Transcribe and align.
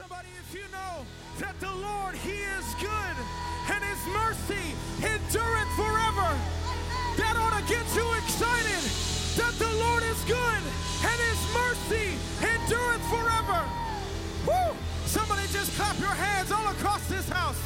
somebody, 0.00 0.28
if 0.40 0.54
you 0.54 0.64
know 0.72 1.04
that 1.38 1.52
the 1.60 1.68
Lord, 1.68 2.14
He 2.24 2.32
is 2.32 2.64
good 2.80 3.16
and 3.68 3.84
His 3.84 4.00
mercy 4.16 4.72
endureth 5.04 5.72
forever, 5.76 6.30
that 7.20 7.36
ought 7.36 7.52
to 7.60 7.64
get 7.68 7.84
you 7.92 8.06
excited 8.16 8.80
that 9.36 9.52
the 9.60 9.68
Lord 9.68 10.02
is 10.08 10.16
good 10.24 10.62
and 11.04 11.18
His 11.28 11.40
mercy 11.52 12.16
endureth 12.40 13.04
forever. 13.12 13.60
Woo! 14.48 14.72
Somebody 15.04 15.44
just 15.52 15.76
clap 15.76 16.00
your 16.00 16.16
hands 16.16 16.50
all 16.50 16.68
across 16.72 17.04
this 17.08 17.28
house. 17.28 17.60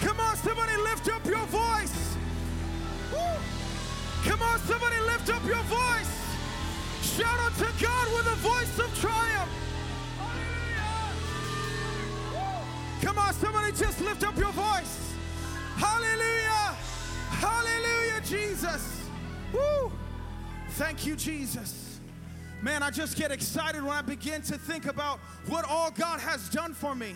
Come 0.00 0.18
on, 0.18 0.34
somebody 0.42 0.74
lift 0.82 1.06
up 1.14 1.24
your 1.26 1.46
voice. 1.46 2.16
Woo! 3.14 3.38
Come 4.26 4.42
on, 4.42 4.58
somebody 4.66 4.98
lift 5.06 5.30
up 5.30 5.44
your 5.46 5.62
voice. 5.70 6.10
Shout 7.14 7.38
out 7.38 7.54
to 7.62 7.70
God 7.78 8.06
with 8.18 8.26
a 8.34 8.38
voice 8.42 8.78
of 8.82 8.90
triumph. 8.98 9.61
Somebody 13.42 13.72
just 13.72 14.00
lift 14.00 14.22
up 14.22 14.36
your 14.38 14.52
voice. 14.52 15.14
Hallelujah. 15.74 16.76
Hallelujah, 17.28 18.20
Jesus. 18.24 19.04
Woo. 19.52 19.90
Thank 20.70 21.04
you, 21.04 21.16
Jesus. 21.16 21.98
Man, 22.62 22.84
I 22.84 22.90
just 22.90 23.16
get 23.16 23.32
excited 23.32 23.82
when 23.82 23.94
I 23.94 24.02
begin 24.02 24.42
to 24.42 24.56
think 24.56 24.86
about 24.86 25.18
what 25.48 25.64
all 25.68 25.90
God 25.90 26.20
has 26.20 26.48
done 26.50 26.72
for 26.72 26.94
me. 26.94 27.14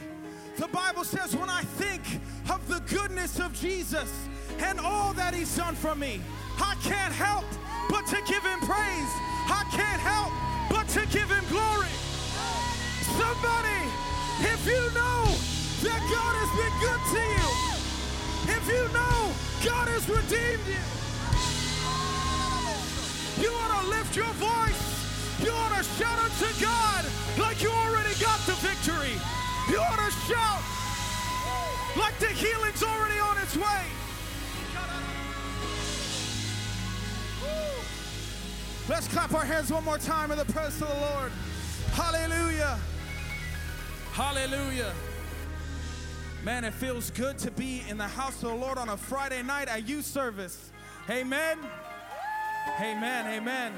The 0.56 0.66
Bible 0.66 1.04
says, 1.04 1.36
when 1.36 1.48
I 1.48 1.62
think 1.62 2.02
of 2.50 2.66
the 2.66 2.80
goodness 2.92 3.38
of 3.38 3.52
Jesus 3.54 4.12
and 4.58 4.80
all 4.80 5.12
that 5.12 5.32
He's 5.32 5.56
done 5.56 5.76
for 5.76 5.94
me, 5.94 6.20
I 6.58 6.74
can't 6.82 7.12
help 7.12 7.44
but 7.88 8.04
to 8.06 8.16
give 8.26 8.42
Him 8.42 8.58
praise. 8.60 9.12
I 9.46 9.62
can't 9.70 10.02
help 10.02 10.32
but 10.70 10.88
to 10.88 11.06
give 11.16 11.30
Him 11.30 11.44
glory. 11.48 11.94
Somebody, 13.14 13.80
if 14.40 14.66
you 14.66 14.92
know 14.92 15.55
that 15.86 16.02
God 16.10 16.34
has 16.42 16.50
been 16.58 16.74
good 16.82 17.02
to 17.14 17.22
you, 17.22 17.48
if 18.58 18.64
you 18.66 18.82
know 18.90 19.30
God 19.62 19.86
has 19.88 20.02
redeemed 20.10 20.66
you, 20.66 20.82
you 23.42 23.50
ought 23.54 23.82
to 23.82 23.88
lift 23.88 24.16
your 24.16 24.32
voice. 24.34 24.82
You 25.44 25.52
ought 25.52 25.76
to 25.76 25.84
shout 25.84 26.18
unto 26.18 26.48
God 26.60 27.04
like 27.38 27.62
you 27.62 27.70
already 27.70 28.14
got 28.18 28.40
the 28.46 28.54
victory. 28.64 29.14
You 29.70 29.78
ought 29.78 30.00
to 30.00 30.10
shout 30.26 30.62
like 31.96 32.18
the 32.18 32.28
healing's 32.28 32.82
already 32.82 33.20
on 33.20 33.36
its 33.38 33.56
way. 33.56 33.84
Let's 38.88 39.08
clap 39.08 39.34
our 39.34 39.44
hands 39.44 39.70
one 39.70 39.84
more 39.84 39.98
time 39.98 40.30
in 40.30 40.38
the 40.38 40.44
presence 40.46 40.80
of 40.80 40.88
the 40.88 41.00
Lord. 41.00 41.32
Hallelujah. 41.92 42.78
Hallelujah. 44.12 44.92
Man, 46.44 46.64
it 46.64 46.74
feels 46.74 47.10
good 47.10 47.38
to 47.38 47.50
be 47.50 47.82
in 47.88 47.98
the 47.98 48.06
house 48.06 48.42
of 48.42 48.50
the 48.50 48.54
Lord 48.54 48.78
on 48.78 48.88
a 48.88 48.96
Friday 48.96 49.42
night 49.42 49.68
at 49.68 49.88
youth 49.88 50.04
service. 50.04 50.70
Amen. 51.10 51.58
Amen. 52.80 53.26
Amen. 53.26 53.72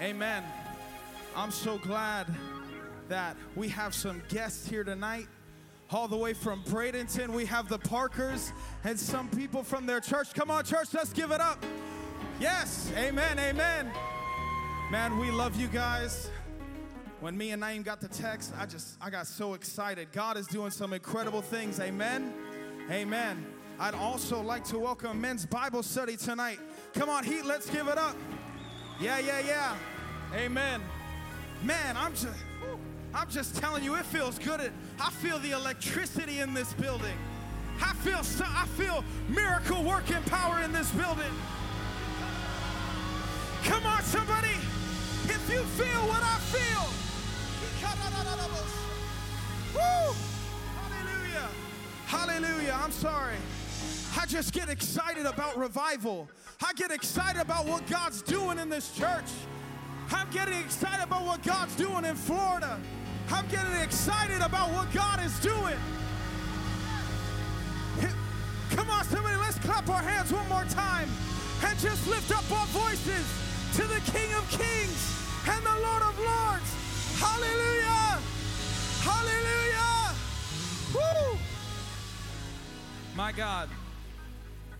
Amen. 0.00 0.44
I'm 1.36 1.50
so 1.50 1.78
glad 1.78 2.26
that 3.08 3.36
we 3.56 3.68
have 3.68 3.94
some 3.94 4.22
guests 4.28 4.68
here 4.68 4.84
tonight. 4.84 5.28
All 5.90 6.08
the 6.08 6.16
way 6.16 6.34
from 6.34 6.62
Bradenton, 6.64 7.30
we 7.30 7.44
have 7.46 7.68
the 7.68 7.78
Parkers 7.78 8.52
and 8.84 8.98
some 8.98 9.28
people 9.30 9.62
from 9.62 9.86
their 9.86 10.00
church. 10.00 10.34
Come 10.34 10.50
on, 10.50 10.64
church, 10.64 10.94
let's 10.94 11.12
give 11.12 11.32
it 11.32 11.40
up. 11.40 11.64
Yes, 12.38 12.92
amen, 12.96 13.38
amen. 13.38 13.90
Man, 14.90 15.18
we 15.18 15.30
love 15.30 15.56
you 15.56 15.66
guys. 15.66 16.30
When 17.20 17.36
me 17.36 17.50
and 17.50 17.62
Naeem 17.62 17.84
got 17.84 18.00
the 18.00 18.08
text, 18.08 18.54
I 18.58 18.64
just 18.64 18.96
I 18.98 19.10
got 19.10 19.26
so 19.26 19.52
excited. 19.52 20.10
God 20.10 20.38
is 20.38 20.46
doing 20.46 20.70
some 20.70 20.94
incredible 20.94 21.42
things. 21.42 21.78
Amen. 21.78 22.32
Amen. 22.90 23.44
I'd 23.78 23.94
also 23.94 24.40
like 24.40 24.64
to 24.64 24.78
welcome 24.78 25.20
men's 25.20 25.44
Bible 25.44 25.82
study 25.82 26.16
tonight. 26.16 26.58
Come 26.94 27.10
on, 27.10 27.22
Heat, 27.24 27.44
let's 27.44 27.68
give 27.68 27.88
it 27.88 27.98
up. 27.98 28.16
Yeah, 28.98 29.18
yeah, 29.18 29.40
yeah. 29.40 29.76
Amen. 30.34 30.80
Man, 31.62 31.94
I'm 31.98 32.12
just 32.12 32.38
I'm 33.12 33.28
just 33.28 33.54
telling 33.56 33.84
you, 33.84 33.96
it 33.96 34.06
feels 34.06 34.38
good. 34.38 34.72
I 34.98 35.10
feel 35.10 35.38
the 35.40 35.50
electricity 35.50 36.40
in 36.40 36.54
this 36.54 36.72
building. 36.72 37.18
I 37.82 37.92
feel 37.96 38.20
I 38.46 38.66
feel 38.78 39.04
miracle 39.28 39.82
working 39.84 40.22
power 40.22 40.62
in 40.62 40.72
this 40.72 40.90
building. 40.92 41.32
Come 43.64 43.84
on, 43.84 44.02
somebody. 44.04 44.56
If 45.24 45.50
you 45.50 45.60
feel 45.64 46.00
what 46.08 46.22
I 46.22 46.38
feel. 46.38 46.99
Woo! 49.74 50.14
Hallelujah. 50.76 51.48
Hallelujah. 52.06 52.78
I'm 52.82 52.92
sorry. 52.92 53.36
I 54.18 54.26
just 54.26 54.52
get 54.52 54.68
excited 54.68 55.26
about 55.26 55.56
revival. 55.56 56.28
I 56.62 56.72
get 56.74 56.90
excited 56.90 57.40
about 57.40 57.66
what 57.66 57.86
God's 57.86 58.22
doing 58.22 58.58
in 58.58 58.68
this 58.68 58.92
church. 58.96 59.30
I'm 60.12 60.28
getting 60.30 60.58
excited 60.58 61.02
about 61.04 61.24
what 61.24 61.42
God's 61.42 61.74
doing 61.76 62.04
in 62.04 62.16
Florida. 62.16 62.78
I'm 63.30 63.46
getting 63.48 63.74
excited 63.74 64.40
about 64.42 64.70
what 64.72 64.92
God 64.92 65.24
is 65.24 65.38
doing. 65.38 65.76
Come 68.70 68.90
on, 68.90 69.04
somebody, 69.04 69.36
let's 69.36 69.58
clap 69.58 69.88
our 69.88 70.02
hands 70.02 70.32
one 70.32 70.48
more 70.48 70.64
time 70.64 71.08
and 71.64 71.78
just 71.78 72.06
lift 72.08 72.30
up 72.30 72.44
our 72.52 72.66
voices 72.66 73.26
to 73.76 73.82
the 73.82 74.00
King 74.10 74.32
of 74.34 74.48
Kings 74.50 75.16
and 75.48 75.64
the 75.64 75.76
Lord 75.82 76.02
of 76.02 76.18
Lords. 76.18 76.79
Hallelujah! 77.20 78.18
Hallelujah! 79.02 80.14
Woo! 80.94 81.38
My 83.14 83.32
God, 83.32 83.68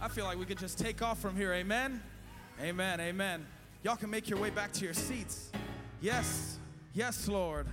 I 0.01 0.09
feel 0.09 0.25
like 0.25 0.39
we 0.39 0.47
could 0.47 0.59
just 0.59 0.78
take 0.78 1.03
off 1.03 1.21
from 1.21 1.37
here. 1.37 1.53
Amen? 1.53 2.03
Amen, 2.61 3.01
amen. 3.01 3.47
Y'all 3.83 3.97
can 3.97 4.11
make 4.11 4.28
your 4.28 4.39
way 4.39 4.51
back 4.51 4.73
to 4.73 4.84
your 4.84 4.95
seats. 4.95 5.51
Yes, 6.01 6.59
yes, 6.95 7.28
Lord. 7.28 7.67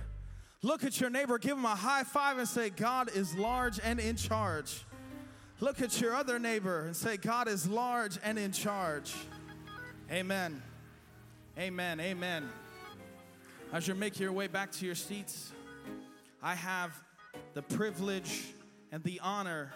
Look 0.62 0.84
at 0.84 1.00
your 1.00 1.08
neighbor, 1.08 1.38
give 1.38 1.56
him 1.56 1.64
a 1.64 1.74
high 1.74 2.04
five 2.04 2.36
and 2.36 2.46
say, 2.46 2.68
God 2.68 3.10
is 3.14 3.36
large 3.36 3.80
and 3.82 3.98
in 3.98 4.16
charge. 4.16 4.84
Look 5.60 5.80
at 5.80 6.00
your 6.00 6.14
other 6.14 6.38
neighbor 6.38 6.86
and 6.86 6.94
say, 6.94 7.16
God 7.16 7.48
is 7.48 7.68
large 7.68 8.18
and 8.22 8.38
in 8.38 8.52
charge. 8.52 9.14
Amen. 10.10 10.62
Amen. 11.58 12.00
Amen. 12.00 12.48
As 13.70 13.86
you 13.86 13.94
make 13.94 14.18
your 14.18 14.32
way 14.32 14.46
back 14.46 14.72
to 14.72 14.86
your 14.86 14.94
seats, 14.94 15.52
I 16.42 16.54
have 16.54 16.92
the 17.52 17.60
privilege 17.60 18.54
and 18.92 19.02
the 19.04 19.20
honor 19.22 19.74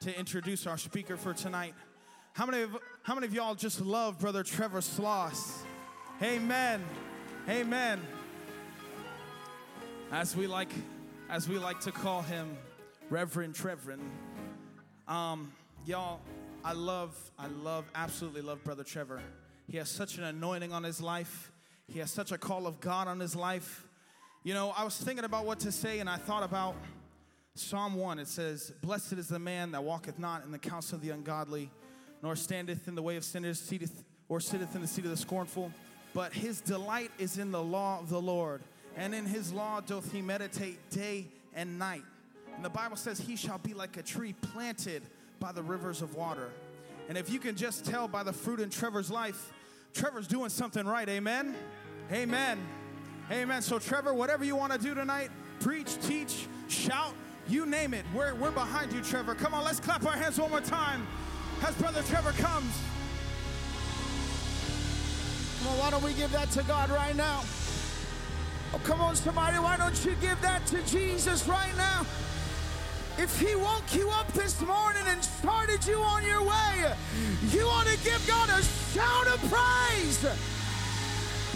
to 0.00 0.18
introduce 0.18 0.66
our 0.66 0.78
speaker 0.78 1.18
for 1.18 1.34
tonight. 1.34 1.74
How 2.32 2.46
many 2.46 2.62
of, 2.62 2.78
how 3.02 3.14
many 3.14 3.26
of 3.26 3.34
y'all 3.34 3.54
just 3.54 3.82
love 3.82 4.18
Brother 4.18 4.42
Trevor 4.42 4.80
Sloss? 4.80 5.52
Amen. 6.22 6.82
Amen. 7.46 8.00
As 10.10 10.34
we 10.34 10.46
like 10.46 10.70
as 11.28 11.46
we 11.46 11.58
like 11.58 11.80
to 11.80 11.92
call 11.92 12.22
him, 12.22 12.56
Reverend 13.10 13.54
Trevor. 13.54 13.98
Um, 15.06 15.52
y'all, 15.84 16.20
I 16.64 16.72
love, 16.72 17.14
I 17.38 17.48
love, 17.48 17.84
absolutely 17.94 18.42
love 18.42 18.64
Brother 18.64 18.84
Trevor. 18.84 19.20
He 19.68 19.76
has 19.76 19.90
such 19.90 20.16
an 20.16 20.24
anointing 20.24 20.72
on 20.72 20.84
his 20.84 21.02
life. 21.02 21.50
He 21.88 22.00
has 22.00 22.10
such 22.10 22.32
a 22.32 22.38
call 22.38 22.66
of 22.66 22.80
God 22.80 23.08
on 23.08 23.20
his 23.20 23.36
life. 23.36 23.84
You 24.42 24.54
know, 24.54 24.72
I 24.76 24.84
was 24.84 24.96
thinking 24.96 25.24
about 25.24 25.44
what 25.44 25.60
to 25.60 25.72
say, 25.72 26.00
and 26.00 26.10
I 26.10 26.16
thought 26.16 26.42
about 26.42 26.74
Psalm 27.54 27.94
1. 27.94 28.18
It 28.18 28.28
says, 28.28 28.72
Blessed 28.82 29.14
is 29.14 29.28
the 29.28 29.38
man 29.38 29.72
that 29.72 29.84
walketh 29.84 30.18
not 30.18 30.44
in 30.44 30.50
the 30.50 30.58
counsel 30.58 30.96
of 30.96 31.02
the 31.02 31.10
ungodly, 31.10 31.70
nor 32.22 32.36
standeth 32.36 32.88
in 32.88 32.94
the 32.94 33.02
way 33.02 33.16
of 33.16 33.24
sinners, 33.24 33.60
seateth, 33.60 34.04
or 34.28 34.40
sitteth 34.40 34.74
in 34.74 34.82
the 34.82 34.86
seat 34.86 35.04
of 35.04 35.10
the 35.10 35.16
scornful. 35.16 35.72
But 36.12 36.32
his 36.32 36.60
delight 36.60 37.10
is 37.18 37.38
in 37.38 37.52
the 37.52 37.62
law 37.62 38.00
of 38.00 38.08
the 38.08 38.20
Lord, 38.20 38.62
and 38.96 39.14
in 39.14 39.26
his 39.26 39.52
law 39.52 39.80
doth 39.80 40.10
he 40.12 40.22
meditate 40.22 40.90
day 40.90 41.26
and 41.54 41.78
night. 41.78 42.02
And 42.56 42.64
the 42.64 42.70
Bible 42.70 42.96
says, 42.96 43.20
He 43.20 43.36
shall 43.36 43.58
be 43.58 43.74
like 43.74 43.96
a 43.96 44.02
tree 44.02 44.32
planted 44.32 45.02
by 45.38 45.52
the 45.52 45.62
rivers 45.62 46.02
of 46.02 46.16
water. 46.16 46.50
And 47.08 47.16
if 47.16 47.30
you 47.30 47.38
can 47.38 47.54
just 47.54 47.84
tell 47.84 48.08
by 48.08 48.22
the 48.22 48.32
fruit 48.32 48.60
in 48.60 48.70
Trevor's 48.70 49.10
life, 49.10 49.52
Trevor's 49.96 50.26
doing 50.26 50.50
something 50.50 50.86
right. 50.86 51.08
Amen. 51.08 51.54
Amen. 52.12 52.58
Amen. 53.30 53.62
So, 53.62 53.78
Trevor, 53.78 54.12
whatever 54.12 54.44
you 54.44 54.54
want 54.54 54.72
to 54.72 54.78
do 54.78 54.94
tonight, 54.94 55.30
preach, 55.60 55.98
teach, 56.02 56.46
shout, 56.68 57.14
you 57.48 57.64
name 57.64 57.94
it. 57.94 58.04
We're, 58.14 58.34
we're 58.34 58.50
behind 58.50 58.92
you, 58.92 59.00
Trevor. 59.00 59.34
Come 59.34 59.54
on, 59.54 59.64
let's 59.64 59.80
clap 59.80 60.04
our 60.04 60.12
hands 60.12 60.38
one 60.38 60.50
more 60.50 60.60
time 60.60 61.06
as 61.66 61.74
Brother 61.76 62.02
Trevor 62.02 62.32
comes. 62.32 62.78
Come 65.60 65.68
on, 65.72 65.78
why 65.78 65.90
don't 65.90 66.04
we 66.04 66.12
give 66.12 66.30
that 66.32 66.50
to 66.50 66.62
God 66.64 66.90
right 66.90 67.16
now? 67.16 67.42
Oh, 68.74 68.80
come 68.84 69.00
on, 69.00 69.16
somebody, 69.16 69.58
why 69.58 69.78
don't 69.78 70.04
you 70.04 70.14
give 70.20 70.38
that 70.42 70.66
to 70.66 70.82
Jesus 70.82 71.48
right 71.48 71.74
now? 71.78 72.04
If 73.18 73.40
he 73.40 73.54
woke 73.56 73.94
you 73.94 74.10
up 74.10 74.30
this 74.34 74.60
morning 74.60 75.02
and 75.08 75.24
started 75.24 75.86
you 75.86 75.96
on 75.96 76.22
your 76.22 76.42
way, 76.42 76.92
you 77.50 77.64
ought 77.64 77.86
to 77.86 77.96
give 78.04 78.22
God 78.28 78.50
a 78.50 78.62
shout 78.92 79.26
of 79.26 79.40
praise. 79.48 80.22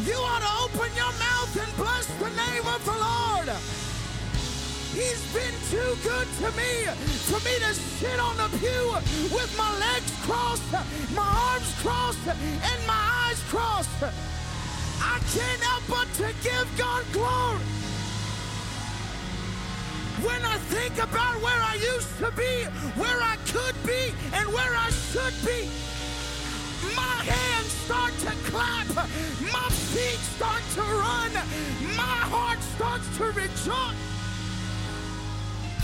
You 0.09 0.17
ought 0.17 0.41
to 0.41 0.53
open 0.65 0.89
your 0.97 1.13
mouth 1.21 1.53
and 1.61 1.77
bless 1.77 2.07
the 2.17 2.31
name 2.31 2.67
of 2.67 2.83
the 2.87 2.97
Lord. 2.97 3.49
He's 4.97 5.21
been 5.35 5.55
too 5.69 5.97
good 6.03 6.27
to 6.41 6.51
me 6.57 6.89
for 7.29 7.41
me 7.45 7.55
to 7.61 7.75
sit 7.75 8.19
on 8.19 8.37
the 8.39 8.49
pew 8.57 8.93
with 9.29 9.55
my 9.59 9.71
legs 9.79 10.13
crossed, 10.23 10.73
my 11.15 11.29
arms 11.53 11.75
crossed, 11.83 12.27
and 12.27 12.87
my 12.87 13.29
eyes 13.29 13.43
crossed. 13.49 14.03
I 14.03 15.19
can't 15.37 15.61
help 15.61 15.85
but 15.89 16.09
to 16.15 16.33
give 16.43 16.67
God 16.79 17.05
glory. 17.13 17.61
When 20.19 20.43
I 20.45 20.59
think 20.69 20.95
about 20.99 21.41
where 21.41 21.63
I 21.73 21.75
used 21.75 22.19
to 22.19 22.31
be, 22.33 22.65
where 23.01 23.21
I 23.23 23.37
could 23.47 23.77
be, 23.87 24.13
and 24.35 24.47
where 24.53 24.75
I 24.77 24.91
should 24.91 25.35
be, 25.47 25.71
my 26.95 27.17
hands 27.25 27.73
start 27.87 28.13
to 28.27 28.33
clap, 28.51 28.89
my 29.53 29.69
feet 29.95 30.21
start 30.37 30.63
to 30.75 30.83
run, 30.83 31.33
my 31.97 32.19
heart 32.29 32.61
starts 32.77 33.07
to 33.19 33.25
rejoice. 33.33 34.11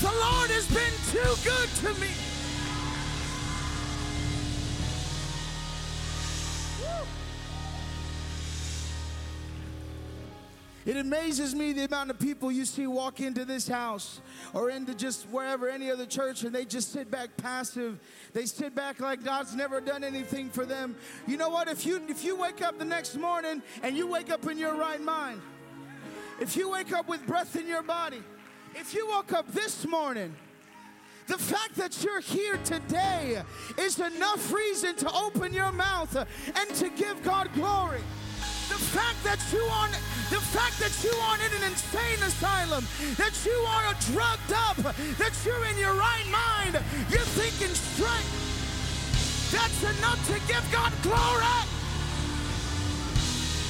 The 0.00 0.12
Lord 0.12 0.50
has 0.50 0.66
been 0.68 0.96
too 1.10 1.32
good 1.42 1.68
to 1.82 2.00
me. 2.00 2.25
It 10.86 10.96
amazes 10.96 11.52
me 11.52 11.72
the 11.72 11.84
amount 11.84 12.10
of 12.10 12.18
people 12.20 12.52
you 12.52 12.64
see 12.64 12.86
walk 12.86 13.18
into 13.18 13.44
this 13.44 13.66
house 13.66 14.20
or 14.54 14.70
into 14.70 14.94
just 14.94 15.24
wherever, 15.30 15.68
any 15.68 15.90
other 15.90 16.06
church, 16.06 16.44
and 16.44 16.54
they 16.54 16.64
just 16.64 16.92
sit 16.92 17.10
back 17.10 17.36
passive. 17.36 17.98
They 18.32 18.46
sit 18.46 18.72
back 18.72 19.00
like 19.00 19.24
God's 19.24 19.56
never 19.56 19.80
done 19.80 20.04
anything 20.04 20.48
for 20.48 20.64
them. 20.64 20.94
You 21.26 21.38
know 21.38 21.48
what? 21.48 21.66
If 21.66 21.84
you 21.84 22.00
if 22.08 22.24
you 22.24 22.36
wake 22.36 22.62
up 22.62 22.78
the 22.78 22.84
next 22.84 23.16
morning 23.16 23.62
and 23.82 23.96
you 23.96 24.06
wake 24.06 24.30
up 24.30 24.46
in 24.46 24.58
your 24.58 24.76
right 24.76 25.00
mind, 25.00 25.42
if 26.40 26.56
you 26.56 26.70
wake 26.70 26.92
up 26.92 27.08
with 27.08 27.26
breath 27.26 27.56
in 27.56 27.66
your 27.66 27.82
body, 27.82 28.22
if 28.76 28.94
you 28.94 29.08
woke 29.08 29.32
up 29.32 29.50
this 29.52 29.84
morning, 29.88 30.36
the 31.26 31.38
fact 31.38 31.74
that 31.74 32.04
you're 32.04 32.20
here 32.20 32.58
today 32.58 33.42
is 33.76 33.98
enough 33.98 34.52
reason 34.52 34.94
to 34.96 35.12
open 35.12 35.52
your 35.52 35.72
mouth 35.72 36.14
and 36.14 36.76
to 36.76 36.90
give 36.90 37.20
God 37.24 37.52
glory. 37.54 38.02
The 38.68 38.80
fact 38.92 39.22
that 39.24 39.38
you 39.52 39.62
are 39.62 39.88
the 40.30 40.40
fact 40.40 40.78
that 40.80 40.90
you 41.04 41.14
aren't 41.28 41.42
in 41.46 41.62
an 41.62 41.70
insane 41.70 42.18
asylum, 42.22 42.84
that 43.16 43.34
you 43.46 43.54
aren't 43.62 44.00
drugged 44.10 44.52
up, 44.52 44.76
that 45.18 45.34
you're 45.44 45.64
in 45.70 45.78
your 45.78 45.94
right 45.94 46.26
mind, 46.26 46.74
you're 47.08 47.30
thinking 47.38 47.74
straight. 47.74 48.26
That's 49.54 49.82
enough 49.98 50.18
to 50.26 50.34
give 50.50 50.66
God 50.72 50.92
glory. 51.02 51.46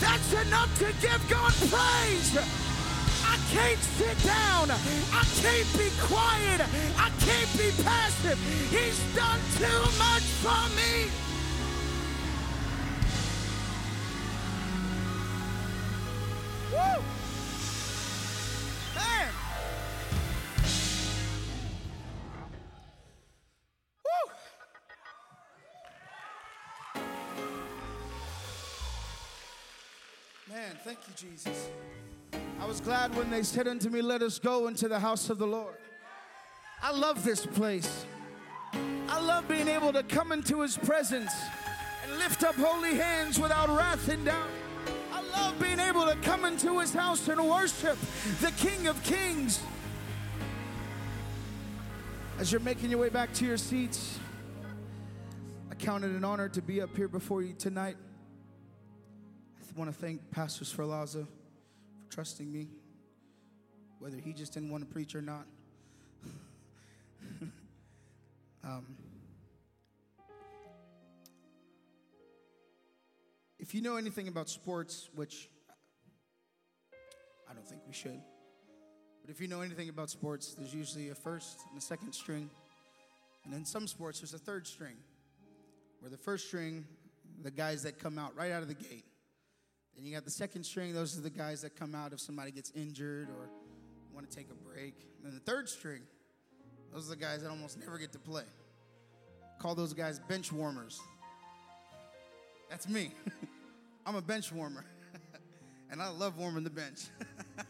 That's 0.00 0.32
enough 0.46 0.72
to 0.78 0.88
give 1.04 1.20
God 1.28 1.52
praise. 1.68 2.32
I 3.26 3.36
can't 3.52 3.82
sit 4.00 4.16
down. 4.24 4.70
I 4.70 5.24
can't 5.44 5.70
be 5.76 5.90
quiet. 6.00 6.60
I 6.96 7.10
can't 7.20 7.52
be 7.58 7.68
passive. 7.84 8.38
He's 8.70 8.98
done 9.14 9.40
too 9.60 9.82
much 9.98 10.24
for 10.40 10.64
me. 10.72 11.25
Woo! 16.76 17.02
Man! 18.94 19.32
Woo! 24.04 24.30
Man, 30.50 30.76
thank 30.84 30.98
you, 31.08 31.14
Jesus. 31.16 31.70
I 32.60 32.66
was 32.66 32.80
glad 32.80 33.16
when 33.16 33.30
they 33.30 33.42
said 33.42 33.66
unto 33.68 33.88
me, 33.88 34.02
Let 34.02 34.22
us 34.22 34.38
go 34.38 34.66
into 34.68 34.86
the 34.88 34.98
house 34.98 35.30
of 35.30 35.38
the 35.38 35.46
Lord. 35.46 35.76
I 36.82 36.92
love 36.92 37.24
this 37.24 37.46
place. 37.46 38.04
I 39.08 39.20
love 39.20 39.48
being 39.48 39.68
able 39.68 39.92
to 39.92 40.02
come 40.02 40.32
into 40.32 40.60
his 40.60 40.76
presence 40.76 41.32
and 42.04 42.18
lift 42.18 42.44
up 42.44 42.54
holy 42.56 42.96
hands 42.96 43.38
without 43.40 43.68
wrath 43.68 44.08
and 44.08 44.24
doubt. 44.24 44.48
I 45.12 45.22
love 45.22 45.58
being 45.58 45.80
able 45.80 46.04
to 46.06 46.16
come 46.22 46.44
into 46.56 46.78
his 46.80 46.94
house 46.94 47.28
and 47.28 47.46
worship 47.46 47.98
the 48.40 48.50
King 48.52 48.86
of 48.86 49.02
Kings. 49.02 49.60
As 52.38 52.50
you're 52.50 52.62
making 52.62 52.88
your 52.88 52.98
way 52.98 53.10
back 53.10 53.30
to 53.34 53.44
your 53.44 53.58
seats, 53.58 54.18
I 55.70 55.74
count 55.74 56.02
it 56.02 56.12
an 56.12 56.24
honor 56.24 56.48
to 56.48 56.62
be 56.62 56.80
up 56.80 56.96
here 56.96 57.08
before 57.08 57.42
you 57.42 57.52
tonight. 57.52 57.96
I 59.60 59.78
want 59.78 59.92
to 59.92 59.96
thank 60.00 60.30
Pastor 60.30 60.64
Sferlaza 60.64 61.26
for 61.26 62.10
trusting 62.10 62.50
me, 62.50 62.68
whether 63.98 64.16
he 64.16 64.32
just 64.32 64.54
didn't 64.54 64.70
want 64.70 64.82
to 64.82 64.90
preach 64.90 65.14
or 65.14 65.20
not. 65.20 65.44
um, 68.64 68.96
if 73.58 73.74
you 73.74 73.82
know 73.82 73.96
anything 73.96 74.26
about 74.26 74.48
sports, 74.48 75.10
which 75.14 75.50
don't 77.66 77.70
think 77.70 77.82
we 77.86 77.94
should, 77.94 78.20
but 79.22 79.30
if 79.30 79.40
you 79.40 79.48
know 79.48 79.60
anything 79.60 79.88
about 79.88 80.08
sports, 80.08 80.54
there's 80.54 80.74
usually 80.74 81.10
a 81.10 81.14
first 81.14 81.58
and 81.68 81.76
a 81.76 81.80
second 81.80 82.12
string. 82.12 82.48
And 83.44 83.54
in 83.54 83.64
some 83.64 83.88
sports, 83.88 84.20
there's 84.20 84.34
a 84.34 84.38
third 84.38 84.66
string, 84.66 84.94
where 86.00 86.10
the 86.10 86.16
first 86.16 86.46
string, 86.46 86.84
the 87.42 87.50
guys 87.50 87.82
that 87.82 87.98
come 87.98 88.18
out 88.18 88.36
right 88.36 88.52
out 88.52 88.62
of 88.62 88.68
the 88.68 88.74
gate. 88.74 89.04
Then 89.96 90.04
you 90.04 90.14
got 90.14 90.24
the 90.24 90.30
second 90.30 90.64
string, 90.64 90.94
those 90.94 91.18
are 91.18 91.22
the 91.22 91.30
guys 91.30 91.62
that 91.62 91.74
come 91.74 91.94
out 91.94 92.12
if 92.12 92.20
somebody 92.20 92.52
gets 92.52 92.70
injured 92.76 93.28
or 93.30 93.48
want 94.14 94.28
to 94.30 94.36
take 94.36 94.48
a 94.50 94.54
break. 94.54 94.94
And 95.16 95.26
then 95.26 95.34
the 95.34 95.50
third 95.50 95.68
string, 95.68 96.02
those 96.92 97.06
are 97.06 97.16
the 97.16 97.20
guys 97.20 97.42
that 97.42 97.50
almost 97.50 97.80
never 97.80 97.98
get 97.98 98.12
to 98.12 98.18
play. 98.18 98.44
Call 99.58 99.74
those 99.74 99.92
guys 99.92 100.20
bench 100.20 100.52
warmers. 100.52 101.00
That's 102.70 102.88
me. 102.88 103.10
I'm 104.06 104.14
a 104.14 104.22
bench 104.22 104.52
warmer. 104.52 104.84
And 105.90 106.02
I 106.02 106.08
love 106.08 106.38
warming 106.38 106.64
the 106.64 106.70
bench. 106.70 107.06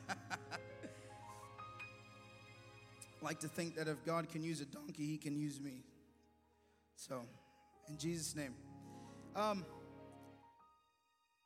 like 3.22 3.40
to 3.40 3.48
think 3.48 3.76
that 3.76 3.88
if 3.88 4.04
God 4.04 4.28
can 4.28 4.42
use 4.42 4.60
a 4.60 4.64
donkey, 4.64 5.06
he 5.06 5.18
can 5.18 5.36
use 5.36 5.60
me. 5.60 5.82
So, 6.94 7.22
in 7.88 7.98
Jesus' 7.98 8.34
name. 8.36 8.54
Um, 9.34 9.64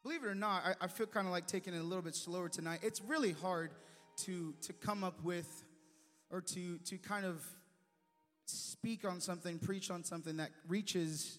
believe 0.02 0.22
it 0.22 0.28
or 0.28 0.34
not, 0.34 0.62
I, 0.64 0.84
I 0.84 0.86
feel 0.86 1.06
kind 1.06 1.26
of 1.26 1.32
like 1.32 1.46
taking 1.46 1.74
it 1.74 1.78
a 1.78 1.82
little 1.82 2.02
bit 2.02 2.14
slower 2.14 2.48
tonight. 2.48 2.80
It's 2.82 3.00
really 3.00 3.32
hard 3.32 3.70
to, 4.24 4.54
to 4.62 4.72
come 4.72 5.02
up 5.02 5.22
with 5.24 5.64
or 6.30 6.40
to, 6.40 6.78
to 6.78 6.98
kind 6.98 7.26
of 7.26 7.44
speak 8.44 9.04
on 9.04 9.20
something, 9.20 9.58
preach 9.58 9.90
on 9.90 10.04
something 10.04 10.36
that 10.36 10.50
reaches 10.68 11.38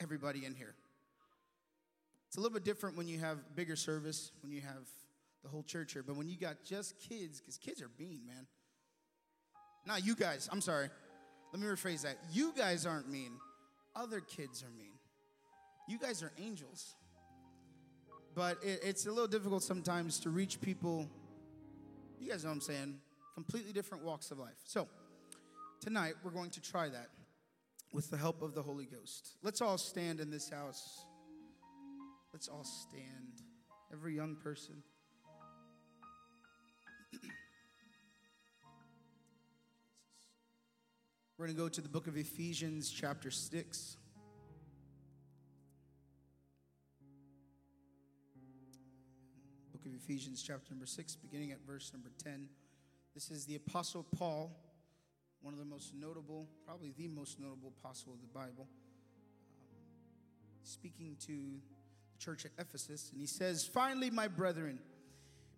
everybody 0.00 0.44
in 0.44 0.54
here. 0.54 0.74
It's 2.30 2.36
a 2.36 2.40
little 2.40 2.54
bit 2.54 2.64
different 2.64 2.96
when 2.96 3.08
you 3.08 3.18
have 3.18 3.38
bigger 3.56 3.74
service, 3.74 4.30
when 4.40 4.52
you 4.52 4.60
have 4.60 4.86
the 5.42 5.48
whole 5.48 5.64
church 5.64 5.94
here, 5.94 6.04
but 6.04 6.14
when 6.14 6.28
you 6.28 6.36
got 6.36 6.62
just 6.64 6.94
kids, 7.00 7.40
because 7.40 7.56
kids 7.56 7.82
are 7.82 7.90
mean, 7.98 8.20
man. 8.24 8.46
Not 9.84 10.06
you 10.06 10.14
guys, 10.14 10.48
I'm 10.52 10.60
sorry. 10.60 10.90
Let 11.52 11.60
me 11.60 11.66
rephrase 11.66 12.02
that. 12.02 12.18
You 12.30 12.52
guys 12.56 12.86
aren't 12.86 13.10
mean, 13.10 13.32
other 13.96 14.20
kids 14.20 14.62
are 14.62 14.70
mean. 14.78 14.92
You 15.88 15.98
guys 15.98 16.22
are 16.22 16.30
angels. 16.38 16.94
But 18.36 18.58
it, 18.62 18.78
it's 18.84 19.06
a 19.06 19.10
little 19.10 19.26
difficult 19.26 19.64
sometimes 19.64 20.20
to 20.20 20.30
reach 20.30 20.60
people, 20.60 21.08
you 22.20 22.30
guys 22.30 22.44
know 22.44 22.50
what 22.50 22.54
I'm 22.54 22.60
saying, 22.60 22.98
completely 23.34 23.72
different 23.72 24.04
walks 24.04 24.30
of 24.30 24.38
life. 24.38 24.60
So, 24.66 24.86
tonight 25.80 26.14
we're 26.22 26.30
going 26.30 26.50
to 26.50 26.60
try 26.60 26.90
that 26.90 27.08
with 27.92 28.08
the 28.08 28.16
help 28.16 28.40
of 28.40 28.54
the 28.54 28.62
Holy 28.62 28.86
Ghost. 28.86 29.30
Let's 29.42 29.60
all 29.60 29.78
stand 29.78 30.20
in 30.20 30.30
this 30.30 30.48
house. 30.48 31.06
Let's 32.32 32.48
all 32.48 32.64
stand. 32.64 33.42
Every 33.92 34.14
young 34.14 34.36
person. 34.36 34.84
We're 41.36 41.46
going 41.46 41.56
to 41.56 41.62
go 41.62 41.68
to 41.68 41.80
the 41.80 41.88
book 41.88 42.06
of 42.06 42.16
Ephesians, 42.16 42.88
chapter 42.88 43.32
6. 43.32 43.96
Book 49.72 49.86
of 49.86 49.92
Ephesians, 49.94 50.40
chapter 50.40 50.70
number 50.70 50.86
6, 50.86 51.16
beginning 51.16 51.50
at 51.50 51.58
verse 51.66 51.90
number 51.92 52.10
10. 52.22 52.48
This 53.12 53.32
is 53.32 53.44
the 53.44 53.56
Apostle 53.56 54.06
Paul, 54.16 54.56
one 55.42 55.52
of 55.52 55.58
the 55.58 55.64
most 55.64 55.94
notable, 55.96 56.48
probably 56.64 56.92
the 56.96 57.08
most 57.08 57.40
notable 57.40 57.72
apostle 57.76 58.12
of 58.12 58.20
the 58.20 58.28
Bible, 58.28 58.68
um, 59.72 59.82
speaking 60.62 61.16
to 61.26 61.60
church 62.20 62.44
at 62.44 62.52
Ephesus. 62.58 63.10
And 63.10 63.20
he 63.20 63.26
says, 63.26 63.66
Finally, 63.66 64.10
my 64.10 64.28
brethren, 64.28 64.78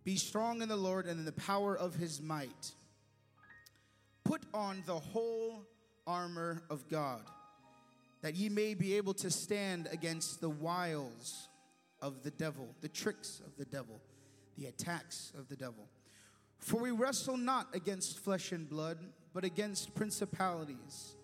be 0.04 0.16
strong 0.16 0.62
in 0.62 0.68
the 0.68 0.76
Lord 0.76 1.06
and 1.06 1.18
in 1.18 1.24
the 1.24 1.32
power 1.32 1.76
of 1.76 1.94
his 1.94 2.22
might. 2.22 2.72
Put 4.24 4.42
on 4.54 4.82
the 4.86 4.98
whole 4.98 5.66
armor 6.06 6.62
of 6.70 6.88
God, 6.88 7.22
that 8.22 8.34
ye 8.34 8.48
may 8.48 8.74
be 8.74 8.96
able 8.96 9.14
to 9.14 9.30
stand 9.30 9.88
against 9.92 10.40
the 10.40 10.48
wiles 10.48 11.48
of 12.00 12.22
the 12.22 12.30
devil, 12.30 12.74
the 12.80 12.88
tricks 12.88 13.40
of 13.44 13.56
the 13.56 13.64
devil, 13.64 14.00
the 14.56 14.66
attacks 14.66 15.32
of 15.36 15.48
the 15.48 15.56
devil. 15.56 15.88
For 16.58 16.80
we 16.80 16.92
wrestle 16.92 17.36
not 17.36 17.74
against 17.74 18.20
flesh 18.20 18.52
and 18.52 18.68
blood, 18.68 18.98
but 19.34 19.44
against 19.44 19.94
principalities 19.94 21.16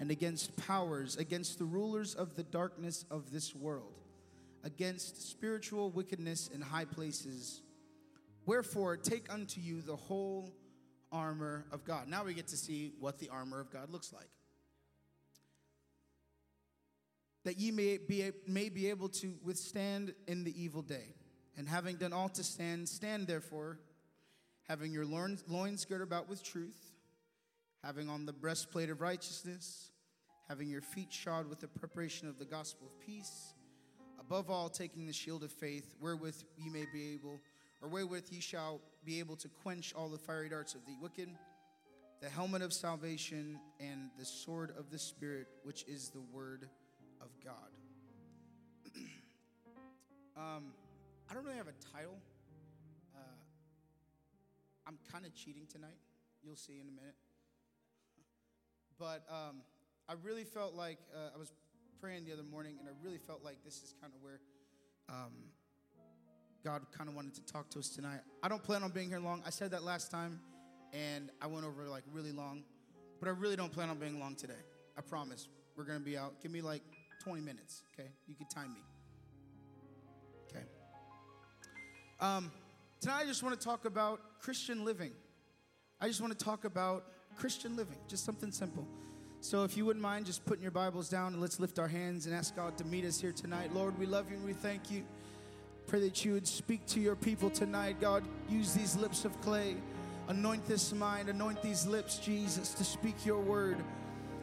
and 0.00 0.10
against 0.10 0.56
powers, 0.56 1.16
against 1.16 1.58
the 1.58 1.64
rulers 1.64 2.14
of 2.14 2.34
the 2.34 2.42
darkness 2.42 3.04
of 3.10 3.30
this 3.30 3.54
world, 3.54 3.99
against 4.64 5.30
spiritual 5.30 5.90
wickedness 5.90 6.48
in 6.48 6.60
high 6.60 6.84
places. 6.84 7.62
Wherefore, 8.46 8.96
take 8.96 9.32
unto 9.32 9.60
you 9.60 9.82
the 9.82 9.96
whole 9.96 10.52
armor 11.12 11.64
of 11.72 11.84
God. 11.84 12.08
Now 12.08 12.24
we 12.24 12.34
get 12.34 12.48
to 12.48 12.56
see 12.56 12.92
what 13.00 13.18
the 13.18 13.28
armor 13.28 13.60
of 13.60 13.70
God 13.70 13.90
looks 13.90 14.12
like. 14.12 14.28
That 17.44 17.58
ye 17.58 17.70
may 17.70 17.98
be, 17.98 18.30
may 18.46 18.68
be 18.68 18.90
able 18.90 19.08
to 19.08 19.34
withstand 19.42 20.14
in 20.26 20.44
the 20.44 20.62
evil 20.62 20.82
day. 20.82 21.14
And 21.56 21.68
having 21.68 21.96
done 21.96 22.12
all 22.12 22.28
to 22.30 22.44
stand, 22.44 22.88
stand 22.88 23.26
therefore 23.26 23.78
having 24.70 24.92
your 24.92 25.04
loins, 25.04 25.42
loins 25.48 25.84
girded 25.84 26.06
about 26.06 26.28
with 26.28 26.44
truth, 26.44 26.92
having 27.82 28.08
on 28.08 28.24
the 28.24 28.32
breastplate 28.32 28.88
of 28.88 29.00
righteousness, 29.00 29.90
having 30.48 30.68
your 30.68 30.80
feet 30.80 31.12
shod 31.12 31.48
with 31.50 31.58
the 31.58 31.66
preparation 31.66 32.28
of 32.28 32.38
the 32.38 32.44
gospel 32.44 32.86
of 32.86 33.04
peace, 33.04 33.54
above 34.30 34.48
all, 34.48 34.68
taking 34.68 35.06
the 35.06 35.12
shield 35.12 35.42
of 35.42 35.50
faith, 35.50 35.92
wherewith 36.00 36.40
ye 36.56 36.70
may 36.70 36.84
be 36.92 37.14
able, 37.14 37.40
or 37.82 37.88
wherewith 37.88 38.28
ye 38.30 38.38
shall 38.38 38.80
be 39.04 39.18
able 39.18 39.34
to 39.34 39.48
quench 39.48 39.92
all 39.92 40.08
the 40.08 40.18
fiery 40.18 40.48
darts 40.48 40.76
of 40.76 40.86
the 40.86 40.94
wicked, 41.02 41.28
the 42.22 42.28
helmet 42.28 42.62
of 42.62 42.72
salvation, 42.72 43.58
and 43.80 44.08
the 44.16 44.24
sword 44.24 44.72
of 44.78 44.88
the 44.88 44.98
Spirit, 45.00 45.48
which 45.64 45.82
is 45.88 46.10
the 46.10 46.20
word 46.32 46.68
of 47.20 47.26
God. 47.44 47.54
um, 50.36 50.74
I 51.28 51.34
don't 51.34 51.42
really 51.42 51.56
have 51.56 51.66
a 51.66 51.96
title. 51.96 52.14
I'm 54.86 54.98
kind 55.12 55.26
of 55.26 55.34
cheating 55.34 55.66
tonight. 55.70 55.98
You'll 56.42 56.56
see 56.56 56.74
in 56.74 56.88
a 56.88 56.92
minute. 56.92 57.14
but 58.98 59.24
um, 59.28 59.62
I 60.08 60.14
really 60.22 60.44
felt 60.44 60.74
like 60.74 60.98
uh, 61.14 61.30
I 61.34 61.38
was 61.38 61.52
praying 62.00 62.24
the 62.24 62.32
other 62.32 62.42
morning, 62.42 62.76
and 62.78 62.88
I 62.88 62.92
really 63.04 63.18
felt 63.18 63.44
like 63.44 63.56
this 63.64 63.82
is 63.82 63.94
kind 64.00 64.12
of 64.14 64.22
where 64.22 64.40
um, 65.08 65.32
God 66.64 66.82
kind 66.96 67.08
of 67.08 67.16
wanted 67.16 67.34
to 67.34 67.44
talk 67.44 67.70
to 67.70 67.78
us 67.78 67.88
tonight. 67.88 68.20
I 68.42 68.48
don't 68.48 68.62
plan 68.62 68.82
on 68.82 68.90
being 68.90 69.08
here 69.08 69.20
long. 69.20 69.42
I 69.46 69.50
said 69.50 69.70
that 69.72 69.82
last 69.82 70.10
time, 70.10 70.40
and 70.92 71.30
I 71.40 71.46
went 71.46 71.66
over 71.66 71.84
like 71.88 72.04
really 72.12 72.32
long, 72.32 72.62
but 73.18 73.28
I 73.28 73.32
really 73.32 73.56
don't 73.56 73.72
plan 73.72 73.90
on 73.90 73.98
being 73.98 74.18
long 74.18 74.34
today. 74.34 74.62
I 74.96 75.02
promise. 75.02 75.48
We're 75.76 75.84
gonna 75.84 76.00
be 76.00 76.16
out. 76.16 76.40
Give 76.42 76.50
me 76.50 76.62
like 76.62 76.82
20 77.24 77.40
minutes, 77.40 77.82
okay? 77.94 78.08
You 78.26 78.34
can 78.34 78.46
time 78.48 78.72
me. 78.72 78.80
Okay. 80.50 80.64
Um, 82.20 82.50
Tonight, 83.00 83.20
I 83.22 83.24
just 83.24 83.42
want 83.42 83.58
to 83.58 83.64
talk 83.64 83.86
about 83.86 84.20
Christian 84.42 84.84
living. 84.84 85.12
I 86.02 86.08
just 86.08 86.20
want 86.20 86.38
to 86.38 86.44
talk 86.44 86.66
about 86.66 87.06
Christian 87.34 87.74
living, 87.74 87.96
just 88.08 88.26
something 88.26 88.52
simple. 88.52 88.86
So, 89.42 89.64
if 89.64 89.74
you 89.74 89.86
wouldn't 89.86 90.02
mind 90.02 90.26
just 90.26 90.44
putting 90.44 90.60
your 90.60 90.70
Bibles 90.70 91.08
down 91.08 91.32
and 91.32 91.40
let's 91.40 91.58
lift 91.58 91.78
our 91.78 91.88
hands 91.88 92.26
and 92.26 92.34
ask 92.34 92.54
God 92.54 92.76
to 92.76 92.84
meet 92.84 93.06
us 93.06 93.18
here 93.18 93.32
tonight. 93.32 93.72
Lord, 93.72 93.98
we 93.98 94.04
love 94.04 94.30
you 94.30 94.36
and 94.36 94.44
we 94.44 94.52
thank 94.52 94.90
you. 94.90 95.02
Pray 95.86 96.00
that 96.00 96.26
you 96.26 96.34
would 96.34 96.46
speak 96.46 96.84
to 96.88 97.00
your 97.00 97.16
people 97.16 97.48
tonight. 97.48 97.96
God, 98.02 98.22
use 98.50 98.74
these 98.74 98.96
lips 98.96 99.24
of 99.24 99.40
clay. 99.40 99.76
Anoint 100.28 100.66
this 100.66 100.92
mind, 100.92 101.30
anoint 101.30 101.62
these 101.62 101.86
lips, 101.86 102.18
Jesus, 102.18 102.74
to 102.74 102.84
speak 102.84 103.24
your 103.24 103.40
word. 103.40 103.78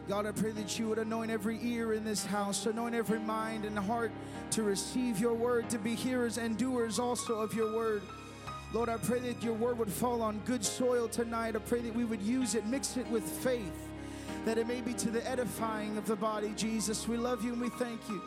God, 0.10 0.26
I 0.26 0.32
pray 0.32 0.52
that 0.52 0.80
you 0.80 0.90
would 0.90 0.98
anoint 0.98 1.30
every 1.30 1.60
ear 1.62 1.94
in 1.94 2.04
this 2.04 2.26
house, 2.26 2.66
anoint 2.66 2.96
every 2.96 3.20
mind 3.20 3.66
and 3.66 3.78
heart 3.78 4.12
to 4.52 4.64
receive 4.64 5.20
your 5.20 5.36
word, 5.36 5.70
to 5.70 5.78
be 5.78 5.94
hearers 5.94 6.40
and 6.40 6.58
doers 6.58 6.98
also 6.98 7.40
of 7.40 7.54
your 7.54 7.76
word. 7.76 8.02
Lord, 8.74 8.90
I 8.90 8.98
pray 8.98 9.20
that 9.20 9.44
your 9.44 9.54
word 9.54 9.78
would 9.78 9.92
fall 9.92 10.24
on 10.24 10.40
good 10.40 10.66
soil 10.66 11.08
tonight. 11.08 11.56
I 11.56 11.60
pray 11.60 11.82
that 11.82 11.94
we 11.94 12.04
would 12.04 12.22
use 12.22 12.56
it, 12.56 12.66
mix 12.66 12.98
it 12.98 13.08
with 13.12 13.24
faith, 13.24 13.87
that 14.48 14.58
it 14.58 14.66
may 14.66 14.80
be 14.80 14.94
to 14.94 15.10
the 15.10 15.30
edifying 15.30 15.98
of 15.98 16.06
the 16.06 16.16
body, 16.16 16.54
Jesus. 16.56 17.06
We 17.06 17.18
love 17.18 17.44
you 17.44 17.52
and 17.52 17.62
we 17.62 17.68
thank 17.68 18.00
you. 18.08 18.22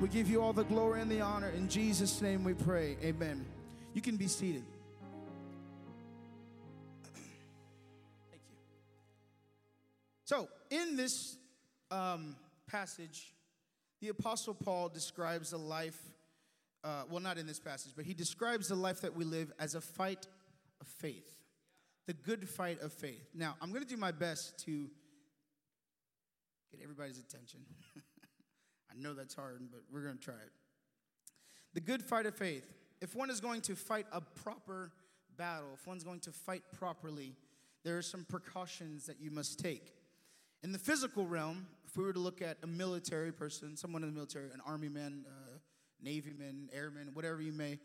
We 0.00 0.06
give 0.06 0.30
you 0.30 0.40
all 0.40 0.52
the 0.52 0.62
glory 0.62 1.00
and 1.00 1.10
the 1.10 1.20
honor. 1.20 1.48
In 1.48 1.68
Jesus' 1.68 2.22
name 2.22 2.44
we 2.44 2.54
pray. 2.54 2.96
Amen. 3.02 3.44
You 3.92 4.00
can 4.00 4.16
be 4.16 4.28
seated. 4.28 4.62
Thank 8.30 8.44
you. 8.48 8.56
So, 10.24 10.48
in 10.70 10.94
this 10.94 11.38
um, 11.90 12.36
passage, 12.68 13.34
the 14.00 14.10
Apostle 14.10 14.54
Paul 14.54 14.88
describes 14.90 15.52
a 15.52 15.58
life 15.58 15.98
uh, 16.84 17.02
well, 17.10 17.20
not 17.20 17.36
in 17.36 17.48
this 17.48 17.58
passage, 17.58 17.94
but 17.96 18.04
he 18.04 18.14
describes 18.14 18.68
the 18.68 18.76
life 18.76 19.00
that 19.00 19.16
we 19.16 19.24
live 19.24 19.52
as 19.58 19.74
a 19.74 19.80
fight 19.80 20.28
of 20.80 20.86
faith, 20.86 21.36
the 22.06 22.12
good 22.12 22.48
fight 22.48 22.80
of 22.80 22.92
faith. 22.92 23.26
Now, 23.34 23.56
I'm 23.60 23.70
going 23.70 23.82
to 23.82 23.88
do 23.88 23.96
my 23.96 24.12
best 24.12 24.64
to 24.66 24.88
get 26.74 26.82
everybody's 26.82 27.18
attention. 27.18 27.60
I 28.90 29.00
know 29.00 29.14
that's 29.14 29.34
hard, 29.34 29.60
but 29.70 29.80
we're 29.92 30.02
going 30.02 30.18
to 30.18 30.24
try 30.24 30.34
it. 30.34 30.52
The 31.74 31.80
good 31.80 32.02
fight 32.02 32.26
of 32.26 32.36
faith. 32.36 32.64
If 33.00 33.14
one 33.14 33.30
is 33.30 33.40
going 33.40 33.60
to 33.62 33.76
fight 33.76 34.06
a 34.12 34.20
proper 34.20 34.92
battle, 35.36 35.70
if 35.74 35.86
one's 35.86 36.04
going 36.04 36.20
to 36.20 36.32
fight 36.32 36.62
properly, 36.78 37.34
there 37.84 37.98
are 37.98 38.02
some 38.02 38.24
precautions 38.24 39.06
that 39.06 39.20
you 39.20 39.30
must 39.30 39.58
take. 39.58 39.92
In 40.62 40.72
the 40.72 40.78
physical 40.78 41.26
realm, 41.26 41.66
if 41.86 41.96
we 41.96 42.04
were 42.04 42.12
to 42.12 42.20
look 42.20 42.40
at 42.40 42.56
a 42.62 42.66
military 42.66 43.32
person, 43.32 43.76
someone 43.76 44.02
in 44.02 44.08
the 44.08 44.14
military, 44.14 44.46
an 44.54 44.60
army 44.66 44.88
man, 44.88 45.24
uh, 45.26 45.58
Navy 46.00 46.32
man, 46.38 46.68
airmen, 46.72 47.10
whatever 47.12 47.42
you 47.42 47.52
may, 47.52 47.78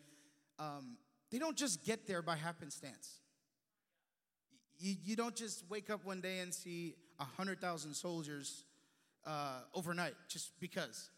um, 0.59 0.97
they 1.31 1.39
don't 1.39 1.57
just 1.57 1.83
get 1.83 2.07
there 2.07 2.21
by 2.21 2.35
happenstance. 2.35 3.19
You, 4.77 4.95
you 5.03 5.15
don't 5.15 5.35
just 5.35 5.63
wake 5.69 5.89
up 5.89 6.05
one 6.05 6.21
day 6.21 6.39
and 6.39 6.53
see 6.53 6.95
100,000 7.17 7.93
soldiers 7.93 8.63
uh, 9.25 9.59
overnight 9.73 10.13
just 10.27 10.51
because. 10.59 11.09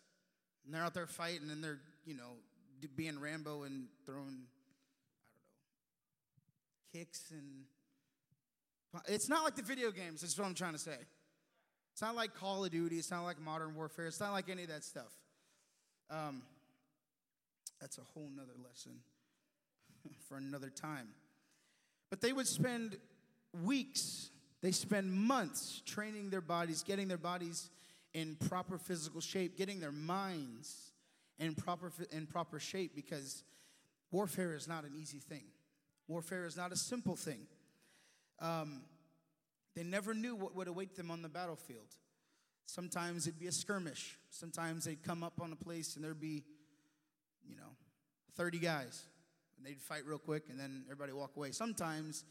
And 0.66 0.74
they're 0.74 0.84
out 0.84 0.94
there 0.94 1.08
fighting 1.08 1.50
and 1.52 1.64
they're, 1.64 1.80
you 2.06 2.16
know, 2.16 2.38
being 2.96 3.20
Rambo 3.20 3.64
and 3.64 3.88
throwing, 4.06 4.46
I 6.36 6.42
don't 6.42 6.48
know, 6.48 7.00
kicks 7.00 7.32
and. 7.32 7.66
It's 9.08 9.30
not 9.30 9.46
like 9.46 9.56
the 9.56 9.62
video 9.62 9.90
games, 9.90 10.20
that's 10.20 10.38
what 10.38 10.46
I'm 10.46 10.54
trying 10.54 10.74
to 10.74 10.80
say. 10.80 10.98
It's 11.94 12.02
not 12.02 12.14
like 12.16 12.36
Call 12.36 12.66
of 12.66 12.72
Duty, 12.72 12.98
it's 12.98 13.10
not 13.10 13.24
like 13.24 13.40
Modern 13.40 13.74
Warfare, 13.74 14.08
it's 14.08 14.20
not 14.20 14.34
like 14.34 14.50
any 14.50 14.64
of 14.64 14.70
that 14.70 14.84
stuff. 14.84 15.12
Um, 16.10 16.42
that's 17.80 17.98
a 17.98 18.02
whole 18.14 18.30
nother 18.36 18.58
lesson 18.68 18.92
for 20.28 20.38
another 20.38 20.70
time. 20.70 21.08
But 22.10 22.20
they 22.22 22.34
would 22.34 22.48
spend 22.48 22.98
weeks, 23.64 24.30
they 24.62 24.72
spend 24.72 25.12
months 25.12 25.82
training 25.86 26.30
their 26.30 26.42
bodies, 26.42 26.84
getting 26.84 27.08
their 27.08 27.18
bodies 27.18 27.70
in 28.14 28.36
proper 28.36 28.78
physical 28.78 29.22
shape, 29.22 29.58
getting 29.58 29.80
their 29.80 29.92
minds 29.92 30.92
in 31.40 31.56
proper, 31.56 31.92
in 32.12 32.28
proper 32.28 32.60
shape 32.60 32.96
because 32.96 33.44
warfare 34.12 34.56
is 34.56 34.68
not 34.68 34.84
an 34.84 34.92
easy 34.96 35.20
thing. 35.20 35.44
Warfare 36.08 36.46
is 36.46 36.58
not 36.58 36.72
a 36.72 36.76
simple 36.76 37.16
thing. 37.16 37.48
Um, 38.40 38.82
they 39.76 39.84
never 39.84 40.14
knew 40.14 40.36
what 40.36 40.56
would 40.56 40.68
await 40.68 40.96
them 40.96 41.10
on 41.10 41.22
the 41.22 41.30
battlefield. 41.30 41.96
Sometimes 42.66 43.28
it'd 43.28 43.40
be 43.40 43.48
a 43.48 43.52
skirmish. 43.52 44.18
Sometimes 44.30 44.86
they'd 44.86 45.04
come 45.04 45.24
up 45.24 45.42
on 45.42 45.54
a 45.54 45.56
place 45.56 45.96
and 45.96 46.04
there'd 46.04 46.20
be 46.20 46.44
you 47.48 47.56
know, 47.56 47.76
30 48.36 48.60
guys. 48.60 49.04
And 49.58 49.66
they'd 49.66 49.82
fight 49.82 50.06
real 50.06 50.18
quick 50.18 50.44
and 50.50 50.60
then 50.60 50.84
everybody 50.88 51.14
walk 51.14 51.32
away. 51.38 51.52
Sometimes 51.52 52.26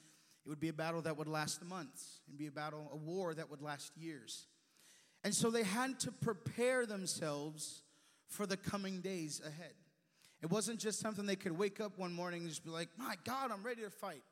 it 0.45 0.49
would 0.49 0.61
be 0.61 0.69
a 0.69 0.73
battle 0.73 1.03
that 1.03 1.17
would 1.17 1.29
last 1.29 1.63
months 1.65 2.21
and 2.29 2.37
be 2.37 2.47
a 2.47 2.51
battle, 2.51 2.91
a 2.93 2.97
war 2.97 3.35
that 3.35 3.51
would 3.51 3.63
last 3.63 3.97
years. 3.97 4.47
And 5.23 5.35
so 5.35 5.51
they 5.51 5.63
had 5.63 6.01
to 6.01 6.13
prepare 6.13 6.87
themselves 6.87 7.83
for 8.29 8.47
the 8.47 8.57
coming 8.57 9.01
days 9.01 9.41
ahead. 9.45 9.75
It 10.43 10.51
wasn't 10.51 10.81
just 10.81 11.01
something 11.01 11.27
they 11.27 11.37
could 11.37 11.57
wake 11.57 11.81
up 11.81 11.99
one 11.99 12.13
morning 12.13 12.41
and 12.43 12.49
just 12.49 12.65
be 12.65 12.71
like, 12.71 12.89
my 12.97 13.17
God, 13.25 13.51
I'm 13.53 13.63
ready 13.63 13.83
to 13.83 13.91
fight. 13.91 14.23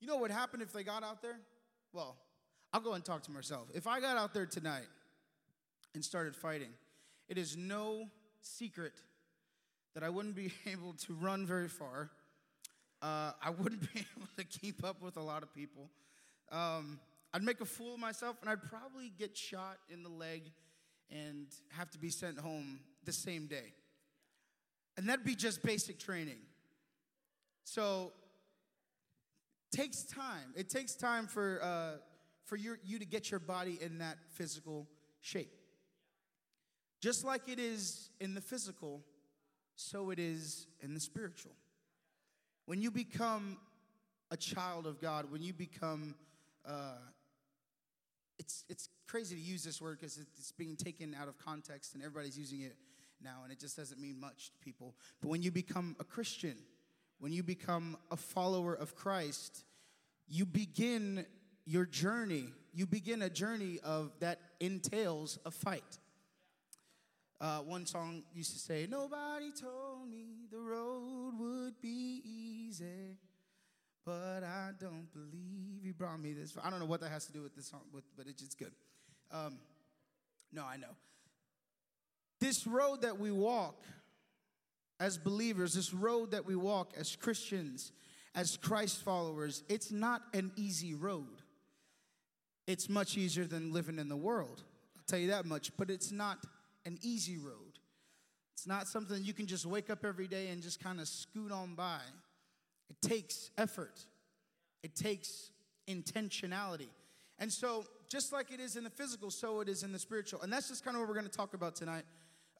You 0.00 0.06
know 0.06 0.16
what 0.16 0.30
happened 0.30 0.62
if 0.62 0.72
they 0.72 0.82
got 0.82 1.04
out 1.04 1.20
there? 1.20 1.38
Well, 1.92 2.16
I'll 2.72 2.80
go 2.80 2.94
and 2.94 3.04
talk 3.04 3.22
to 3.24 3.30
myself. 3.30 3.68
If 3.74 3.86
I 3.86 4.00
got 4.00 4.16
out 4.16 4.32
there 4.32 4.46
tonight 4.46 4.88
and 5.94 6.02
started 6.02 6.34
fighting, 6.34 6.70
it 7.28 7.36
is 7.36 7.56
no 7.56 8.08
secret 8.40 8.94
that 9.94 10.02
I 10.02 10.08
wouldn't 10.08 10.34
be 10.34 10.52
able 10.66 10.94
to 11.06 11.12
run 11.14 11.46
very 11.46 11.68
far. 11.68 12.10
Uh, 13.02 13.32
I 13.42 13.50
wouldn't 13.50 13.82
be 13.94 14.00
able 14.00 14.28
to 14.38 14.44
keep 14.44 14.82
up 14.82 15.02
with 15.02 15.18
a 15.18 15.22
lot 15.22 15.42
of 15.42 15.54
people. 15.54 15.90
Um, 16.50 16.98
I'd 17.34 17.42
make 17.42 17.60
a 17.60 17.64
fool 17.64 17.94
of 17.94 18.00
myself, 18.00 18.36
and 18.40 18.50
I'd 18.50 18.62
probably 18.62 19.12
get 19.18 19.36
shot 19.36 19.78
in 19.88 20.02
the 20.02 20.08
leg 20.08 20.52
and 21.10 21.46
have 21.70 21.90
to 21.90 21.98
be 21.98 22.10
sent 22.10 22.38
home 22.38 22.80
the 23.04 23.12
same 23.12 23.46
day. 23.46 23.72
And 24.96 25.08
that'd 25.08 25.24
be 25.24 25.34
just 25.34 25.62
basic 25.62 25.98
training. 25.98 26.38
So, 27.64 28.12
takes 29.70 30.02
time. 30.04 30.52
It 30.54 30.68
takes 30.68 30.94
time 30.94 31.26
for, 31.26 31.60
uh, 31.62 31.98
for 32.44 32.56
your, 32.56 32.78
you 32.84 32.98
to 32.98 33.06
get 33.06 33.30
your 33.30 33.40
body 33.40 33.78
in 33.80 33.98
that 33.98 34.18
physical 34.32 34.86
shape. 35.20 35.52
Just 37.00 37.24
like 37.24 37.48
it 37.48 37.58
is 37.58 38.10
in 38.20 38.34
the 38.34 38.40
physical, 38.40 39.02
so 39.74 40.10
it 40.10 40.18
is 40.18 40.66
in 40.82 40.94
the 40.94 41.00
spiritual. 41.00 41.52
When 42.66 42.80
you 42.80 42.90
become 42.90 43.58
a 44.30 44.36
child 44.36 44.86
of 44.86 45.00
God, 45.00 45.30
when 45.30 45.42
you 45.42 45.52
become, 45.52 46.14
uh, 46.64 46.94
it's, 48.38 48.64
it's 48.68 48.88
crazy 49.06 49.34
to 49.34 49.40
use 49.40 49.62
this 49.64 49.80
word 49.80 49.98
because 50.00 50.18
it's 50.18 50.52
being 50.52 50.76
taken 50.76 51.14
out 51.20 51.28
of 51.28 51.38
context 51.38 51.94
and 51.94 52.02
everybody's 52.02 52.38
using 52.38 52.60
it 52.60 52.76
now, 53.22 53.40
and 53.44 53.52
it 53.52 53.60
just 53.60 53.76
doesn't 53.76 54.00
mean 54.00 54.18
much 54.18 54.50
to 54.50 54.58
people. 54.58 54.94
But 55.20 55.28
when 55.28 55.42
you 55.42 55.50
become 55.50 55.96
a 56.00 56.04
Christian, 56.04 56.56
when 57.18 57.32
you 57.32 57.42
become 57.42 57.96
a 58.10 58.16
follower 58.16 58.74
of 58.74 58.96
Christ, 58.96 59.64
you 60.28 60.44
begin 60.44 61.24
your 61.64 61.84
journey. 61.84 62.48
You 62.74 62.86
begin 62.86 63.22
a 63.22 63.30
journey 63.30 63.78
of 63.84 64.12
that 64.20 64.40
entails 64.60 65.38
a 65.46 65.50
fight. 65.50 65.98
Uh, 67.40 67.58
one 67.58 67.86
song 67.86 68.22
used 68.34 68.52
to 68.52 68.58
say, 68.58 68.86
Nobody 68.88 69.50
told 69.50 70.08
me 70.08 70.46
the 70.50 70.58
road 70.58 71.34
would 71.38 71.80
be 71.80 72.22
easy, 72.24 73.18
but 74.04 74.42
I 74.42 74.70
don't 74.78 75.06
believe 75.12 75.82
he 75.82 75.92
brought 75.92 76.20
me 76.20 76.32
this. 76.32 76.56
I 76.62 76.70
don't 76.70 76.80
know 76.80 76.86
what 76.86 77.00
that 77.00 77.10
has 77.10 77.26
to 77.26 77.32
do 77.32 77.42
with 77.42 77.54
this 77.54 77.66
song, 77.66 77.82
but 77.92 78.26
it's 78.26 78.42
just 78.42 78.58
good. 78.58 78.72
Um, 79.30 79.58
no, 80.52 80.64
I 80.64 80.76
know. 80.76 80.94
This 82.40 82.66
road 82.66 83.02
that 83.02 83.18
we 83.18 83.30
walk 83.30 83.82
as 84.98 85.16
believers, 85.18 85.74
this 85.74 85.94
road 85.94 86.32
that 86.32 86.44
we 86.44 86.56
walk 86.56 86.92
as 86.98 87.16
Christians, 87.16 87.92
as 88.34 88.56
Christ 88.56 89.02
followers, 89.02 89.62
it's 89.68 89.90
not 89.90 90.22
an 90.34 90.52
easy 90.56 90.94
road. 90.94 91.42
It's 92.66 92.88
much 92.88 93.16
easier 93.16 93.44
than 93.44 93.72
living 93.72 93.98
in 93.98 94.08
the 94.08 94.16
world. 94.16 94.62
I'll 94.96 95.02
tell 95.06 95.18
you 95.18 95.28
that 95.28 95.46
much, 95.46 95.70
but 95.76 95.90
it's 95.90 96.12
not 96.12 96.38
an 96.84 96.98
easy 97.02 97.36
road. 97.36 97.78
It's 98.54 98.66
not 98.66 98.86
something 98.86 99.24
you 99.24 99.32
can 99.32 99.46
just 99.46 99.66
wake 99.66 99.90
up 99.90 100.04
every 100.04 100.28
day 100.28 100.48
and 100.48 100.62
just 100.62 100.82
kind 100.82 101.00
of 101.00 101.08
scoot 101.08 101.50
on 101.50 101.74
by. 101.74 102.00
It 102.92 103.08
takes 103.08 103.50
effort, 103.56 104.04
it 104.82 104.94
takes 104.94 105.50
intentionality. 105.88 106.88
And 107.38 107.50
so, 107.50 107.84
just 108.08 108.32
like 108.32 108.52
it 108.52 108.60
is 108.60 108.76
in 108.76 108.84
the 108.84 108.90
physical, 108.90 109.30
so 109.30 109.60
it 109.60 109.68
is 109.68 109.82
in 109.82 109.92
the 109.92 109.98
spiritual. 109.98 110.42
And 110.42 110.52
that's 110.52 110.68
just 110.68 110.84
kind 110.84 110.94
of 110.94 111.00
what 111.00 111.08
we're 111.08 111.14
going 111.14 111.26
to 111.26 111.36
talk 111.36 111.54
about 111.54 111.74
tonight. 111.74 112.04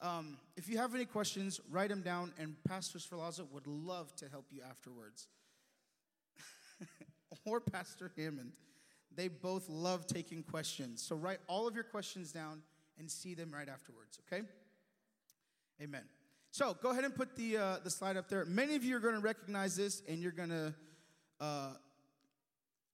Um, 0.00 0.38
if 0.56 0.68
you 0.68 0.78
have 0.78 0.94
any 0.94 1.04
questions, 1.04 1.60
write 1.70 1.90
them 1.90 2.00
down, 2.00 2.32
and 2.38 2.56
Pastor 2.66 2.98
Sfalaza 2.98 3.46
would 3.52 3.66
love 3.66 4.16
to 4.16 4.28
help 4.28 4.46
you 4.50 4.62
afterwards. 4.68 5.28
or 7.44 7.60
Pastor 7.60 8.10
Hammond. 8.16 8.52
They 9.14 9.28
both 9.28 9.68
love 9.68 10.06
taking 10.06 10.42
questions. 10.42 11.02
So 11.02 11.14
write 11.14 11.38
all 11.46 11.68
of 11.68 11.74
your 11.74 11.84
questions 11.84 12.32
down 12.32 12.62
and 12.98 13.10
see 13.10 13.34
them 13.34 13.52
right 13.52 13.68
afterwards, 13.68 14.18
okay? 14.26 14.42
Amen. 15.82 16.04
So 16.52 16.76
go 16.82 16.90
ahead 16.90 17.04
and 17.04 17.14
put 17.14 17.34
the, 17.34 17.56
uh, 17.56 17.76
the 17.82 17.88
slide 17.88 18.18
up 18.18 18.28
there. 18.28 18.44
Many 18.44 18.76
of 18.76 18.84
you 18.84 18.94
are 18.94 19.00
going 19.00 19.14
to 19.14 19.20
recognize 19.20 19.74
this 19.74 20.02
and 20.06 20.18
you're 20.18 20.32
going 20.32 20.50
to, 20.50 20.74
uh, 21.40 21.70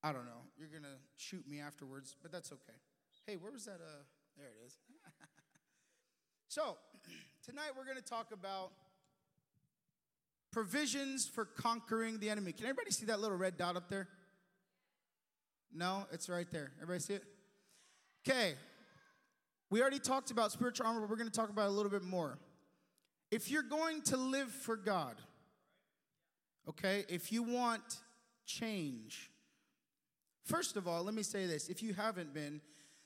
I 0.00 0.12
don't 0.12 0.27
know, 0.27 0.43
you're 0.57 0.69
going 0.69 0.85
to 0.85 0.97
shoot 1.17 1.45
me 1.50 1.59
afterwards, 1.59 2.15
but 2.23 2.31
that's 2.31 2.53
okay. 2.53 2.79
Hey, 3.27 3.35
where 3.35 3.50
was 3.50 3.65
that? 3.65 3.81
Uh, 3.85 4.05
there 4.37 4.47
it 4.47 4.65
is. 4.65 4.77
so 6.49 6.77
tonight 7.45 7.71
we're 7.77 7.85
going 7.85 7.97
to 7.97 8.03
talk 8.03 8.31
about 8.33 8.71
provisions 10.53 11.27
for 11.27 11.45
conquering 11.45 12.21
the 12.21 12.31
enemy. 12.31 12.53
Can 12.53 12.67
everybody 12.67 12.93
see 12.93 13.07
that 13.07 13.19
little 13.19 13.37
red 13.37 13.57
dot 13.57 13.77
up 13.77 13.88
there? 13.88 14.07
No, 15.75 16.07
it's 16.12 16.29
right 16.29 16.49
there. 16.53 16.71
Everybody 16.81 17.00
see 17.00 17.15
it? 17.15 17.25
Okay, 18.27 18.55
we 19.69 19.81
already 19.81 19.99
talked 19.99 20.31
about 20.31 20.53
spiritual 20.53 20.87
armor, 20.87 21.00
but 21.00 21.11
we're 21.11 21.17
going 21.17 21.29
to 21.29 21.37
talk 21.37 21.50
about 21.50 21.67
a 21.67 21.73
little 21.73 21.91
bit 21.91 22.05
more. 22.05 22.38
If 23.30 23.50
you're 23.50 23.62
going 23.62 24.02
to 24.02 24.16
live 24.16 24.50
for 24.50 24.76
God, 24.76 25.16
okay, 26.68 27.04
if 27.08 27.30
you 27.30 27.42
want 27.42 27.82
change, 28.47 29.30
first 30.44 30.76
of 30.76 30.88
all, 30.88 31.02
let 31.02 31.14
me 31.14 31.23
say 31.23 31.47
this. 31.47 31.68
If 31.68 31.82
you 31.82 31.92
haven't 31.92 32.32
been, 32.32 32.61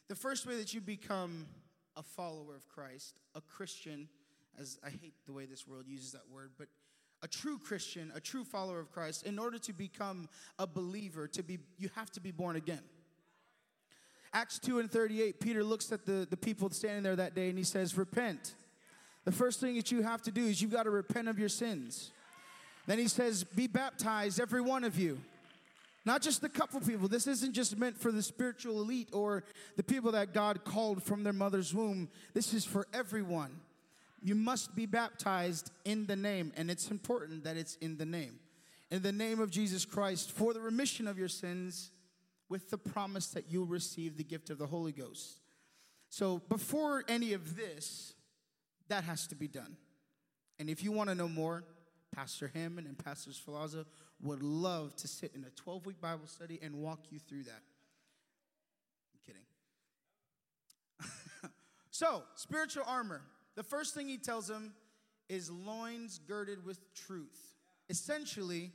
the 0.08 0.14
first 0.14 0.46
way 0.46 0.56
that 0.56 0.72
you 0.72 0.80
become 0.80 1.46
a 1.96 2.02
follower 2.02 2.54
of 2.54 2.68
Christ, 2.68 3.18
a 3.35 3.40
Christian, 3.40 4.08
as 4.61 4.78
I 4.85 4.90
hate 4.90 5.14
the 5.26 5.32
way 5.32 5.46
this 5.46 5.66
world 5.66 5.87
uses 5.88 6.12
that 6.12 6.28
word, 6.30 6.52
but 6.56 6.68
a 7.22 7.28
true 7.28 7.58
Christian, 7.58 8.12
a 8.14 8.20
true 8.20 8.44
follower 8.44 8.78
of 8.78 8.90
Christ, 8.92 9.24
in 9.26 9.38
order 9.38 9.58
to 9.58 9.72
become 9.72 10.28
a 10.58 10.66
believer, 10.66 11.26
to 11.28 11.42
be 11.42 11.58
you 11.78 11.88
have 11.94 12.11
to 12.12 12.20
be 12.20 12.30
born 12.30 12.56
again. 12.56 12.82
Acts 14.35 14.58
2 14.61 14.78
and 14.78 14.90
38, 14.90 15.40
Peter 15.40 15.62
looks 15.62 15.92
at 15.92 16.06
the, 16.06 16.26
the 16.30 16.37
people 16.37 16.70
standing 16.70 17.02
there 17.02 17.16
that 17.16 17.35
day 17.35 17.48
and 17.48 17.58
he 17.58 17.64
says, 17.64 17.96
Repent. 17.96 18.54
The 19.24 19.32
first 19.32 19.61
thing 19.61 19.76
that 19.76 19.90
you 19.90 20.02
have 20.02 20.22
to 20.22 20.30
do 20.30 20.44
is 20.46 20.61
you've 20.61 20.72
got 20.72 20.85
to 20.85 20.90
repent 20.90 21.28
of 21.28 21.38
your 21.38 21.48
sins. 21.48 22.11
Then 22.87 22.98
he 22.98 23.08
says, 23.08 23.44
Be 23.44 23.66
baptized, 23.66 24.40
every 24.40 24.61
one 24.61 24.85
of 24.85 24.98
you. 24.98 25.18
Not 26.04 26.20
just 26.20 26.40
the 26.40 26.48
couple 26.48 26.80
people. 26.80 27.06
This 27.06 27.28
isn't 27.28 27.52
just 27.52 27.78
meant 27.78 27.96
for 27.96 28.11
the 28.11 28.22
spiritual 28.22 28.80
elite 28.80 29.11
or 29.12 29.44
the 29.76 29.85
people 29.85 30.12
that 30.12 30.35
God 30.35 30.64
called 30.64 31.02
from 31.02 31.22
their 31.22 31.32
mother's 31.32 31.72
womb. 31.72 32.08
This 32.35 32.52
is 32.52 32.64
for 32.64 32.88
everyone. 32.92 33.61
You 34.20 34.35
must 34.35 34.74
be 34.74 34.87
baptized 34.87 35.70
in 35.85 36.06
the 36.06 36.16
name, 36.16 36.52
and 36.56 36.70
it's 36.70 36.90
important 36.90 37.44
that 37.44 37.56
it's 37.56 37.76
in 37.76 37.98
the 37.98 38.06
name. 38.06 38.38
In 38.90 39.02
the 39.02 39.12
name 39.12 39.40
of 39.40 39.50
Jesus 39.50 39.85
Christ 39.85 40.32
for 40.32 40.52
the 40.52 40.61
remission 40.61 41.06
of 41.06 41.18
your 41.18 41.28
sins 41.28 41.90
with 42.48 42.70
the 42.70 42.78
promise 42.78 43.28
that 43.28 43.46
you'll 43.48 43.66
receive 43.66 44.16
the 44.16 44.24
gift 44.24 44.50
of 44.50 44.58
the 44.58 44.66
Holy 44.66 44.92
Ghost. 44.92 45.38
So 46.08 46.42
before 46.48 47.04
any 47.08 47.32
of 47.32 47.56
this, 47.56 48.14
that 48.92 49.05
has 49.05 49.26
to 49.26 49.35
be 49.35 49.48
done. 49.48 49.74
And 50.59 50.68
if 50.68 50.85
you 50.85 50.92
want 50.92 51.09
to 51.09 51.14
know 51.14 51.28
more, 51.28 51.64
Pastor 52.14 52.50
Hammond 52.55 52.87
and 52.87 52.98
Pastor 52.98 53.31
Sfalaza 53.31 53.87
would 54.20 54.42
love 54.42 54.94
to 54.96 55.09
sit 55.09 55.33
in 55.35 55.44
a 55.44 55.50
12 55.50 55.87
week 55.87 55.98
Bible 55.98 56.26
study 56.26 56.61
and 56.62 56.74
walk 56.74 57.00
you 57.09 57.18
through 57.18 57.44
that. 57.44 57.62
I'm 59.14 59.20
kidding. 59.26 59.42
so, 61.90 62.22
spiritual 62.35 62.85
armor. 62.87 63.22
The 63.55 63.62
first 63.62 63.94
thing 63.94 64.09
he 64.09 64.18
tells 64.18 64.46
them 64.46 64.74
is 65.31 65.50
loins 65.50 66.20
girded 66.28 66.62
with 66.62 66.78
truth. 66.94 67.55
Essentially, 67.88 68.72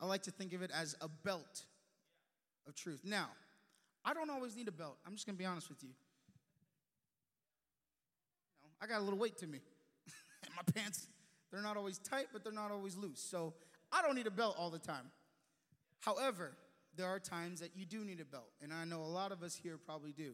I 0.00 0.06
like 0.06 0.22
to 0.22 0.30
think 0.30 0.54
of 0.54 0.62
it 0.62 0.70
as 0.74 0.96
a 1.02 1.08
belt 1.08 1.66
of 2.66 2.74
truth. 2.74 3.02
Now, 3.04 3.28
I 4.02 4.14
don't 4.14 4.30
always 4.30 4.56
need 4.56 4.68
a 4.68 4.72
belt. 4.72 4.96
I'm 5.06 5.12
just 5.12 5.26
going 5.26 5.36
to 5.36 5.38
be 5.38 5.46
honest 5.46 5.68
with 5.68 5.82
you. 5.82 5.90
I 8.82 8.86
got 8.86 9.00
a 9.00 9.04
little 9.04 9.18
weight 9.18 9.38
to 9.38 9.46
me. 9.46 9.60
and 10.44 10.52
my 10.56 10.62
pants, 10.74 11.06
they're 11.50 11.62
not 11.62 11.76
always 11.76 11.98
tight, 11.98 12.26
but 12.32 12.42
they're 12.42 12.52
not 12.52 12.72
always 12.72 12.96
loose. 12.96 13.20
So 13.20 13.54
I 13.92 14.02
don't 14.02 14.16
need 14.16 14.26
a 14.26 14.30
belt 14.30 14.56
all 14.58 14.70
the 14.70 14.78
time. 14.78 15.10
However, 16.00 16.52
there 16.96 17.06
are 17.06 17.20
times 17.20 17.60
that 17.60 17.70
you 17.76 17.86
do 17.86 18.04
need 18.04 18.20
a 18.20 18.24
belt, 18.24 18.50
and 18.60 18.72
I 18.72 18.84
know 18.84 19.00
a 19.00 19.06
lot 19.06 19.32
of 19.32 19.42
us 19.42 19.54
here 19.54 19.78
probably 19.78 20.12
do. 20.12 20.32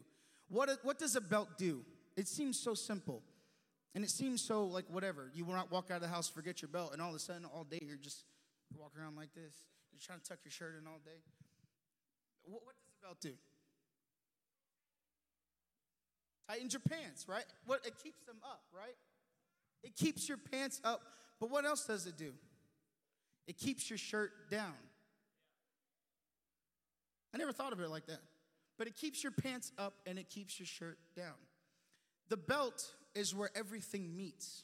What, 0.49 0.69
what 0.83 0.97
does 0.97 1.15
a 1.15 1.21
belt 1.21 1.49
do? 1.57 1.85
It 2.17 2.27
seems 2.27 2.59
so 2.59 2.73
simple. 2.73 3.21
And 3.95 4.03
it 4.03 4.09
seems 4.09 4.41
so 4.41 4.65
like 4.65 4.85
whatever. 4.89 5.31
You 5.33 5.45
will 5.45 5.53
not 5.53 5.71
walk 5.71 5.89
out 5.91 5.97
of 5.97 6.01
the 6.01 6.07
house, 6.07 6.27
forget 6.27 6.61
your 6.61 6.69
belt, 6.69 6.91
and 6.93 7.01
all 7.01 7.09
of 7.09 7.15
a 7.15 7.19
sudden, 7.19 7.45
all 7.45 7.63
day, 7.63 7.79
you're 7.81 7.97
just 7.97 8.23
walking 8.77 9.01
around 9.01 9.15
like 9.15 9.33
this. 9.33 9.53
You're 9.91 10.01
trying 10.05 10.19
to 10.19 10.25
tuck 10.29 10.39
your 10.43 10.51
shirt 10.51 10.75
in 10.79 10.87
all 10.87 10.99
day. 11.03 11.21
What, 12.43 12.61
what 12.65 12.75
does 12.75 12.85
a 13.01 13.05
belt 13.05 13.17
do? 13.21 13.33
Uh, 16.49 16.53
Tightens 16.53 16.73
your 16.73 16.81
pants, 16.81 17.27
right? 17.27 17.45
What 17.65 17.85
it 17.85 17.93
keeps 18.01 18.23
them 18.25 18.37
up, 18.43 18.61
right? 18.75 18.95
It 19.83 19.95
keeps 19.95 20.27
your 20.27 20.37
pants 20.37 20.81
up. 20.83 21.01
But 21.39 21.49
what 21.49 21.65
else 21.65 21.85
does 21.85 22.05
it 22.05 22.17
do? 22.17 22.33
It 23.47 23.57
keeps 23.57 23.89
your 23.89 23.97
shirt 23.97 24.31
down. 24.51 24.73
I 27.33 27.37
never 27.37 27.53
thought 27.53 27.73
of 27.73 27.79
it 27.79 27.89
like 27.89 28.07
that. 28.07 28.19
But 28.77 28.87
it 28.87 28.95
keeps 28.95 29.23
your 29.23 29.31
pants 29.31 29.71
up 29.77 29.93
and 30.05 30.17
it 30.17 30.29
keeps 30.29 30.59
your 30.59 30.65
shirt 30.65 30.97
down. 31.15 31.35
The 32.29 32.37
belt 32.37 32.93
is 33.15 33.33
where 33.33 33.49
everything 33.55 34.15
meets. 34.15 34.63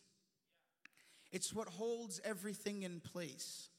It's 1.31 1.53
what 1.53 1.67
holds 1.67 2.21
everything 2.23 2.83
in 2.83 2.99
place. 2.99 3.69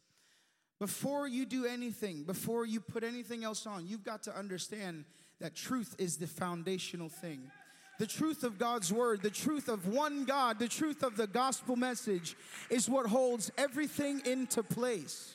Before 0.78 1.26
you 1.26 1.46
do 1.46 1.64
anything, 1.64 2.24
before 2.24 2.66
you 2.66 2.80
put 2.80 3.02
anything 3.02 3.44
else 3.44 3.66
on, 3.66 3.86
you've 3.86 4.04
got 4.04 4.24
to 4.24 4.36
understand 4.36 5.04
that 5.40 5.54
truth 5.54 5.94
is 5.98 6.18
the 6.18 6.26
foundational 6.26 7.08
thing. 7.08 7.50
The 7.98 8.06
truth 8.06 8.44
of 8.44 8.58
God's 8.58 8.92
word, 8.92 9.22
the 9.22 9.30
truth 9.30 9.68
of 9.68 9.88
one 9.88 10.24
God, 10.24 10.58
the 10.58 10.68
truth 10.68 11.02
of 11.02 11.16
the 11.16 11.26
gospel 11.26 11.76
message 11.76 12.36
is 12.68 12.90
what 12.90 13.06
holds 13.06 13.50
everything 13.56 14.20
into 14.26 14.62
place. 14.62 15.34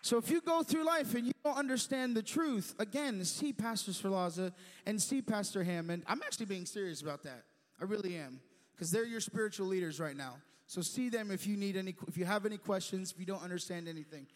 So 0.00 0.18
if 0.18 0.30
you 0.30 0.40
go 0.40 0.62
through 0.62 0.84
life 0.84 1.14
and 1.14 1.26
you 1.26 1.32
don't 1.44 1.56
understand 1.56 2.16
the 2.16 2.22
truth, 2.22 2.74
again, 2.78 3.24
see 3.24 3.52
Pastor 3.52 3.92
Sfalaza 3.92 4.52
and 4.86 5.00
see 5.00 5.22
Pastor 5.22 5.64
Hammond. 5.64 6.02
I'm 6.06 6.22
actually 6.22 6.46
being 6.46 6.66
serious 6.66 7.00
about 7.02 7.22
that. 7.22 7.44
I 7.80 7.84
really 7.84 8.16
am. 8.16 8.40
Because 8.74 8.90
they're 8.90 9.06
your 9.06 9.20
spiritual 9.20 9.66
leaders 9.66 10.00
right 10.00 10.16
now. 10.16 10.36
So 10.66 10.80
see 10.80 11.08
them 11.08 11.30
if 11.30 11.46
you 11.46 11.56
need 11.56 11.76
any, 11.76 11.94
if 12.08 12.16
you 12.16 12.24
have 12.24 12.46
any 12.46 12.58
questions, 12.58 13.12
if 13.12 13.20
you 13.20 13.26
don't 13.26 13.42
understand 13.42 13.88
anything. 13.88 14.26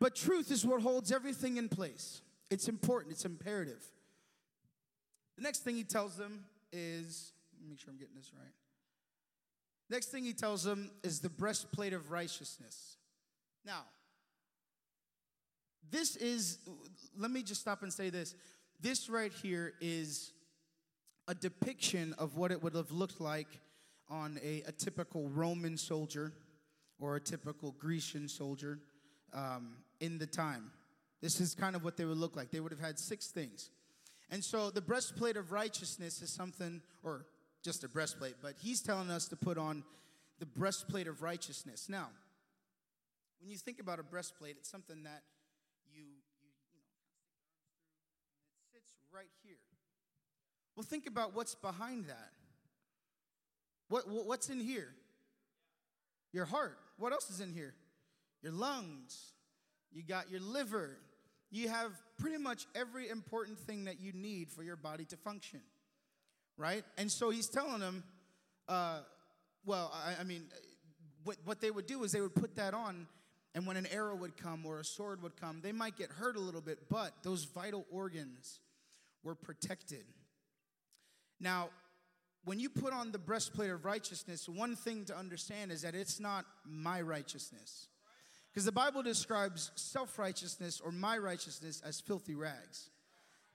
But 0.00 0.14
truth 0.14 0.50
is 0.50 0.64
what 0.64 0.82
holds 0.82 1.12
everything 1.12 1.56
in 1.56 1.68
place. 1.68 2.22
It's 2.50 2.68
important, 2.68 3.12
it's 3.12 3.24
imperative. 3.24 3.84
Next 5.48 5.60
thing 5.60 5.76
he 5.76 5.84
tells 5.84 6.14
them 6.14 6.44
is, 6.74 7.32
make 7.66 7.80
sure 7.80 7.88
I'm 7.90 7.98
getting 7.98 8.14
this 8.14 8.32
right. 8.38 8.52
Next 9.88 10.08
thing 10.08 10.22
he 10.22 10.34
tells 10.34 10.62
them 10.62 10.90
is 11.02 11.20
the 11.20 11.30
breastplate 11.30 11.94
of 11.94 12.10
righteousness. 12.10 12.98
Now, 13.64 13.84
this 15.90 16.16
is, 16.16 16.58
let 17.16 17.30
me 17.30 17.42
just 17.42 17.62
stop 17.62 17.82
and 17.82 17.90
say 17.90 18.10
this. 18.10 18.34
This 18.78 19.08
right 19.08 19.32
here 19.32 19.72
is 19.80 20.32
a 21.28 21.34
depiction 21.34 22.14
of 22.18 22.36
what 22.36 22.52
it 22.52 22.62
would 22.62 22.74
have 22.74 22.90
looked 22.90 23.18
like 23.18 23.48
on 24.10 24.38
a, 24.44 24.64
a 24.66 24.72
typical 24.72 25.30
Roman 25.30 25.78
soldier 25.78 26.34
or 26.98 27.16
a 27.16 27.20
typical 27.20 27.74
Grecian 27.78 28.28
soldier 28.28 28.80
um, 29.32 29.76
in 30.00 30.18
the 30.18 30.26
time. 30.26 30.70
This 31.22 31.40
is 31.40 31.54
kind 31.54 31.74
of 31.74 31.84
what 31.84 31.96
they 31.96 32.04
would 32.04 32.18
look 32.18 32.36
like. 32.36 32.50
They 32.50 32.60
would 32.60 32.70
have 32.70 32.82
had 32.82 32.98
six 32.98 33.28
things. 33.28 33.70
And 34.30 34.44
so 34.44 34.70
the 34.70 34.82
breastplate 34.82 35.36
of 35.36 35.52
righteousness 35.52 36.20
is 36.22 36.30
something, 36.30 36.82
or 37.02 37.26
just 37.62 37.82
a 37.84 37.88
breastplate, 37.88 38.34
but 38.42 38.54
he's 38.60 38.80
telling 38.80 39.10
us 39.10 39.28
to 39.28 39.36
put 39.36 39.58
on 39.58 39.84
the 40.38 40.46
breastplate 40.46 41.08
of 41.08 41.22
righteousness. 41.22 41.88
Now, 41.88 42.08
when 43.40 43.50
you 43.50 43.56
think 43.56 43.80
about 43.80 43.98
a 43.98 44.02
breastplate, 44.02 44.56
it's 44.58 44.70
something 44.70 45.02
that 45.04 45.22
you, 45.90 46.02
you, 46.02 46.50
you 46.74 46.80
know, 46.80 46.92
it 48.74 48.82
sits 48.84 48.94
right 49.12 49.30
here. 49.42 49.56
Well, 50.76 50.84
think 50.84 51.06
about 51.06 51.34
what's 51.34 51.54
behind 51.54 52.06
that. 52.06 52.32
What, 53.88 54.04
what's 54.08 54.50
in 54.50 54.60
here? 54.60 54.88
Your 56.32 56.44
heart. 56.44 56.78
What 56.98 57.12
else 57.12 57.30
is 57.30 57.40
in 57.40 57.52
here? 57.52 57.74
Your 58.42 58.52
lungs. 58.52 59.32
You 59.90 60.02
got 60.02 60.30
your 60.30 60.40
liver. 60.40 60.98
You 61.50 61.68
have 61.68 61.92
pretty 62.18 62.38
much 62.38 62.66
every 62.74 63.08
important 63.08 63.58
thing 63.58 63.84
that 63.84 64.00
you 64.00 64.12
need 64.12 64.50
for 64.50 64.62
your 64.62 64.76
body 64.76 65.04
to 65.06 65.16
function, 65.16 65.60
right? 66.56 66.84
And 66.96 67.10
so 67.10 67.30
he's 67.30 67.48
telling 67.48 67.80
them, 67.80 68.04
uh, 68.68 69.00
well, 69.64 69.92
I, 69.94 70.20
I 70.20 70.24
mean, 70.24 70.44
what, 71.24 71.36
what 71.44 71.60
they 71.60 71.70
would 71.70 71.86
do 71.86 72.04
is 72.04 72.12
they 72.12 72.20
would 72.20 72.34
put 72.34 72.56
that 72.56 72.74
on, 72.74 73.06
and 73.54 73.66
when 73.66 73.76
an 73.76 73.86
arrow 73.86 74.14
would 74.14 74.36
come 74.36 74.66
or 74.66 74.80
a 74.80 74.84
sword 74.84 75.22
would 75.22 75.36
come, 75.40 75.60
they 75.62 75.72
might 75.72 75.96
get 75.96 76.10
hurt 76.10 76.36
a 76.36 76.40
little 76.40 76.60
bit, 76.60 76.88
but 76.90 77.12
those 77.22 77.44
vital 77.44 77.86
organs 77.90 78.60
were 79.22 79.34
protected. 79.34 80.04
Now, 81.40 81.70
when 82.44 82.60
you 82.60 82.68
put 82.68 82.92
on 82.92 83.12
the 83.12 83.18
breastplate 83.18 83.70
of 83.70 83.84
righteousness, 83.84 84.48
one 84.48 84.76
thing 84.76 85.04
to 85.06 85.16
understand 85.16 85.70
is 85.72 85.82
that 85.82 85.94
it's 85.94 86.20
not 86.20 86.44
my 86.64 87.00
righteousness. 87.00 87.88
Because 88.58 88.66
the 88.66 88.72
Bible 88.72 89.04
describes 89.04 89.70
self 89.76 90.18
righteousness 90.18 90.80
or 90.84 90.90
my 90.90 91.16
righteousness 91.16 91.80
as 91.86 92.00
filthy 92.00 92.34
rags. 92.34 92.90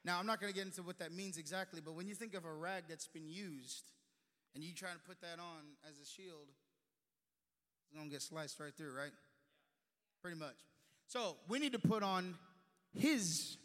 Now, 0.05 0.17
I'm 0.17 0.25
not 0.25 0.39
going 0.39 0.49
to 0.49 0.57
get 0.57 0.65
into 0.65 0.81
what 0.81 0.97
that 0.99 1.11
means 1.11 1.37
exactly, 1.37 1.81
but 1.83 1.93
when 1.93 2.07
you 2.07 2.15
think 2.15 2.33
of 2.35 2.45
a 2.45 2.53
rag 2.53 2.83
that's 2.87 3.09
been 3.09 3.27
used 3.27 3.91
and 4.55 4.63
you 4.63 4.73
try 4.73 4.91
to 4.91 4.99
put 5.05 5.19
that 5.19 5.39
on 5.39 5.59
as 5.89 5.99
a 5.99 6.05
shield, 6.05 6.47
it's 6.47 7.93
going 7.93 8.07
to 8.07 8.13
get 8.13 8.21
sliced 8.21 8.61
right 8.61 8.73
through, 8.73 8.95
right? 8.95 9.11
Pretty 10.21 10.39
much. 10.39 10.55
So, 11.07 11.35
we 11.49 11.59
need 11.59 11.73
to 11.73 11.79
put 11.79 12.01
on 12.01 12.35
His 12.97 13.57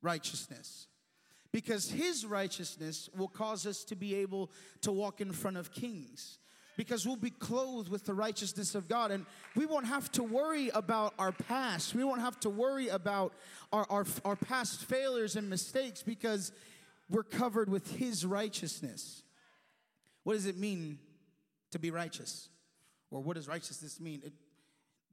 righteousness 0.00 0.86
because 1.50 1.90
His 1.90 2.24
righteousness 2.24 3.10
will 3.16 3.26
cause 3.26 3.66
us 3.66 3.82
to 3.86 3.96
be 3.96 4.14
able 4.14 4.48
to 4.82 4.92
walk 4.92 5.20
in 5.20 5.32
front 5.32 5.56
of 5.56 5.72
kings 5.72 6.38
because 6.76 7.06
we'll 7.06 7.16
be 7.16 7.30
clothed 7.30 7.88
with 7.88 8.04
the 8.04 8.14
righteousness 8.14 8.74
of 8.74 8.88
God. 8.88 9.10
And 9.10 9.26
we 9.54 9.66
won't 9.66 9.86
have 9.86 10.10
to 10.12 10.22
worry 10.22 10.70
about 10.70 11.14
our 11.18 11.32
past. 11.32 11.94
We 11.94 12.04
won't 12.04 12.20
have 12.20 12.38
to 12.40 12.50
worry 12.50 12.88
about 12.88 13.32
our, 13.72 13.86
our, 13.88 14.06
our 14.24 14.36
past 14.36 14.84
failures 14.84 15.36
and 15.36 15.48
mistakes 15.48 16.02
because 16.02 16.52
we're 17.08 17.22
covered 17.22 17.68
with 17.68 17.96
His 17.96 18.26
righteousness. 18.26 19.22
What 20.24 20.34
does 20.34 20.46
it 20.46 20.56
mean 20.56 20.98
to 21.70 21.78
be 21.78 21.90
righteous? 21.90 22.48
Or 23.10 23.22
what 23.22 23.36
does 23.36 23.46
righteousness 23.46 24.00
mean? 24.00 24.22
It, 24.24 24.32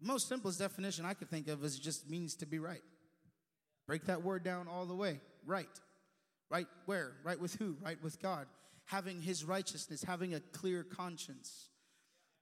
most 0.02 0.28
simplest 0.28 0.58
definition 0.58 1.06
I 1.06 1.14
could 1.14 1.30
think 1.30 1.48
of 1.48 1.64
is 1.64 1.78
it 1.78 1.82
just 1.82 2.10
means 2.10 2.36
to 2.36 2.46
be 2.46 2.58
right. 2.58 2.82
Break 3.86 4.06
that 4.06 4.24
word 4.24 4.44
down 4.44 4.68
all 4.68 4.86
the 4.86 4.96
way. 4.96 5.20
Right. 5.46 5.68
Right 6.50 6.68
where? 6.86 7.14
Right 7.24 7.40
with 7.40 7.56
who? 7.56 7.76
Right 7.82 8.02
with 8.02 8.20
God 8.22 8.48
having 8.86 9.22
his 9.22 9.44
righteousness, 9.46 10.04
having 10.04 10.34
a 10.34 10.40
clear 10.40 10.84
conscience, 10.84 11.70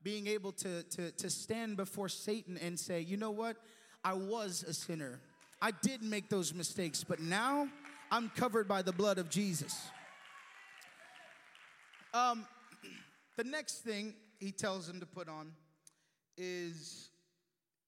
being 0.02 0.28
able 0.28 0.52
to, 0.52 0.84
to, 0.84 1.12
to 1.12 1.30
stand 1.30 1.78
before 1.78 2.10
Satan 2.10 2.58
and 2.58 2.80
say, 2.80 3.02
you 3.02 3.18
know 3.18 3.32
what? 3.32 3.58
I 4.04 4.14
was 4.14 4.64
a 4.68 4.74
sinner. 4.74 5.20
I 5.62 5.72
did 5.72 6.02
make 6.02 6.30
those 6.30 6.54
mistakes, 6.54 7.04
but 7.04 7.20
now 7.20 7.68
I'm 8.12 8.30
covered 8.30 8.68
by 8.68 8.82
the 8.82 8.94
blood 8.94 9.18
of 9.18 9.30
Jesus. 9.30 9.78
Um, 12.14 12.48
the 13.38 13.44
next 13.44 13.80
thing 13.80 14.16
he 14.40 14.52
tells 14.52 14.88
them 14.88 15.00
to 15.02 15.06
put 15.06 15.28
on 15.28 15.52
is 16.38 17.10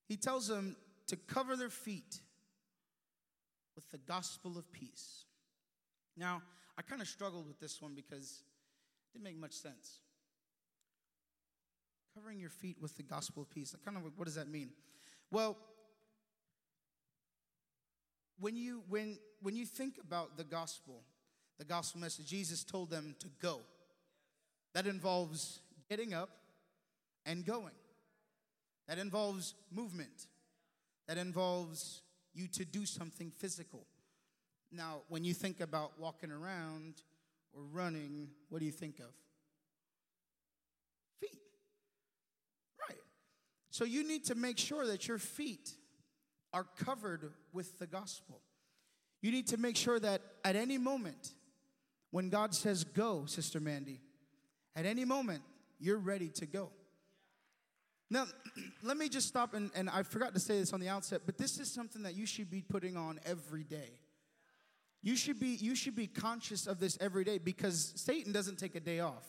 he 0.07 0.17
tells 0.17 0.47
them 0.47 0.75
to 1.07 1.15
cover 1.15 1.55
their 1.55 1.69
feet 1.69 2.19
with 3.75 3.89
the 3.89 3.97
gospel 3.97 4.57
of 4.57 4.71
peace. 4.71 5.25
Now, 6.17 6.41
I 6.77 6.81
kind 6.81 7.01
of 7.01 7.07
struggled 7.07 7.47
with 7.47 7.59
this 7.59 7.81
one 7.81 7.93
because 7.95 8.43
it 9.05 9.17
didn't 9.17 9.23
make 9.23 9.39
much 9.39 9.53
sense. 9.53 9.99
Covering 12.15 12.39
your 12.39 12.49
feet 12.49 12.77
with 12.81 12.95
the 12.97 13.03
gospel 13.03 13.43
of 13.43 13.49
peace. 13.49 13.75
Kind 13.85 13.97
of 13.97 14.03
what 14.03 14.25
does 14.25 14.35
that 14.35 14.49
mean? 14.49 14.71
Well, 15.29 15.57
when 18.39 18.55
you 18.55 18.83
when 18.89 19.17
when 19.41 19.55
you 19.55 19.65
think 19.65 19.97
about 20.01 20.35
the 20.37 20.43
gospel, 20.43 21.03
the 21.57 21.65
gospel 21.65 22.01
message, 22.01 22.27
Jesus 22.27 22.63
told 22.63 22.89
them 22.89 23.15
to 23.19 23.27
go. 23.41 23.61
That 24.73 24.87
involves 24.87 25.59
getting 25.89 26.13
up 26.13 26.29
and 27.25 27.45
going. 27.45 27.73
That 28.87 28.97
involves 28.97 29.53
movement. 29.71 30.27
That 31.07 31.17
involves 31.17 32.01
you 32.33 32.47
to 32.47 32.65
do 32.65 32.85
something 32.85 33.31
physical. 33.31 33.85
Now, 34.71 35.01
when 35.09 35.23
you 35.23 35.33
think 35.33 35.59
about 35.59 35.99
walking 35.99 36.31
around, 36.31 37.01
or 37.53 37.63
running, 37.63 38.29
what 38.49 38.59
do 38.59 38.65
you 38.65 38.71
think 38.71 38.99
of? 38.99 39.13
Feet. 41.19 41.37
Right. 42.89 42.99
So 43.69 43.83
you 43.83 44.07
need 44.07 44.25
to 44.25 44.35
make 44.35 44.57
sure 44.57 44.85
that 44.87 45.07
your 45.07 45.17
feet 45.17 45.71
are 46.53 46.65
covered 46.77 47.31
with 47.53 47.79
the 47.79 47.87
gospel. 47.87 48.41
You 49.21 49.31
need 49.31 49.47
to 49.47 49.57
make 49.57 49.75
sure 49.75 49.99
that 49.99 50.21
at 50.43 50.55
any 50.55 50.77
moment, 50.77 51.33
when 52.11 52.29
God 52.29 52.53
says 52.53 52.83
go, 52.83 53.25
Sister 53.25 53.59
Mandy, 53.59 54.01
at 54.75 54.85
any 54.85 55.05
moment, 55.05 55.43
you're 55.79 55.97
ready 55.97 56.29
to 56.29 56.45
go. 56.45 56.69
Now, 58.09 58.25
let 58.83 58.97
me 58.97 59.07
just 59.09 59.27
stop, 59.27 59.53
and, 59.53 59.71
and 59.75 59.89
I 59.89 60.03
forgot 60.03 60.33
to 60.33 60.39
say 60.39 60.59
this 60.59 60.73
on 60.73 60.79
the 60.79 60.89
outset, 60.89 61.21
but 61.25 61.37
this 61.37 61.59
is 61.59 61.71
something 61.71 62.03
that 62.03 62.15
you 62.15 62.25
should 62.25 62.49
be 62.49 62.61
putting 62.61 62.97
on 62.97 63.19
every 63.25 63.63
day. 63.63 63.91
You 65.03 65.15
should 65.15 65.39
be 65.39 65.57
you 65.59 65.75
should 65.75 65.95
be 65.95 66.07
conscious 66.07 66.67
of 66.67 66.79
this 66.79 66.97
every 67.01 67.23
day 67.23 67.37
because 67.37 67.93
Satan 67.95 68.31
doesn't 68.31 68.57
take 68.57 68.75
a 68.75 68.79
day 68.79 68.99
off. 68.99 69.25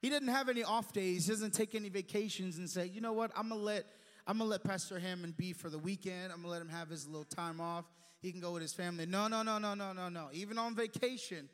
He 0.00 0.10
doesn't 0.10 0.28
have 0.28 0.48
any 0.48 0.62
off 0.62 0.92
days. 0.92 1.26
He 1.26 1.32
doesn't 1.32 1.54
take 1.54 1.74
any 1.74 1.88
vacations 1.88 2.58
and 2.58 2.68
say, 2.68 2.86
you 2.86 3.00
know 3.00 3.12
what, 3.12 3.30
I'm 3.36 3.48
gonna 3.48 3.60
let 3.60 3.84
I'm 4.26 4.38
gonna 4.38 4.50
let 4.50 4.64
Pastor 4.64 4.98
Hammond 4.98 5.36
be 5.36 5.52
for 5.52 5.70
the 5.70 5.78
weekend. 5.78 6.32
I'm 6.32 6.42
gonna 6.42 6.52
let 6.52 6.60
him 6.60 6.68
have 6.68 6.88
his 6.88 7.06
little 7.06 7.24
time 7.24 7.60
off. 7.60 7.84
He 8.20 8.32
can 8.32 8.40
go 8.40 8.52
with 8.52 8.62
his 8.62 8.74
family. 8.74 9.06
No, 9.06 9.28
no, 9.28 9.42
no, 9.42 9.58
no, 9.58 9.74
no, 9.74 9.92
no, 9.92 10.08
no. 10.08 10.28
Even 10.32 10.58
on 10.58 10.74
vacation, 10.74 11.48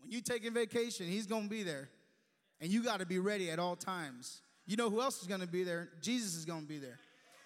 when 0.00 0.10
you 0.10 0.20
taking 0.20 0.52
vacation, 0.52 1.06
he's 1.06 1.26
gonna 1.26 1.48
be 1.48 1.62
there. 1.62 1.88
And 2.60 2.70
you 2.70 2.82
gotta 2.82 3.06
be 3.06 3.18
ready 3.18 3.50
at 3.50 3.58
all 3.58 3.76
times. 3.76 4.42
You 4.66 4.76
know 4.76 4.90
who 4.90 5.00
else 5.00 5.22
is 5.22 5.28
gonna 5.28 5.46
be 5.46 5.62
there? 5.62 5.88
Jesus 6.02 6.34
is 6.34 6.44
gonna 6.44 6.66
be 6.66 6.78
there. 6.78 6.98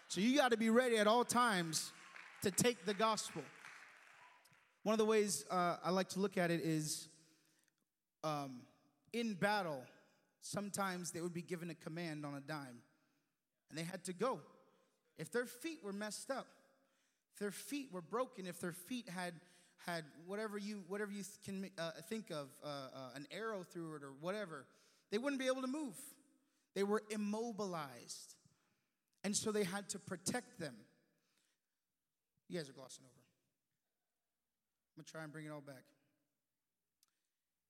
So 0.09 0.20
you 0.20 0.37
gotta 0.37 0.57
be 0.57 0.70
ready 0.70 0.96
at 0.96 1.07
all 1.07 1.25
times 1.25 1.92
to 2.42 2.51
take 2.51 2.85
the 2.85 2.94
gospel. 2.94 3.42
One 4.82 4.94
of 4.94 4.98
the 4.98 5.04
ways 5.04 5.44
uh, 5.50 5.76
I 5.84 5.90
like 5.90 6.08
to 6.10 6.20
look 6.20 6.36
at 6.36 6.50
it 6.50 6.60
is 6.64 7.08
um, 8.24 8.62
in 9.12 9.34
battle, 9.34 9.84
sometimes 10.40 11.12
they 11.12 11.20
would 11.20 11.34
be 11.34 11.42
given 11.42 11.70
a 11.70 11.74
command 11.74 12.26
on 12.26 12.34
a 12.34 12.40
dime, 12.40 12.82
and 13.70 13.78
they 13.78 13.84
had 13.84 14.04
to 14.04 14.12
go. 14.12 14.40
If 15.18 15.30
their 15.30 15.46
feet 15.46 15.78
were 15.84 15.92
messed 15.92 16.30
up, 16.30 16.46
if 17.34 17.38
their 17.38 17.50
feet 17.52 17.88
were 17.92 18.02
broken, 18.02 18.46
if 18.46 18.60
their 18.60 18.72
feet 18.72 19.08
had 19.08 19.34
had 19.86 20.04
whatever 20.26 20.58
you 20.58 20.84
whatever 20.86 21.10
you 21.10 21.24
can 21.44 21.68
uh, 21.76 21.90
think 22.08 22.30
of 22.30 22.48
uh, 22.64 22.68
uh, 22.68 22.98
an 23.16 23.26
arrow 23.32 23.64
through 23.64 23.96
it 23.96 24.02
or 24.02 24.12
whatever, 24.20 24.66
they 25.10 25.18
wouldn't 25.18 25.40
be 25.40 25.46
able 25.46 25.62
to 25.62 25.68
move. 25.68 25.94
They 26.74 26.82
were 26.82 27.02
immobilized, 27.10 28.34
and 29.22 29.36
so 29.36 29.52
they 29.52 29.64
had 29.64 29.88
to 29.90 29.98
protect 29.98 30.58
them. 30.58 30.74
You 32.48 32.58
guys 32.58 32.68
are 32.68 32.72
glossing 32.72 33.04
over. 33.04 33.21
I'm 34.92 35.00
going 35.00 35.05
to 35.07 35.12
try 35.12 35.22
and 35.22 35.33
bring 35.33 35.46
it 35.46 35.50
all 35.50 35.61
back. 35.61 35.85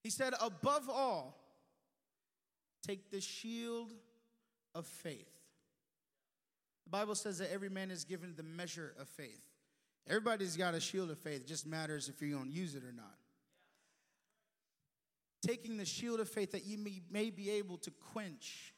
He 0.03 0.11
said, 0.11 0.35
above 0.41 0.89
all, 0.91 1.39
take 2.85 3.11
the 3.11 3.21
shield 3.21 3.93
of 4.75 4.87
faith. 4.87 5.31
The 6.85 6.91
Bible 6.91 7.15
says 7.15 7.39
that 7.39 7.53
every 7.53 7.69
man 7.69 7.93
is 7.93 8.05
given 8.05 8.35
the 8.37 8.43
measure 8.43 8.95
of 8.99 9.09
faith. 9.09 9.41
Everybody's 10.09 10.57
got 10.57 10.75
a 10.75 10.81
shield 10.81 11.11
of 11.11 11.19
faith. 11.19 11.43
It 11.43 11.47
just 11.47 11.65
matters 11.65 12.09
if 12.09 12.21
you're 12.21 12.37
going 12.37 12.51
to 12.51 12.57
use 12.57 12.75
it 12.75 12.83
or 12.83 12.93
not. 12.93 13.15
Taking 15.47 15.77
the 15.77 15.85
shield 15.85 16.19
of 16.19 16.29
faith 16.29 16.51
that 16.53 16.67
you 16.67 16.79
may, 16.79 17.01
may 17.09 17.31
be 17.31 17.51
able 17.51 17.79
to 17.79 17.91
quench 18.13 18.75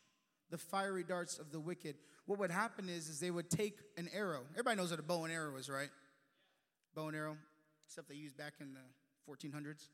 the 0.50 0.58
fiery 0.58 1.02
darts 1.02 1.38
of 1.38 1.50
the 1.50 1.60
wicked. 1.60 1.96
What 2.26 2.38
would 2.38 2.50
happen 2.50 2.90
is, 2.90 3.08
is 3.08 3.20
they 3.20 3.30
would 3.30 3.48
take 3.48 3.78
an 3.96 4.10
arrow. 4.14 4.42
Everybody 4.52 4.76
knows 4.76 4.90
what 4.90 5.00
a 5.00 5.02
bow 5.02 5.24
and 5.24 5.32
arrow 5.32 5.56
is, 5.56 5.70
right? 5.70 5.88
bow 6.94 7.08
and 7.08 7.16
arrow, 7.16 7.36
stuff 7.88 8.06
they 8.08 8.14
used 8.14 8.36
back 8.36 8.54
in 8.60 8.74
the 8.74 9.30
1400s. 9.30 9.88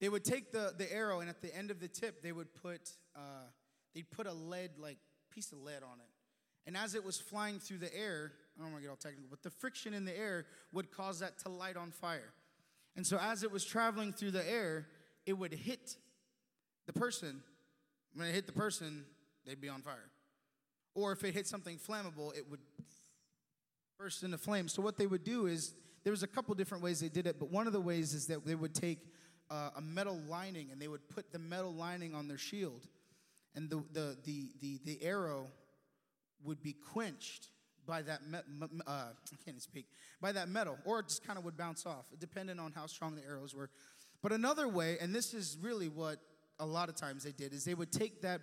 They 0.00 0.08
would 0.08 0.24
take 0.24 0.52
the, 0.52 0.74
the 0.76 0.92
arrow, 0.92 1.20
and 1.20 1.30
at 1.30 1.40
the 1.40 1.54
end 1.54 1.70
of 1.70 1.80
the 1.80 1.88
tip, 1.88 2.22
they 2.22 2.32
would 2.32 2.54
put 2.54 2.90
uh, 3.16 3.48
they'd 3.94 4.10
put 4.10 4.26
a 4.26 4.32
lead 4.32 4.70
like 4.78 4.98
piece 5.30 5.52
of 5.52 5.58
lead 5.58 5.82
on 5.82 6.00
it. 6.00 6.10
And 6.66 6.76
as 6.76 6.94
it 6.94 7.04
was 7.04 7.18
flying 7.18 7.58
through 7.58 7.78
the 7.78 7.94
air, 7.96 8.32
I 8.56 8.62
don't 8.62 8.72
want 8.72 8.82
to 8.82 8.88
get 8.88 8.90
all 8.90 8.96
technical, 8.96 9.28
but 9.28 9.42
the 9.42 9.50
friction 9.50 9.94
in 9.94 10.04
the 10.04 10.16
air 10.16 10.46
would 10.72 10.90
cause 10.90 11.20
that 11.20 11.38
to 11.40 11.48
light 11.48 11.76
on 11.76 11.90
fire. 11.90 12.32
And 12.96 13.06
so 13.06 13.18
as 13.20 13.42
it 13.42 13.50
was 13.50 13.64
traveling 13.64 14.12
through 14.12 14.30
the 14.30 14.48
air, 14.48 14.86
it 15.26 15.34
would 15.34 15.52
hit 15.52 15.96
the 16.86 16.92
person. 16.92 17.42
When 18.14 18.28
it 18.28 18.34
hit 18.34 18.46
the 18.46 18.52
person, 18.52 19.04
they'd 19.44 19.60
be 19.60 19.68
on 19.68 19.82
fire. 19.82 20.10
Or 20.94 21.12
if 21.12 21.24
it 21.24 21.34
hit 21.34 21.46
something 21.46 21.76
flammable, 21.76 22.36
it 22.36 22.48
would 22.48 22.60
burst 23.98 24.22
into 24.22 24.38
flames. 24.38 24.72
So 24.72 24.80
what 24.80 24.96
they 24.96 25.06
would 25.06 25.24
do 25.24 25.46
is 25.46 25.74
there 26.04 26.10
was 26.10 26.22
a 26.22 26.26
couple 26.26 26.54
different 26.54 26.84
ways 26.84 27.00
they 27.00 27.08
did 27.08 27.26
it, 27.26 27.38
but 27.38 27.50
one 27.50 27.66
of 27.66 27.72
the 27.72 27.80
ways 27.80 28.12
is 28.14 28.26
that 28.26 28.46
they 28.46 28.54
would 28.54 28.74
take 28.74 28.98
uh, 29.50 29.70
a 29.76 29.80
metal 29.80 30.20
lining 30.28 30.70
and 30.70 30.80
they 30.80 30.88
would 30.88 31.08
put 31.08 31.32
the 31.32 31.38
metal 31.38 31.72
lining 31.72 32.14
on 32.14 32.28
their 32.28 32.38
shield, 32.38 32.86
and 33.54 33.68
the 33.70 33.82
the 33.92 34.16
the 34.24 34.50
the, 34.60 34.80
the 34.84 35.02
arrow 35.02 35.46
would 36.44 36.62
be 36.62 36.74
quenched 36.92 37.48
by 37.86 38.02
that 38.02 38.26
me- 38.26 38.38
uh, 38.86 38.90
I 38.90 39.36
can't 39.44 39.60
speak 39.62 39.86
by 40.20 40.32
that 40.32 40.48
metal, 40.48 40.78
or 40.84 41.00
it 41.00 41.08
just 41.08 41.26
kind 41.26 41.38
of 41.38 41.44
would 41.44 41.56
bounce 41.56 41.86
off, 41.86 42.06
depending 42.18 42.58
on 42.58 42.72
how 42.72 42.86
strong 42.86 43.14
the 43.14 43.24
arrows 43.24 43.54
were. 43.54 43.70
But 44.22 44.32
another 44.32 44.68
way, 44.68 44.96
and 45.00 45.14
this 45.14 45.34
is 45.34 45.58
really 45.60 45.88
what 45.88 46.18
a 46.58 46.66
lot 46.66 46.88
of 46.88 46.94
times 46.94 47.24
they 47.24 47.32
did, 47.32 47.52
is 47.52 47.64
they 47.64 47.74
would 47.74 47.92
take 47.92 48.22
that 48.22 48.40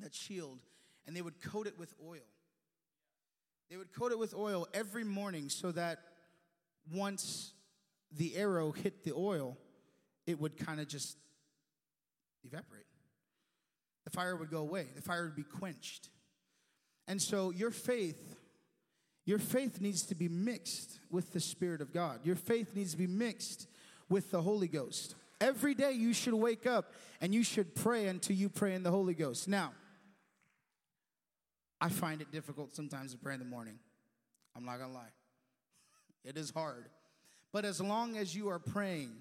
that 0.00 0.14
shield 0.14 0.58
and 1.06 1.16
they 1.16 1.22
would 1.22 1.40
coat 1.40 1.66
it 1.66 1.78
with 1.78 1.94
oil. 2.06 2.20
They 3.70 3.76
would 3.76 3.92
coat 3.92 4.12
it 4.12 4.18
with 4.18 4.34
oil 4.34 4.68
every 4.72 5.04
morning 5.04 5.48
so 5.48 5.72
that 5.72 5.98
once 6.92 7.52
the 8.12 8.36
arrow 8.36 8.72
hit 8.72 9.04
the 9.04 9.12
oil, 9.12 9.56
it 10.26 10.38
would 10.38 10.56
kind 10.56 10.80
of 10.80 10.88
just 10.88 11.16
evaporate. 12.44 12.84
The 14.04 14.10
fire 14.10 14.36
would 14.36 14.50
go 14.50 14.58
away, 14.58 14.86
the 14.94 15.02
fire 15.02 15.24
would 15.24 15.36
be 15.36 15.42
quenched. 15.42 16.08
And 17.06 17.20
so 17.20 17.50
your 17.50 17.70
faith, 17.70 18.36
your 19.24 19.38
faith 19.38 19.80
needs 19.80 20.02
to 20.04 20.14
be 20.14 20.28
mixed 20.28 21.00
with 21.10 21.32
the 21.32 21.40
Spirit 21.40 21.80
of 21.80 21.92
God. 21.92 22.20
Your 22.24 22.36
faith 22.36 22.74
needs 22.74 22.92
to 22.92 22.98
be 22.98 23.06
mixed 23.06 23.66
with 24.08 24.30
the 24.30 24.42
Holy 24.42 24.68
Ghost. 24.68 25.14
Every 25.40 25.74
day 25.74 25.92
you 25.92 26.12
should 26.12 26.34
wake 26.34 26.66
up 26.66 26.92
and 27.20 27.34
you 27.34 27.42
should 27.42 27.74
pray 27.74 28.08
until 28.08 28.36
you 28.36 28.48
pray 28.48 28.74
in 28.74 28.82
the 28.82 28.90
Holy 28.90 29.14
Ghost. 29.14 29.48
Now, 29.48 29.72
I 31.80 31.88
find 31.88 32.20
it 32.20 32.32
difficult 32.32 32.74
sometimes 32.74 33.12
to 33.12 33.18
pray 33.18 33.34
in 33.34 33.40
the 33.40 33.46
morning. 33.46 33.78
I'm 34.56 34.64
not 34.64 34.78
gonna 34.78 34.92
lie. 34.92 35.12
It 36.24 36.36
is 36.36 36.50
hard. 36.50 36.88
But 37.52 37.64
as 37.64 37.80
long 37.80 38.16
as 38.16 38.36
you 38.36 38.48
are 38.48 38.58
praying, 38.58 39.12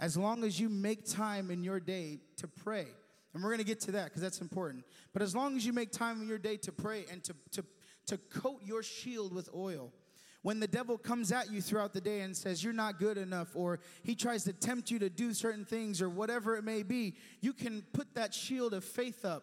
as 0.00 0.16
long 0.16 0.44
as 0.44 0.58
you 0.58 0.68
make 0.68 1.04
time 1.04 1.50
in 1.50 1.62
your 1.64 1.80
day 1.80 2.20
to 2.36 2.48
pray, 2.48 2.86
and 3.34 3.42
we're 3.42 3.50
gonna 3.50 3.64
get 3.64 3.80
to 3.80 3.92
that 3.92 4.04
because 4.06 4.22
that's 4.22 4.40
important. 4.40 4.84
But 5.12 5.22
as 5.22 5.34
long 5.34 5.56
as 5.56 5.66
you 5.66 5.72
make 5.72 5.92
time 5.92 6.22
in 6.22 6.28
your 6.28 6.38
day 6.38 6.56
to 6.58 6.72
pray 6.72 7.04
and 7.10 7.22
to, 7.24 7.34
to, 7.52 7.64
to 8.06 8.18
coat 8.18 8.60
your 8.64 8.82
shield 8.82 9.34
with 9.34 9.50
oil, 9.54 9.92
when 10.42 10.60
the 10.60 10.68
devil 10.68 10.96
comes 10.96 11.32
at 11.32 11.50
you 11.50 11.60
throughout 11.60 11.92
the 11.92 12.00
day 12.00 12.20
and 12.20 12.36
says 12.36 12.62
you're 12.62 12.72
not 12.72 12.98
good 12.98 13.18
enough, 13.18 13.48
or 13.54 13.80
he 14.04 14.14
tries 14.14 14.44
to 14.44 14.52
tempt 14.52 14.90
you 14.90 14.98
to 15.00 15.10
do 15.10 15.34
certain 15.34 15.64
things, 15.64 16.00
or 16.00 16.08
whatever 16.08 16.56
it 16.56 16.62
may 16.62 16.82
be, 16.82 17.16
you 17.40 17.52
can 17.52 17.82
put 17.92 18.14
that 18.14 18.32
shield 18.32 18.72
of 18.72 18.84
faith 18.84 19.24
up. 19.24 19.42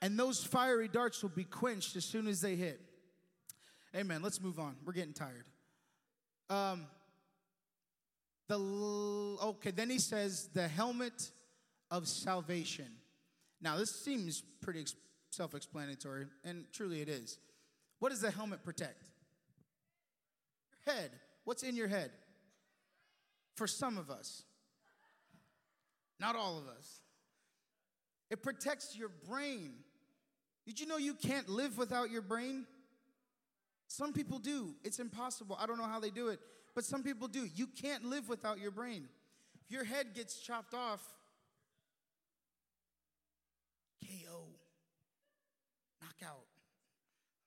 And 0.00 0.18
those 0.18 0.42
fiery 0.42 0.88
darts 0.88 1.22
will 1.22 1.30
be 1.30 1.44
quenched 1.44 1.96
as 1.96 2.04
soon 2.04 2.26
as 2.26 2.40
they 2.40 2.56
hit. 2.56 2.80
Amen. 3.94 4.22
Let's 4.22 4.40
move 4.40 4.58
on. 4.58 4.76
We're 4.84 4.94
getting 4.94 5.12
tired. 5.12 5.44
Um, 6.48 6.86
the 8.48 8.58
okay, 9.42 9.70
then 9.70 9.90
he 9.90 9.98
says 9.98 10.48
the 10.54 10.68
helmet 10.68 11.30
of 11.90 12.08
salvation. 12.08 12.88
Now, 13.60 13.76
this 13.76 13.94
seems 13.94 14.42
pretty 14.60 14.84
self 15.30 15.54
explanatory, 15.54 16.26
and 16.44 16.64
truly 16.72 17.00
it 17.00 17.08
is. 17.08 17.38
What 17.98 18.10
does 18.10 18.20
the 18.20 18.30
helmet 18.30 18.64
protect? 18.64 19.04
Your 20.86 20.94
head. 20.94 21.10
What's 21.44 21.62
in 21.62 21.76
your 21.76 21.88
head? 21.88 22.10
For 23.54 23.66
some 23.66 23.98
of 23.98 24.10
us, 24.10 24.42
not 26.18 26.34
all 26.34 26.58
of 26.58 26.66
us. 26.66 27.00
It 28.30 28.42
protects 28.42 28.96
your 28.96 29.10
brain. 29.28 29.74
Did 30.66 30.80
you 30.80 30.86
know 30.86 30.96
you 30.96 31.14
can't 31.14 31.48
live 31.48 31.76
without 31.76 32.10
your 32.10 32.22
brain? 32.22 32.66
Some 33.92 34.14
people 34.14 34.38
do. 34.38 34.74
It's 34.84 35.00
impossible. 35.00 35.54
I 35.60 35.66
don't 35.66 35.76
know 35.76 35.84
how 35.84 36.00
they 36.00 36.08
do 36.08 36.28
it, 36.28 36.40
but 36.74 36.82
some 36.82 37.02
people 37.02 37.28
do. 37.28 37.46
You 37.54 37.66
can't 37.66 38.06
live 38.06 38.26
without 38.26 38.58
your 38.58 38.70
brain. 38.70 39.06
If 39.60 39.70
your 39.70 39.84
head 39.84 40.14
gets 40.14 40.40
chopped 40.40 40.72
off, 40.72 41.02
KO, 44.02 44.46
knockout. 46.00 46.44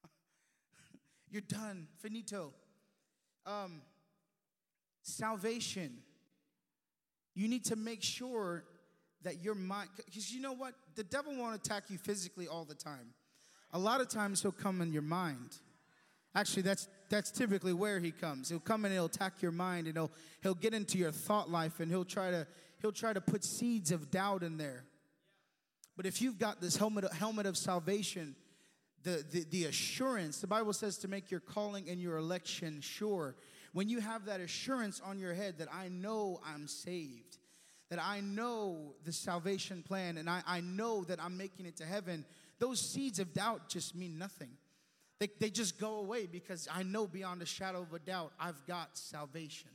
You're 1.32 1.42
done, 1.42 1.88
finito. 1.98 2.54
Um, 3.48 3.82
salvation. 5.02 5.98
You 7.34 7.48
need 7.48 7.66
to 7.66 7.76
make 7.76 8.04
sure 8.04 8.66
that 9.24 9.44
your 9.44 9.56
mind, 9.56 9.90
because 10.06 10.32
you 10.32 10.42
know 10.42 10.54
what? 10.54 10.76
The 10.94 11.04
devil 11.04 11.36
won't 11.36 11.56
attack 11.56 11.86
you 11.90 11.98
physically 11.98 12.48
all 12.48 12.66
the 12.66 12.76
time. 12.76 13.16
A 13.72 13.80
lot 13.80 14.00
of 14.00 14.10
times 14.10 14.44
he'll 14.44 14.52
come 14.52 14.80
in 14.80 14.94
your 14.94 15.02
mind. 15.02 15.58
Actually, 16.36 16.64
that's 16.64 16.88
that's 17.10 17.32
typically 17.32 17.74
where 17.74 18.00
he 18.00 18.12
comes. 18.12 18.50
He'll 18.50 18.60
come 18.60 18.84
and 18.84 18.94
he'll 18.94 19.06
attack 19.06 19.42
your 19.42 19.52
mind 19.52 19.88
and 19.88 19.96
he'll 19.96 20.12
he'll 20.44 20.54
get 20.54 20.74
into 20.74 20.98
your 20.98 21.12
thought 21.12 21.50
life 21.50 21.80
and 21.80 21.90
he'll 21.90 22.06
try 22.06 22.30
to 22.30 22.46
he'll 22.82 22.92
try 22.92 23.14
to 23.14 23.22
put 23.22 23.44
seeds 23.44 23.92
of 23.92 24.12
doubt 24.12 24.44
in 24.44 24.58
there. 24.58 24.84
But 25.96 26.06
if 26.06 26.22
you've 26.22 26.38
got 26.38 26.60
this 26.60 26.76
helmet 26.76 27.12
helmet 27.14 27.46
of 27.46 27.58
salvation, 27.58 28.36
the, 29.04 29.24
the, 29.32 29.46
the 29.50 29.66
assurance, 29.66 30.42
the 30.42 30.48
Bible 30.48 30.74
says 30.74 30.98
to 31.00 31.08
make 31.08 31.32
your 31.32 31.40
calling 31.40 31.90
and 31.90 32.02
your 32.02 32.18
election 32.18 32.82
sure. 32.82 33.36
When 33.72 33.88
you 33.88 34.00
have 34.00 34.26
that 34.26 34.40
assurance 34.40 35.02
on 35.04 35.20
your 35.20 35.34
head 35.34 35.60
that 35.60 35.68
I 35.72 35.90
know 35.90 36.42
I'm 36.46 36.68
saved, 36.68 37.38
that 37.90 38.00
I 38.02 38.22
know 38.22 38.96
the 39.04 39.12
salvation 39.12 39.84
plan, 39.84 40.18
and 40.18 40.30
I, 40.30 40.42
I 40.48 40.62
know 40.62 41.04
that 41.04 41.22
I'm 41.22 41.38
making 41.38 41.66
it 41.66 41.78
to 41.78 41.86
heaven, 41.86 42.26
those 42.58 42.80
seeds 42.80 43.20
of 43.20 43.34
doubt 43.34 43.70
just 43.70 43.96
mean 43.96 44.18
nothing. 44.18 44.50
They, 45.20 45.30
they 45.40 45.50
just 45.50 45.80
go 45.80 46.00
away 46.00 46.26
because 46.26 46.68
I 46.74 46.84
know 46.84 47.08
beyond 47.08 47.42
a 47.42 47.46
shadow 47.46 47.82
of 47.82 47.94
a 47.94 48.00
doubt 48.00 48.34
I've 48.40 48.66
got 48.66 48.98
salvation. 48.98 49.72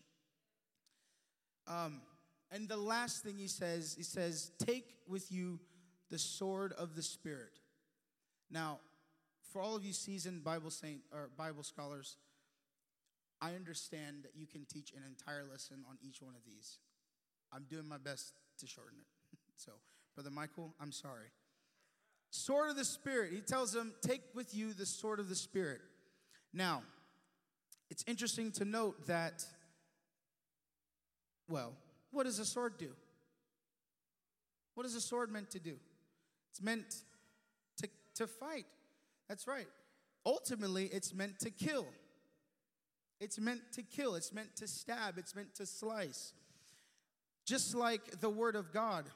Um, 1.66 2.02
and 2.50 2.68
the 2.68 2.76
last 2.76 3.22
thing 3.22 3.38
he 3.38 3.46
says, 3.46 3.94
he 3.96 4.02
says, 4.02 4.50
take 4.58 4.84
with 5.08 5.30
you 5.30 5.60
the 6.10 6.18
sword 6.18 6.72
of 6.72 6.94
the 6.94 7.02
Spirit. 7.02 7.58
Now, 8.50 8.80
for 9.52 9.62
all 9.62 9.76
of 9.76 9.84
you 9.84 9.92
seasoned 9.92 10.44
Bible 10.44 10.70
saint 10.70 11.00
or 11.12 11.30
Bible 11.36 11.62
scholars, 11.62 12.16
I 13.40 13.54
understand 13.54 14.24
that 14.24 14.32
you 14.36 14.46
can 14.46 14.64
teach 14.66 14.92
an 14.92 15.02
entire 15.08 15.44
lesson 15.50 15.84
on 15.88 15.96
each 16.06 16.20
one 16.20 16.34
of 16.34 16.44
these. 16.44 16.78
I'm 17.52 17.64
doing 17.64 17.88
my 17.88 17.98
best 17.98 18.34
to 18.58 18.66
shorten 18.66 18.98
it. 18.98 19.38
so, 19.56 19.72
Brother 20.14 20.30
Michael, 20.30 20.74
I'm 20.80 20.92
sorry. 20.92 21.30
Sword 22.30 22.70
of 22.70 22.76
the 22.76 22.84
Spirit. 22.84 23.32
He 23.32 23.40
tells 23.40 23.72
them, 23.72 23.92
Take 24.00 24.22
with 24.34 24.54
you 24.54 24.72
the 24.72 24.86
sword 24.86 25.20
of 25.20 25.28
the 25.28 25.34
Spirit. 25.34 25.80
Now, 26.52 26.82
it's 27.90 28.04
interesting 28.06 28.52
to 28.52 28.64
note 28.64 29.06
that, 29.06 29.44
well, 31.48 31.72
what 32.12 32.24
does 32.24 32.38
a 32.38 32.44
sword 32.44 32.78
do? 32.78 32.90
What 34.74 34.86
is 34.86 34.94
a 34.94 35.00
sword 35.00 35.30
meant 35.30 35.50
to 35.50 35.58
do? 35.58 35.74
It's 36.50 36.62
meant 36.62 37.02
to, 37.78 37.88
to 38.14 38.26
fight. 38.26 38.66
That's 39.28 39.46
right. 39.46 39.68
Ultimately, 40.24 40.86
it's 40.86 41.12
meant 41.12 41.38
to 41.40 41.50
kill. 41.50 41.86
It's 43.20 43.38
meant 43.38 43.60
to 43.72 43.82
kill. 43.82 44.14
It's 44.14 44.32
meant 44.32 44.56
to 44.56 44.68
stab. 44.68 45.18
It's 45.18 45.34
meant 45.34 45.54
to 45.56 45.66
slice. 45.66 46.32
Just 47.44 47.74
like 47.74 48.20
the 48.20 48.30
Word 48.30 48.54
of 48.54 48.72
God 48.72 49.06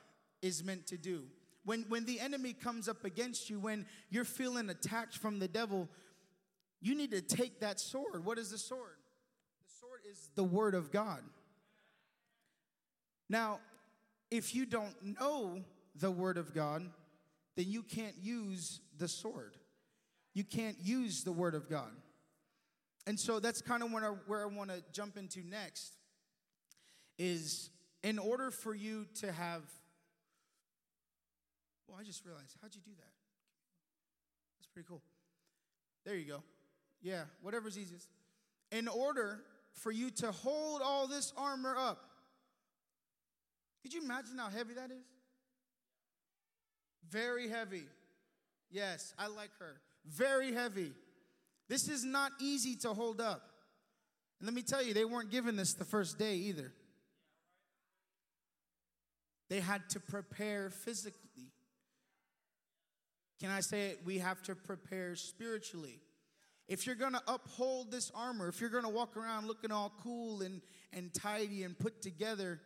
is 0.42 0.64
meant 0.64 0.86
to 0.88 0.96
do. 0.96 1.22
When, 1.64 1.84
when 1.88 2.04
the 2.04 2.20
enemy 2.20 2.52
comes 2.52 2.88
up 2.88 3.04
against 3.04 3.48
you, 3.48 3.58
when 3.58 3.86
you're 4.10 4.24
feeling 4.24 4.68
attacked 4.68 5.16
from 5.16 5.38
the 5.38 5.48
devil, 5.48 5.88
you 6.80 6.94
need 6.94 7.12
to 7.12 7.22
take 7.22 7.60
that 7.60 7.80
sword. 7.80 8.24
What 8.24 8.38
is 8.38 8.50
the 8.50 8.58
sword? 8.58 8.98
The 9.62 9.72
sword 9.80 10.00
is 10.10 10.28
the 10.34 10.44
Word 10.44 10.74
of 10.74 10.92
God. 10.92 11.22
Now, 13.30 13.60
if 14.30 14.54
you 14.54 14.66
don't 14.66 14.94
know 15.18 15.62
the 15.96 16.10
Word 16.10 16.36
of 16.36 16.54
God, 16.54 16.84
then 17.56 17.66
you 17.70 17.82
can't 17.82 18.16
use 18.20 18.80
the 18.98 19.08
sword. 19.08 19.56
You 20.34 20.44
can't 20.44 20.76
use 20.82 21.24
the 21.24 21.32
Word 21.32 21.54
of 21.54 21.70
God. 21.70 21.92
And 23.06 23.18
so 23.18 23.40
that's 23.40 23.62
kind 23.62 23.82
of 23.82 23.92
where 23.92 24.04
I, 24.04 24.14
where 24.26 24.42
I 24.42 24.46
want 24.46 24.70
to 24.70 24.82
jump 24.92 25.16
into 25.16 25.40
next 25.46 25.92
is 27.18 27.70
in 28.02 28.18
order 28.18 28.50
for 28.50 28.74
you 28.74 29.06
to 29.20 29.32
have 29.32 29.62
well, 31.88 31.98
I 32.00 32.04
just 32.04 32.24
realized, 32.24 32.56
how'd 32.60 32.74
you 32.74 32.80
do 32.80 32.90
that? 32.96 33.12
That's 34.58 34.68
pretty 34.72 34.86
cool. 34.88 35.02
There 36.04 36.16
you 36.16 36.26
go. 36.26 36.42
Yeah, 37.02 37.24
whatever's 37.42 37.78
easiest. 37.78 38.08
in 38.70 38.88
order 38.88 39.40
for 39.72 39.92
you 39.92 40.10
to 40.10 40.32
hold 40.32 40.80
all 40.82 41.06
this 41.06 41.32
armor 41.36 41.76
up. 41.76 42.00
Could 43.82 43.92
you 43.92 44.02
imagine 44.02 44.38
how 44.38 44.48
heavy 44.48 44.74
that 44.74 44.90
is? 44.90 45.04
Very 47.10 47.48
heavy. 47.48 47.84
Yes, 48.70 49.12
I 49.18 49.26
like 49.28 49.50
her. 49.58 49.80
Very 50.06 50.52
heavy. 50.52 50.92
This 51.68 51.88
is 51.88 52.04
not 52.04 52.32
easy 52.40 52.76
to 52.76 52.94
hold 52.94 53.20
up. 53.20 53.42
And 54.40 54.46
let 54.46 54.54
me 54.54 54.62
tell 54.62 54.82
you, 54.82 54.94
they 54.94 55.04
weren't 55.04 55.30
given 55.30 55.56
this 55.56 55.74
the 55.74 55.84
first 55.84 56.18
day 56.18 56.34
either. 56.34 56.72
They 59.50 59.60
had 59.60 59.88
to 59.90 60.00
prepare 60.00 60.70
physically. 60.70 61.23
Can 63.40 63.50
I 63.50 63.60
say 63.60 63.88
it? 63.88 64.00
We 64.04 64.18
have 64.18 64.42
to 64.44 64.54
prepare 64.54 65.16
spiritually. 65.16 66.00
If 66.66 66.86
you're 66.86 66.94
gonna 66.94 67.22
uphold 67.26 67.90
this 67.90 68.10
armor, 68.14 68.48
if 68.48 68.60
you're 68.60 68.70
gonna 68.70 68.88
walk 68.88 69.16
around 69.16 69.46
looking 69.46 69.70
all 69.70 69.92
cool 70.02 70.42
and, 70.42 70.62
and 70.92 71.12
tidy 71.12 71.62
and 71.62 71.78
put 71.78 72.00
together 72.00 72.60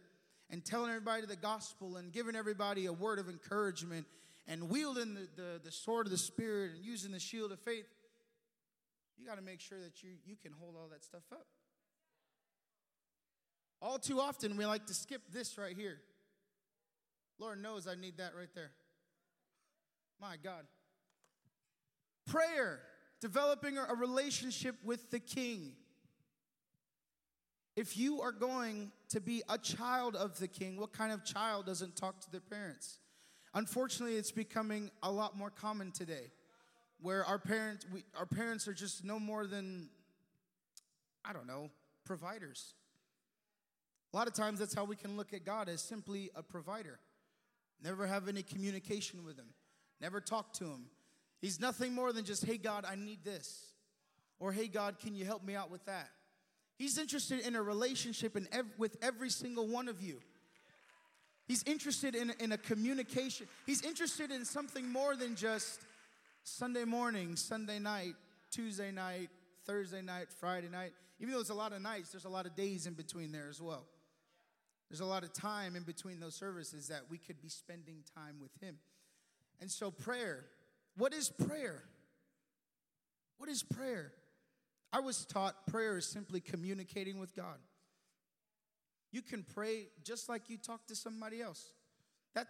and 0.50 0.64
telling 0.64 0.90
everybody 0.90 1.26
the 1.26 1.36
gospel 1.36 1.96
and 1.96 2.12
giving 2.12 2.36
everybody 2.36 2.86
a 2.86 2.92
word 2.92 3.18
of 3.18 3.28
encouragement 3.28 4.06
and 4.46 4.70
wielding 4.70 5.14
the, 5.14 5.28
the, 5.36 5.60
the 5.64 5.72
sword 5.72 6.06
of 6.06 6.12
the 6.12 6.18
Spirit 6.18 6.72
and 6.76 6.84
using 6.84 7.12
the 7.12 7.18
shield 7.18 7.50
of 7.50 7.58
faith, 7.60 7.86
you 9.18 9.26
gotta 9.26 9.42
make 9.42 9.60
sure 9.60 9.80
that 9.80 10.02
you, 10.02 10.10
you 10.24 10.36
can 10.36 10.52
hold 10.52 10.76
all 10.76 10.88
that 10.90 11.04
stuff 11.04 11.24
up. 11.32 11.46
All 13.80 13.98
too 13.98 14.20
often, 14.20 14.56
we 14.56 14.64
like 14.66 14.86
to 14.86 14.94
skip 14.94 15.22
this 15.32 15.58
right 15.58 15.76
here. 15.76 15.98
Lord 17.38 17.62
knows 17.62 17.86
I 17.86 17.94
need 17.94 18.18
that 18.18 18.32
right 18.36 18.48
there. 18.54 18.70
My 20.20 20.36
God. 20.42 20.64
Prayer, 22.26 22.80
developing 23.20 23.78
a 23.78 23.94
relationship 23.94 24.74
with 24.84 25.10
the 25.10 25.20
King. 25.20 25.72
If 27.76 27.96
you 27.96 28.20
are 28.20 28.32
going 28.32 28.90
to 29.10 29.20
be 29.20 29.42
a 29.48 29.56
child 29.56 30.16
of 30.16 30.38
the 30.38 30.48
King, 30.48 30.78
what 30.78 30.92
kind 30.92 31.12
of 31.12 31.24
child 31.24 31.66
doesn't 31.66 31.96
talk 31.96 32.20
to 32.22 32.30
their 32.30 32.40
parents? 32.40 32.98
Unfortunately, 33.54 34.16
it's 34.16 34.32
becoming 34.32 34.90
a 35.02 35.10
lot 35.10 35.36
more 35.36 35.50
common 35.50 35.92
today 35.92 36.32
where 37.00 37.24
our 37.24 37.38
parents, 37.38 37.86
we, 37.92 38.04
our 38.18 38.26
parents 38.26 38.66
are 38.66 38.74
just 38.74 39.04
no 39.04 39.20
more 39.20 39.46
than, 39.46 39.88
I 41.24 41.32
don't 41.32 41.46
know, 41.46 41.70
providers. 42.04 42.74
A 44.12 44.16
lot 44.16 44.26
of 44.26 44.34
times 44.34 44.58
that's 44.58 44.74
how 44.74 44.84
we 44.84 44.96
can 44.96 45.16
look 45.16 45.32
at 45.32 45.44
God 45.44 45.68
as 45.68 45.80
simply 45.80 46.30
a 46.34 46.42
provider. 46.42 46.98
Never 47.82 48.06
have 48.06 48.26
any 48.26 48.42
communication 48.42 49.24
with 49.24 49.38
him. 49.38 49.50
Never 50.00 50.20
talk 50.20 50.52
to 50.54 50.64
him. 50.64 50.86
He's 51.40 51.60
nothing 51.60 51.94
more 51.94 52.12
than 52.12 52.24
just, 52.24 52.44
hey, 52.44 52.56
God, 52.56 52.84
I 52.88 52.96
need 52.96 53.24
this. 53.24 53.72
Or, 54.40 54.52
hey, 54.52 54.68
God, 54.68 54.98
can 54.98 55.14
you 55.14 55.24
help 55.24 55.44
me 55.44 55.54
out 55.54 55.70
with 55.70 55.84
that? 55.86 56.08
He's 56.76 56.98
interested 56.98 57.40
in 57.40 57.56
a 57.56 57.62
relationship 57.62 58.36
in 58.36 58.48
ev- 58.52 58.72
with 58.78 58.96
every 59.02 59.30
single 59.30 59.66
one 59.66 59.88
of 59.88 60.00
you. 60.00 60.20
He's 61.48 61.62
interested 61.64 62.14
in, 62.14 62.32
in 62.38 62.52
a 62.52 62.58
communication. 62.58 63.48
He's 63.66 63.82
interested 63.82 64.30
in 64.30 64.44
something 64.44 64.88
more 64.88 65.16
than 65.16 65.34
just 65.34 65.80
Sunday 66.44 66.84
morning, 66.84 67.36
Sunday 67.36 67.78
night, 67.78 68.14
Tuesday 68.50 68.92
night, 68.92 69.30
Thursday 69.66 70.02
night, 70.02 70.28
Friday 70.30 70.68
night. 70.68 70.92
Even 71.20 71.32
though 71.32 71.38
there's 71.38 71.50
a 71.50 71.54
lot 71.54 71.72
of 71.72 71.82
nights, 71.82 72.10
there's 72.10 72.26
a 72.26 72.28
lot 72.28 72.46
of 72.46 72.54
days 72.54 72.86
in 72.86 72.94
between 72.94 73.32
there 73.32 73.48
as 73.48 73.60
well. 73.60 73.86
There's 74.88 75.00
a 75.00 75.06
lot 75.06 75.24
of 75.24 75.32
time 75.32 75.74
in 75.74 75.82
between 75.82 76.20
those 76.20 76.34
services 76.34 76.88
that 76.88 77.02
we 77.10 77.18
could 77.18 77.40
be 77.42 77.48
spending 77.48 78.04
time 78.14 78.36
with 78.40 78.52
Him. 78.62 78.76
And 79.60 79.70
so, 79.70 79.90
prayer. 79.90 80.44
What 80.96 81.12
is 81.12 81.30
prayer? 81.30 81.82
What 83.38 83.48
is 83.48 83.62
prayer? 83.62 84.12
I 84.92 85.00
was 85.00 85.24
taught 85.24 85.66
prayer 85.66 85.96
is 85.96 86.06
simply 86.06 86.40
communicating 86.40 87.18
with 87.18 87.34
God. 87.34 87.58
You 89.12 89.22
can 89.22 89.44
pray 89.54 89.88
just 90.04 90.28
like 90.28 90.48
you 90.48 90.58
talk 90.58 90.86
to 90.88 90.96
somebody 90.96 91.40
else. 91.40 91.72
That, 92.34 92.46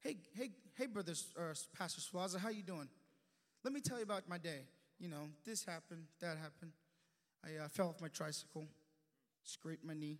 hey, 0.00 0.16
hey, 0.36 0.50
hey, 0.74 0.86
brothers, 0.86 1.32
uh, 1.38 1.54
Pastor 1.78 2.00
Swaza, 2.00 2.38
how 2.38 2.50
you 2.50 2.62
doing? 2.62 2.88
Let 3.62 3.72
me 3.72 3.80
tell 3.80 3.96
you 3.98 4.04
about 4.04 4.28
my 4.28 4.38
day. 4.38 4.66
You 4.98 5.08
know, 5.08 5.28
this 5.44 5.64
happened, 5.64 6.04
that 6.20 6.36
happened. 6.36 6.72
I 7.44 7.64
uh, 7.64 7.68
fell 7.68 7.88
off 7.88 8.00
my 8.00 8.08
tricycle, 8.08 8.66
scraped 9.42 9.84
my 9.84 9.94
knee. 9.94 10.18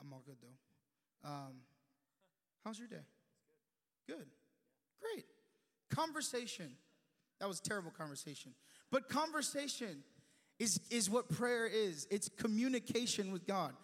I'm 0.00 0.12
all 0.12 0.22
good 0.24 0.36
though. 0.40 1.28
Um, 1.28 1.54
how's 2.64 2.78
your 2.78 2.88
day? 2.88 3.04
Good. 4.06 4.26
Great. 5.00 5.24
Conversation. 5.94 6.70
That 7.40 7.48
was 7.48 7.60
terrible 7.60 7.90
conversation. 7.90 8.52
But 8.90 9.08
conversation 9.08 10.02
is, 10.58 10.80
is 10.90 11.10
what 11.10 11.28
prayer 11.28 11.66
is 11.66 12.06
it's 12.10 12.28
communication 12.28 13.32
with 13.32 13.46
God. 13.46 13.74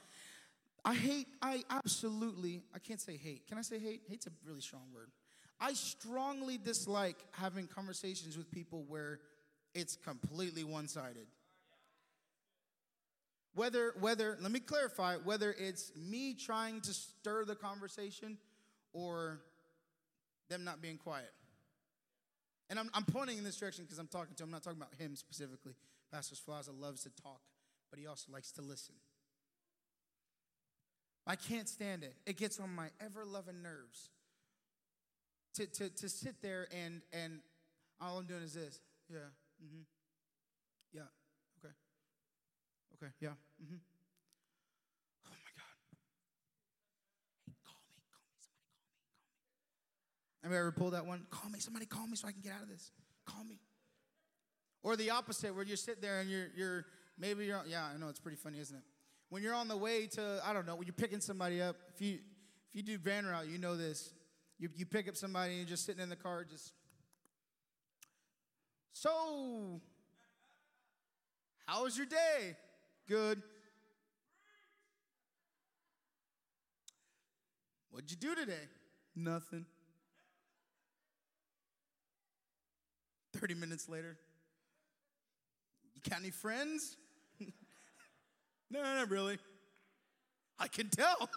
I 0.84 0.94
hate, 0.94 1.26
I 1.42 1.62
absolutely, 1.68 2.62
I 2.74 2.78
can't 2.78 3.00
say 3.00 3.16
hate. 3.16 3.46
Can 3.46 3.58
I 3.58 3.62
say 3.62 3.78
hate? 3.78 4.02
Hate's 4.08 4.26
a 4.26 4.30
really 4.46 4.62
strong 4.62 4.84
word. 4.94 5.10
I 5.60 5.74
strongly 5.74 6.56
dislike 6.56 7.16
having 7.32 7.66
conversations 7.66 8.36
with 8.38 8.50
people 8.50 8.84
where 8.88 9.20
it's 9.74 9.94
completely 9.94 10.64
one 10.64 10.88
sided. 10.88 11.26
Whether, 13.54 13.92
whether, 14.00 14.38
let 14.40 14.52
me 14.52 14.60
clarify, 14.60 15.16
whether 15.16 15.54
it's 15.58 15.92
me 15.96 16.34
trying 16.34 16.80
to 16.82 16.94
stir 16.94 17.44
the 17.44 17.56
conversation 17.56 18.38
or 18.94 19.42
them 20.48 20.64
not 20.64 20.80
being 20.80 20.96
quiet. 20.96 21.30
And 22.70 22.78
I'm, 22.78 22.88
I'm 22.94 23.04
pointing 23.04 23.36
in 23.36 23.44
this 23.44 23.56
direction 23.56 23.84
because 23.84 23.98
I'm 23.98 24.06
talking 24.06 24.34
to 24.36 24.44
him. 24.44 24.48
I'm 24.48 24.52
not 24.52 24.62
talking 24.62 24.78
about 24.78 24.94
him 24.96 25.16
specifically. 25.16 25.74
Pastor 26.12 26.36
Swaza 26.36 26.70
loves 26.72 27.02
to 27.02 27.10
talk, 27.10 27.40
but 27.90 27.98
he 27.98 28.06
also 28.06 28.32
likes 28.32 28.52
to 28.52 28.62
listen. 28.62 28.94
I 31.26 31.36
can't 31.36 31.68
stand 31.68 32.04
it. 32.04 32.14
It 32.26 32.36
gets 32.38 32.58
on 32.60 32.74
my 32.74 32.88
ever 33.04 33.24
loving 33.24 33.60
nerves. 33.60 34.10
To, 35.54 35.66
to, 35.66 35.90
to 35.90 36.08
sit 36.08 36.40
there 36.42 36.68
and, 36.70 37.02
and 37.12 37.40
all 38.00 38.18
I'm 38.18 38.26
doing 38.26 38.42
is 38.42 38.54
this. 38.54 38.80
Yeah. 39.10 39.18
Mm-hmm. 39.62 39.82
Yeah. 40.92 41.10
Okay. 41.58 41.74
Okay. 42.94 43.12
Yeah. 43.20 43.34
Mm-hmm. 43.62 43.82
Oh 45.26 45.30
my 45.30 45.52
God. 45.58 45.74
Hey, 47.48 47.54
call 47.66 47.82
me. 47.90 47.98
Call 48.06 48.22
me. 48.22 48.38
Somebody 48.38 48.62
call 48.70 48.86
me. 48.86 48.94
Call 48.94 50.22
me. 50.22 50.29
Have 50.42 50.52
you 50.52 50.58
ever 50.58 50.72
pulled 50.72 50.94
that 50.94 51.06
one? 51.06 51.26
Call 51.30 51.50
me. 51.50 51.58
Somebody 51.58 51.86
call 51.86 52.06
me 52.06 52.16
so 52.16 52.28
I 52.28 52.32
can 52.32 52.40
get 52.40 52.52
out 52.52 52.62
of 52.62 52.68
this. 52.68 52.90
Call 53.26 53.44
me. 53.44 53.58
Or 54.82 54.96
the 54.96 55.10
opposite, 55.10 55.54
where 55.54 55.64
you 55.64 55.76
sit 55.76 56.00
there 56.00 56.20
and 56.20 56.30
you're, 56.30 56.46
you're 56.56 56.86
maybe 57.18 57.44
you're, 57.44 57.62
yeah, 57.68 57.88
I 57.94 57.98
know 57.98 58.08
it's 58.08 58.20
pretty 58.20 58.38
funny, 58.38 58.58
isn't 58.58 58.76
it? 58.76 58.82
When 59.28 59.42
you're 59.42 59.54
on 59.54 59.68
the 59.68 59.76
way 59.76 60.06
to, 60.06 60.40
I 60.44 60.52
don't 60.52 60.66
know, 60.66 60.74
when 60.74 60.86
you're 60.86 60.94
picking 60.94 61.20
somebody 61.20 61.60
up, 61.60 61.76
if 61.94 62.00
you, 62.00 62.18
if 62.68 62.74
you 62.74 62.82
do 62.82 62.96
van 62.98 63.26
route, 63.26 63.48
you 63.48 63.58
know 63.58 63.76
this. 63.76 64.14
You, 64.58 64.68
you 64.74 64.86
pick 64.86 65.08
up 65.08 65.16
somebody 65.16 65.50
and 65.50 65.60
you're 65.60 65.68
just 65.68 65.84
sitting 65.84 66.02
in 66.02 66.08
the 66.08 66.16
car, 66.16 66.44
just, 66.44 66.72
so, 68.92 69.80
how 71.64 71.84
was 71.84 71.96
your 71.96 72.06
day? 72.06 72.56
Good. 73.08 73.42
What'd 77.90 78.10
you 78.10 78.16
do 78.18 78.34
today? 78.34 78.68
Nothing. 79.16 79.64
30 83.40 83.54
minutes 83.54 83.88
later, 83.88 84.18
you 85.94 86.10
got 86.10 86.20
any 86.20 86.30
friends? 86.30 86.96
no, 88.70 88.82
not 88.82 89.08
really. 89.08 89.38
I 90.58 90.68
can 90.68 90.90
tell. 90.90 91.16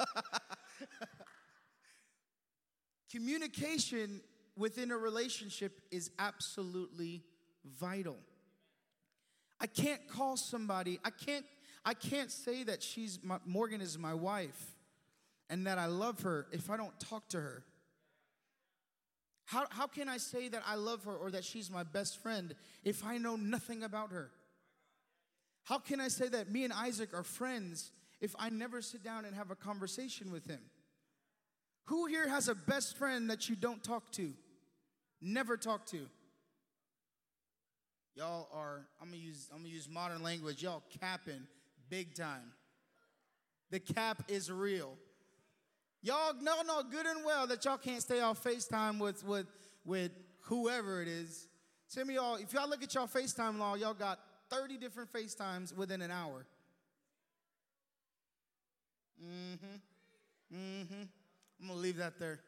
Communication 3.11 4.19
within 4.57 4.91
a 4.91 4.97
relationship 4.97 5.79
is 5.91 6.11
absolutely 6.19 7.23
vital. 7.79 8.17
I 9.61 9.67
can't 9.67 10.05
call 10.09 10.35
somebody, 10.35 10.99
I 11.05 11.09
can't 11.09 11.45
I 11.85 11.93
can't 11.93 12.31
say 12.31 12.63
that 12.63 12.81
she's 12.81 13.19
my, 13.23 13.39
Morgan 13.45 13.81
is 13.81 13.97
my 13.97 14.13
wife 14.13 14.77
and 15.49 15.67
that 15.67 15.77
I 15.77 15.85
love 15.87 16.21
her 16.21 16.47
if 16.51 16.69
I 16.69 16.77
don't 16.77 16.97
talk 16.99 17.27
to 17.29 17.37
her. 17.37 17.63
How, 19.45 19.65
how 19.69 19.87
can 19.87 20.07
I 20.07 20.17
say 20.17 20.47
that 20.49 20.63
I 20.65 20.75
love 20.75 21.03
her 21.05 21.15
or 21.15 21.31
that 21.31 21.43
she's 21.43 21.69
my 21.69 21.83
best 21.83 22.21
friend 22.21 22.55
if 22.83 23.05
I 23.05 23.17
know 23.17 23.35
nothing 23.35 23.83
about 23.83 24.11
her? 24.11 24.31
How 25.63 25.79
can 25.79 25.99
I 25.99 26.07
say 26.07 26.27
that 26.29 26.51
me 26.51 26.63
and 26.63 26.73
Isaac 26.73 27.13
are 27.13 27.23
friends 27.23 27.91
if 28.21 28.35
I 28.39 28.49
never 28.49 28.81
sit 28.81 29.03
down 29.03 29.25
and 29.25 29.35
have 29.35 29.51
a 29.51 29.55
conversation 29.55 30.31
with 30.31 30.45
him? 30.45 30.59
Who 31.85 32.05
here 32.05 32.27
has 32.27 32.47
a 32.47 32.55
best 32.55 32.97
friend 32.97 33.29
that 33.29 33.49
you 33.49 33.55
don't 33.55 33.83
talk 33.83 34.11
to? 34.13 34.33
Never 35.21 35.57
talk 35.57 35.85
to? 35.87 36.07
Y'all 38.15 38.47
are, 38.53 38.85
I'm 39.01 39.09
gonna 39.09 39.17
use, 39.17 39.49
I'm 39.51 39.59
gonna 39.59 39.69
use 39.69 39.89
modern 39.89 40.21
language, 40.21 40.61
y'all 40.61 40.83
capping 40.99 41.47
big 41.89 42.15
time. 42.15 42.53
The 43.71 43.79
cap 43.79 44.23
is 44.27 44.51
real. 44.51 44.97
Y'all 46.03 46.33
know 46.41 46.61
know 46.63 46.83
good 46.83 47.05
and 47.05 47.23
well 47.25 47.47
that 47.47 47.63
y'all 47.63 47.77
can't 47.77 48.01
stay 48.01 48.19
off 48.19 48.43
FaceTime 48.43 48.99
with, 48.99 49.23
with, 49.23 49.47
with 49.85 50.11
whoever 50.41 51.01
it 51.01 51.07
is. 51.07 51.47
Tell 51.93 52.03
me, 52.03 52.15
y'all, 52.15 52.35
if 52.35 52.51
y'all 52.51 52.69
look 52.69 52.83
at 52.83 52.93
y'all 52.93 53.07
FaceTime 53.07 53.57
log, 53.57 53.79
y'all 53.79 53.93
got 53.93 54.19
30 54.49 54.77
different 54.77 55.13
FaceTimes 55.13 55.75
within 55.75 56.01
an 56.01 56.11
hour. 56.11 56.45
Mm-hmm. 59.23 60.55
Mm-hmm. 60.55 61.03
I'm 61.61 61.67
gonna 61.67 61.79
leave 61.79 61.97
that 61.97 62.19
there. 62.19 62.41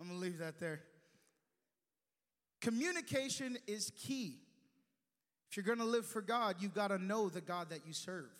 I'm 0.00 0.06
gonna 0.06 0.20
leave 0.20 0.38
that 0.38 0.60
there. 0.60 0.80
Communication 2.60 3.58
is 3.66 3.90
key. 3.98 4.36
If 5.50 5.56
you're 5.56 5.64
gonna 5.64 5.84
live 5.84 6.06
for 6.06 6.22
God, 6.22 6.56
you've 6.60 6.74
got 6.74 6.88
to 6.88 6.98
know 6.98 7.28
the 7.28 7.40
God 7.40 7.70
that 7.70 7.80
you 7.86 7.92
serve. 7.92 8.30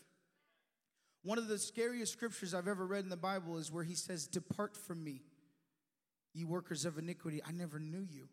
One 1.22 1.38
of 1.38 1.46
the 1.46 1.58
scariest 1.58 2.12
scriptures 2.12 2.52
I've 2.52 2.68
ever 2.68 2.84
read 2.84 3.04
in 3.04 3.10
the 3.10 3.16
Bible 3.16 3.56
is 3.58 3.70
where 3.70 3.84
he 3.84 3.94
says, 3.94 4.26
Depart 4.26 4.76
from 4.76 5.04
me, 5.04 5.22
ye 6.34 6.44
workers 6.44 6.84
of 6.84 6.98
iniquity. 6.98 7.40
I 7.46 7.52
never 7.52 7.78
knew 7.78 8.06
you. 8.10 8.28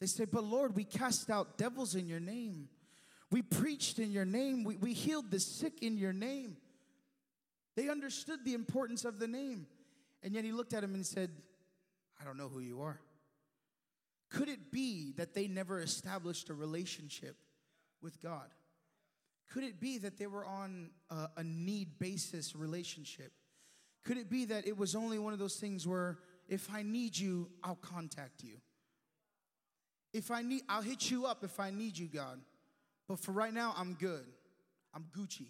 They 0.00 0.06
say, 0.06 0.24
But 0.24 0.44
Lord, 0.44 0.74
we 0.74 0.84
cast 0.84 1.30
out 1.30 1.58
devils 1.58 1.94
in 1.94 2.08
your 2.08 2.20
name. 2.20 2.68
We 3.30 3.42
preached 3.42 3.98
in 3.98 4.10
your 4.10 4.24
name. 4.24 4.64
We, 4.64 4.76
we 4.76 4.92
healed 4.92 5.30
the 5.30 5.40
sick 5.40 5.82
in 5.82 5.96
your 5.96 6.12
name. 6.12 6.56
They 7.76 7.88
understood 7.88 8.44
the 8.44 8.54
importance 8.54 9.04
of 9.04 9.18
the 9.18 9.28
name. 9.28 9.66
And 10.22 10.34
yet 10.34 10.44
he 10.44 10.52
looked 10.52 10.74
at 10.74 10.84
him 10.84 10.94
and 10.94 11.06
said, 11.06 11.30
I 12.20 12.24
don't 12.24 12.36
know 12.36 12.48
who 12.48 12.60
you 12.60 12.82
are. 12.82 13.00
Could 14.28 14.48
it 14.48 14.70
be 14.70 15.12
that 15.16 15.34
they 15.34 15.46
never 15.46 15.80
established 15.80 16.48
a 16.48 16.54
relationship 16.54 17.36
with 18.00 18.20
God? 18.20 18.48
Could 19.52 19.64
it 19.64 19.80
be 19.80 19.98
that 19.98 20.16
they 20.16 20.26
were 20.26 20.46
on 20.46 20.90
a, 21.10 21.28
a 21.36 21.44
need 21.44 21.98
basis 21.98 22.56
relationship? 22.56 23.32
Could 24.02 24.16
it 24.16 24.30
be 24.30 24.46
that 24.46 24.66
it 24.66 24.78
was 24.78 24.94
only 24.94 25.18
one 25.18 25.34
of 25.34 25.38
those 25.38 25.56
things 25.56 25.86
where 25.86 26.18
if 26.48 26.68
I 26.72 26.82
need 26.82 27.16
you, 27.18 27.50
I'll 27.62 27.76
contact 27.76 28.42
you? 28.42 28.54
If 30.14 30.30
I 30.30 30.40
need, 30.42 30.62
I'll 30.68 30.82
hit 30.82 31.10
you 31.10 31.26
up 31.26 31.44
if 31.44 31.60
I 31.60 31.70
need 31.70 31.98
you, 31.98 32.06
God. 32.06 32.40
But 33.08 33.18
for 33.18 33.32
right 33.32 33.52
now, 33.52 33.74
I'm 33.76 33.94
good. 33.94 34.24
I'm 34.94 35.04
Gucci. 35.16 35.48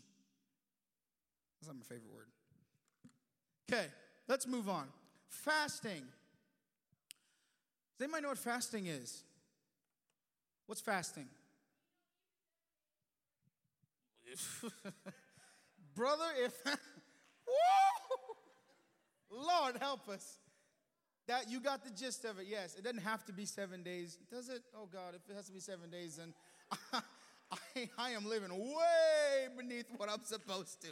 That's 1.60 1.68
not 1.68 1.76
my 1.76 1.82
favorite 1.82 2.12
word. 2.12 2.26
Okay, 3.70 3.86
let's 4.28 4.48
move 4.48 4.68
on. 4.68 4.88
Fasting. 5.28 6.02
Does 7.98 8.04
anybody 8.04 8.22
know 8.22 8.30
what 8.30 8.38
fasting 8.38 8.86
is? 8.86 9.22
What's 10.66 10.80
fasting? 10.80 11.28
Brother, 15.94 16.24
if 16.38 16.54
Lord 19.30 19.76
help 19.80 20.08
us. 20.08 20.38
That 21.28 21.48
you 21.48 21.60
got 21.60 21.84
the 21.84 21.90
gist 21.90 22.24
of 22.24 22.40
it. 22.40 22.46
Yes, 22.48 22.74
it 22.74 22.82
doesn't 22.82 23.02
have 23.02 23.24
to 23.26 23.32
be 23.32 23.44
seven 23.44 23.82
days, 23.82 24.18
does 24.30 24.48
it? 24.48 24.62
Oh 24.76 24.88
God, 24.92 25.14
if 25.14 25.30
it 25.30 25.36
has 25.36 25.46
to 25.46 25.52
be 25.52 25.60
seven 25.60 25.88
days, 25.88 26.16
then 26.16 26.34
I, 26.92 27.88
I 27.96 28.10
am 28.10 28.28
living 28.28 28.50
way 28.50 29.48
beneath 29.56 29.86
what 29.96 30.10
I'm 30.10 30.24
supposed 30.24 30.82
to. 30.82 30.88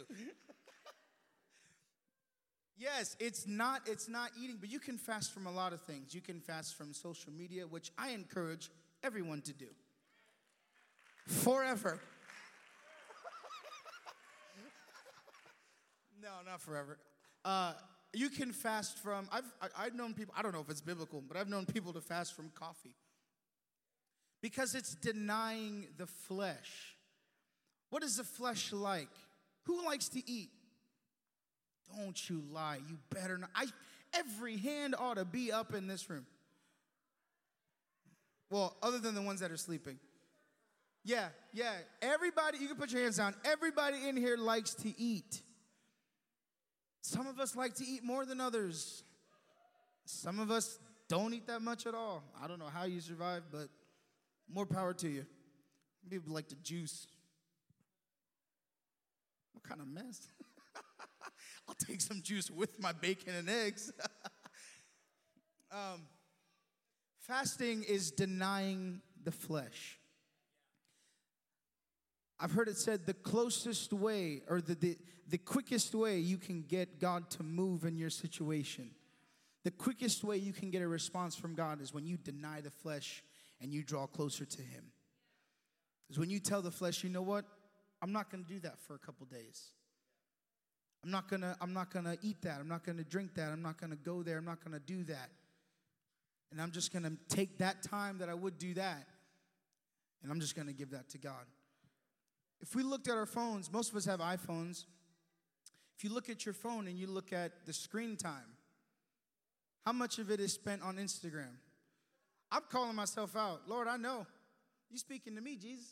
yes, 2.77 3.17
it's 3.19 3.45
not 3.45 3.81
it's 3.87 4.07
not 4.07 4.31
eating, 4.41 4.57
but 4.59 4.71
you 4.71 4.79
can 4.79 4.97
fast 4.97 5.33
from 5.33 5.47
a 5.47 5.51
lot 5.51 5.73
of 5.73 5.81
things. 5.81 6.15
You 6.15 6.21
can 6.21 6.39
fast 6.39 6.77
from 6.77 6.93
social 6.93 7.33
media, 7.33 7.67
which 7.67 7.91
I 7.97 8.11
encourage 8.11 8.69
everyone 9.03 9.41
to 9.41 9.53
do. 9.53 9.67
Forever. 11.27 11.99
No, 16.21 16.29
not 16.45 16.61
forever. 16.61 16.97
Uh, 17.43 17.73
you 18.13 18.29
can 18.29 18.51
fast 18.51 18.97
from 18.99 19.27
I've 19.31 19.43
I, 19.61 19.65
have 19.65 19.71
i 19.79 19.83
have 19.85 19.95
known 19.95 20.13
people 20.13 20.33
I 20.37 20.41
don't 20.41 20.53
know 20.53 20.59
if 20.59 20.69
it's 20.69 20.81
biblical, 20.81 21.23
but 21.25 21.37
I've 21.37 21.49
known 21.49 21.65
people 21.65 21.93
to 21.93 22.01
fast 22.01 22.35
from 22.35 22.51
coffee 22.53 22.95
because 24.41 24.75
it's 24.75 24.95
denying 24.95 25.87
the 25.97 26.07
flesh. 26.07 26.95
What 27.89 28.03
is 28.03 28.17
the 28.17 28.23
flesh 28.23 28.71
like? 28.71 29.09
Who 29.65 29.85
likes 29.85 30.09
to 30.09 30.29
eat? 30.29 30.49
Don't 31.97 32.29
you 32.29 32.41
lie. 32.51 32.79
You 32.87 32.97
better 33.09 33.37
not. 33.37 33.49
I, 33.53 33.65
every 34.13 34.57
hand 34.57 34.95
ought 34.97 35.17
to 35.17 35.25
be 35.25 35.51
up 35.51 35.73
in 35.73 35.87
this 35.87 36.09
room. 36.09 36.25
Well, 38.49 38.75
other 38.81 38.99
than 38.99 39.13
the 39.15 39.21
ones 39.21 39.41
that 39.41 39.51
are 39.51 39.57
sleeping. 39.57 39.99
Yeah, 41.03 41.27
yeah. 41.53 41.73
Everybody, 42.01 42.59
you 42.59 42.67
can 42.67 42.77
put 42.77 42.91
your 42.91 43.01
hands 43.01 43.17
down. 43.17 43.35
Everybody 43.43 44.07
in 44.07 44.15
here 44.15 44.37
likes 44.37 44.73
to 44.75 44.99
eat. 44.99 45.41
Some 47.01 47.27
of 47.27 47.39
us 47.39 47.55
like 47.55 47.75
to 47.75 47.85
eat 47.85 48.03
more 48.03 48.25
than 48.25 48.39
others. 48.39 49.03
Some 50.05 50.39
of 50.39 50.51
us 50.51 50.79
don't 51.09 51.33
eat 51.33 51.47
that 51.47 51.61
much 51.61 51.85
at 51.87 51.95
all. 51.95 52.23
I 52.41 52.47
don't 52.47 52.59
know 52.59 52.69
how 52.71 52.85
you 52.85 53.01
survive, 53.01 53.43
but 53.51 53.69
more 54.47 54.65
power 54.65 54.93
to 54.93 55.09
you. 55.09 55.25
People 56.09 56.33
like 56.33 56.47
to 56.49 56.55
juice. 56.55 57.07
What 59.53 59.63
kind 59.63 59.81
of 59.81 59.87
mess? 59.87 60.27
I'll 61.67 61.75
take 61.75 62.01
some 62.01 62.21
juice 62.21 62.49
with 62.49 62.79
my 62.79 62.91
bacon 62.91 63.33
and 63.35 63.49
eggs. 63.49 63.91
um, 65.71 66.01
fasting 67.19 67.83
is 67.83 68.11
denying 68.11 69.01
the 69.23 69.31
flesh. 69.31 69.99
I've 72.39 72.51
heard 72.51 72.67
it 72.67 72.77
said 72.77 73.05
the 73.05 73.13
closest 73.13 73.93
way 73.93 74.41
or 74.47 74.61
the, 74.61 74.73
the, 74.73 74.97
the 75.31 75.37
quickest 75.37 75.95
way 75.95 76.19
you 76.19 76.37
can 76.37 76.63
get 76.63 76.99
God 76.99 77.29
to 77.31 77.43
move 77.43 77.85
in 77.85 77.97
your 77.97 78.09
situation, 78.09 78.91
the 79.63 79.71
quickest 79.71 80.23
way 80.23 80.37
you 80.37 80.51
can 80.51 80.69
get 80.69 80.81
a 80.81 80.87
response 80.87 81.35
from 81.35 81.55
God 81.55 81.81
is 81.81 81.93
when 81.93 82.05
you 82.05 82.17
deny 82.17 82.61
the 82.61 82.69
flesh 82.69 83.23
and 83.61 83.73
you 83.73 83.81
draw 83.81 84.07
closer 84.07 84.43
to 84.43 84.61
Him. 84.61 84.91
Is 86.09 86.19
when 86.19 86.29
you 86.29 86.39
tell 86.39 86.61
the 86.61 86.71
flesh, 86.71 87.03
you 87.03 87.09
know 87.09 87.21
what? 87.21 87.45
I'm 88.01 88.11
not 88.11 88.29
going 88.29 88.43
to 88.43 88.49
do 88.49 88.59
that 88.59 88.79
for 88.79 88.95
a 88.95 88.99
couple 88.99 89.25
days. 89.25 89.69
I'm 91.03 91.11
not 91.11 91.29
going 91.29 91.41
to 91.41 91.55
I'm 91.61 91.73
not 91.73 91.91
going 91.91 92.05
to 92.05 92.17
eat 92.21 92.41
that. 92.41 92.59
I'm 92.59 92.67
not 92.67 92.83
going 92.83 92.97
to 92.97 93.03
drink 93.03 93.35
that. 93.35 93.51
I'm 93.51 93.61
not 93.61 93.79
going 93.79 93.91
to 93.91 93.97
go 93.97 94.23
there. 94.23 94.37
I'm 94.37 94.45
not 94.45 94.63
going 94.63 94.73
to 94.73 94.85
do 94.85 95.03
that. 95.05 95.29
And 96.51 96.61
I'm 96.61 96.71
just 96.71 96.91
going 96.91 97.03
to 97.03 97.13
take 97.33 97.59
that 97.59 97.81
time 97.81 98.17
that 98.17 98.27
I 98.27 98.33
would 98.33 98.57
do 98.57 98.73
that 98.73 99.07
and 100.21 100.31
I'm 100.31 100.41
just 100.41 100.55
going 100.55 100.67
to 100.67 100.73
give 100.73 100.91
that 100.91 101.09
to 101.09 101.17
God. 101.17 101.45
If 102.59 102.75
we 102.75 102.83
looked 102.83 103.07
at 103.07 103.15
our 103.15 103.25
phones, 103.25 103.71
most 103.71 103.89
of 103.89 103.95
us 103.95 104.05
have 104.05 104.19
iPhones. 104.19 104.85
If 106.01 106.05
you 106.05 106.15
look 106.15 106.31
at 106.31 106.47
your 106.47 106.55
phone 106.55 106.87
and 106.87 106.97
you 106.97 107.05
look 107.05 107.31
at 107.31 107.67
the 107.67 107.73
screen 107.73 108.17
time, 108.17 108.57
how 109.85 109.91
much 109.91 110.17
of 110.17 110.31
it 110.31 110.39
is 110.39 110.51
spent 110.51 110.81
on 110.81 110.95
Instagram? 110.95 111.53
I'm 112.51 112.63
calling 112.71 112.95
myself 112.95 113.35
out. 113.35 113.61
Lord, 113.67 113.87
I 113.87 113.97
know. 113.97 114.25
you're 114.89 114.97
speaking 114.97 115.35
to 115.35 115.41
me, 115.41 115.57
Jesus. 115.57 115.85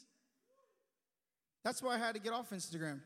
That's 1.63 1.83
why 1.83 1.93
I 1.93 1.99
had 1.99 2.15
to 2.15 2.19
get 2.19 2.33
off 2.33 2.49
Instagram. 2.49 3.01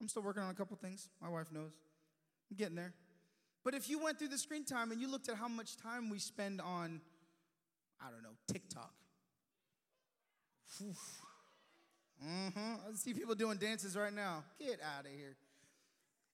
I'm 0.00 0.08
still 0.08 0.22
working 0.22 0.42
on 0.42 0.50
a 0.50 0.54
couple 0.54 0.76
things. 0.76 1.08
My 1.22 1.28
wife 1.28 1.52
knows. 1.52 1.70
I'm 2.50 2.56
getting 2.56 2.74
there. 2.74 2.92
But 3.62 3.74
if 3.74 3.88
you 3.88 4.02
went 4.02 4.18
through 4.18 4.28
the 4.28 4.38
screen 4.38 4.64
time 4.64 4.90
and 4.90 5.00
you 5.00 5.08
looked 5.08 5.28
at 5.28 5.36
how 5.36 5.46
much 5.46 5.76
time 5.76 6.10
we 6.10 6.18
spend 6.18 6.60
on, 6.60 7.00
I 8.04 8.10
don't 8.10 8.24
know, 8.24 8.36
TikTok. 8.52 8.92
Mm-hmm. 10.82 12.58
I 12.90 12.94
see 12.94 13.14
people 13.14 13.36
doing 13.36 13.58
dances 13.58 13.96
right 13.96 14.12
now. 14.12 14.42
Get 14.58 14.80
out 14.82 15.04
of 15.04 15.12
here. 15.12 15.36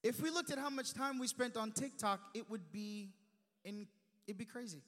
If 0.03 0.23
we 0.23 0.31
looked 0.31 0.51
at 0.51 0.59
how 0.59 0.71
much 0.71 0.95
time 0.95 1.19
we 1.19 1.27
spent 1.27 1.57
on 1.57 1.73
TikTok, 1.73 2.21
it 2.35 2.49
would 2.49 2.73
be 2.73 3.11
in, 3.65 3.87
it'd 4.27 4.39
be 4.39 4.47
crazy. 4.47 4.83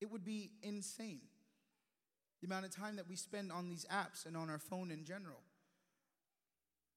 It 0.00 0.10
would 0.10 0.24
be 0.24 0.50
insane. 0.62 1.20
The 2.40 2.46
amount 2.46 2.64
of 2.64 2.74
time 2.74 2.96
that 2.96 3.08
we 3.08 3.16
spend 3.16 3.52
on 3.52 3.68
these 3.68 3.86
apps 3.92 4.26
and 4.26 4.36
on 4.36 4.50
our 4.50 4.58
phone 4.58 4.90
in 4.90 5.04
general. 5.04 5.40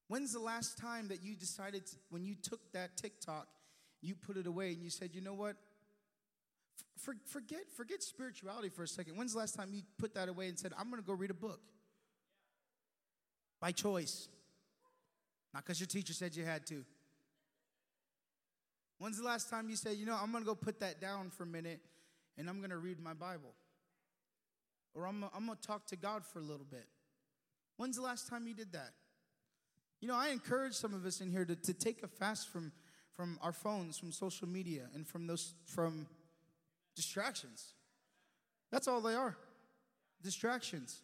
When's 0.08 0.32
the 0.32 0.40
last 0.40 0.78
time 0.78 1.10
that 1.10 1.24
you 1.24 1.36
decided, 1.36 1.86
to, 1.88 1.96
when 2.10 2.26
you 2.26 2.36
took 2.36 2.72
that 2.72 2.96
TikTok, 2.96 3.48
you 4.02 4.16
put 4.16 4.38
it 4.38 4.48
away 4.48 4.72
and 4.72 4.82
you 4.82 4.90
said, 4.90 5.12
you 5.14 5.22
know 5.22 5.34
what? 5.34 5.58
For, 6.98 7.16
forget, 7.26 7.70
forget 7.76 8.02
spirituality 8.02 8.70
for 8.70 8.84
a 8.84 8.88
second. 8.88 9.18
When's 9.18 9.34
the 9.34 9.40
last 9.40 9.56
time 9.56 9.70
you 9.74 9.82
put 9.98 10.14
that 10.16 10.30
away 10.30 10.48
and 10.48 10.58
said, 10.58 10.72
I'm 10.78 10.90
going 10.90 11.02
to 11.02 11.06
go 11.06 11.14
read 11.14 11.32
a 11.32 11.36
book? 11.36 11.60
By 13.60 13.72
choice. 13.72 14.30
Not 15.58 15.66
because 15.66 15.80
your 15.80 15.88
teacher 15.88 16.14
said 16.14 16.36
you 16.36 16.45
had 16.45 16.68
to. 16.68 16.86
When's 18.99 19.18
the 19.18 19.26
last 19.26 19.49
time 19.49 19.72
you 19.72 19.76
said, 19.76 19.97
you 19.97 20.05
know, 20.05 20.16
I'm 20.16 20.32
going 20.32 20.43
to 20.43 20.47
go 20.47 20.53
put 20.53 20.80
that 20.82 21.01
down 21.01 21.32
for 21.32 21.41
a 21.41 21.47
minute 21.47 21.80
and 22.38 22.47
I'm 22.47 22.60
going 22.60 22.70
to 22.70 22.78
read 22.78 22.99
my 22.99 23.16
Bible. 23.16 23.55
Or 24.93 25.08
I'm, 25.08 25.26
I'm 25.36 25.47
going 25.47 25.58
to 25.60 25.68
talk 25.68 25.88
to 25.88 25.95
God 25.95 26.24
for 26.24 26.38
a 26.38 26.43
little 26.43 26.68
bit. 26.70 26.86
When's 27.78 27.95
the 27.95 28.03
last 28.03 28.30
time 28.30 28.45
you 28.45 28.53
did 28.53 28.72
that? 28.74 28.91
You 29.99 30.08
know, 30.08 30.14
I 30.14 30.28
encourage 30.28 30.76
some 30.76 30.93
of 30.93 31.03
us 31.08 31.22
in 31.22 31.32
here 31.32 31.43
to, 31.43 31.55
to 31.55 31.74
take 31.74 32.03
a 32.03 32.08
fast 32.08 32.49
from, 32.49 32.72
from 33.12 33.39
our 33.41 33.51
phones, 33.51 33.97
from 33.97 34.12
social 34.12 34.47
media, 34.47 34.84
and 34.93 35.08
from 35.08 35.26
those 35.26 35.55
from 35.66 36.05
distractions. 36.95 37.74
That's 38.72 38.88
all 38.88 39.01
they 39.01 39.16
are. 39.16 39.36
Distractions. 40.22 41.01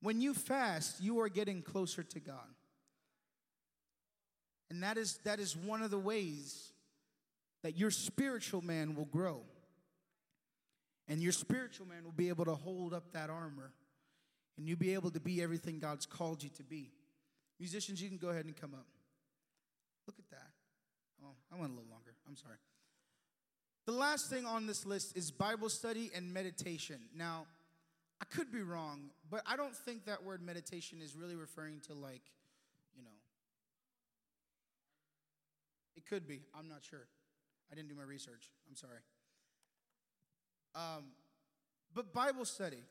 When 0.00 0.20
you 0.20 0.32
fast, 0.32 1.02
you 1.02 1.18
are 1.18 1.28
getting 1.28 1.60
closer 1.60 2.04
to 2.04 2.20
God. 2.20 2.54
And 4.74 4.82
that 4.82 4.98
is 4.98 5.20
that 5.22 5.38
is 5.38 5.56
one 5.56 5.82
of 5.82 5.92
the 5.92 5.98
ways 6.00 6.72
that 7.62 7.78
your 7.78 7.92
spiritual 7.92 8.60
man 8.60 8.96
will 8.96 9.04
grow. 9.04 9.42
And 11.06 11.22
your 11.22 11.30
spiritual 11.30 11.86
man 11.86 12.02
will 12.02 12.10
be 12.10 12.28
able 12.28 12.44
to 12.46 12.56
hold 12.56 12.92
up 12.92 13.12
that 13.12 13.30
armor 13.30 13.70
and 14.58 14.68
you'll 14.68 14.76
be 14.76 14.94
able 14.94 15.12
to 15.12 15.20
be 15.20 15.40
everything 15.40 15.78
God's 15.78 16.06
called 16.06 16.42
you 16.42 16.50
to 16.56 16.64
be. 16.64 16.90
Musicians, 17.60 18.02
you 18.02 18.08
can 18.08 18.18
go 18.18 18.30
ahead 18.30 18.46
and 18.46 18.56
come 18.56 18.74
up. 18.74 18.86
Look 20.08 20.16
at 20.18 20.28
that. 20.30 20.50
Oh, 21.24 21.36
I 21.52 21.60
went 21.60 21.70
a 21.70 21.74
little 21.76 21.88
longer. 21.88 22.16
I'm 22.26 22.36
sorry. 22.36 22.56
The 23.86 23.92
last 23.92 24.28
thing 24.28 24.44
on 24.44 24.66
this 24.66 24.84
list 24.84 25.16
is 25.16 25.30
Bible 25.30 25.68
study 25.68 26.10
and 26.16 26.34
meditation. 26.34 26.96
Now, 27.16 27.46
I 28.20 28.24
could 28.24 28.50
be 28.50 28.62
wrong, 28.62 29.10
but 29.30 29.42
I 29.46 29.56
don't 29.56 29.76
think 29.76 30.06
that 30.06 30.24
word 30.24 30.42
meditation 30.42 30.98
is 31.00 31.14
really 31.14 31.36
referring 31.36 31.78
to 31.86 31.94
like, 31.94 32.22
you 32.96 33.04
know, 33.04 33.10
could 36.08 36.26
be. 36.26 36.40
I'm 36.58 36.68
not 36.68 36.82
sure. 36.82 37.06
I 37.70 37.74
didn't 37.74 37.88
do 37.88 37.94
my 37.94 38.02
research. 38.02 38.50
I'm 38.68 38.76
sorry. 38.76 38.98
Um, 40.74 41.04
but 41.94 42.12
Bible 42.12 42.44
study, 42.44 42.82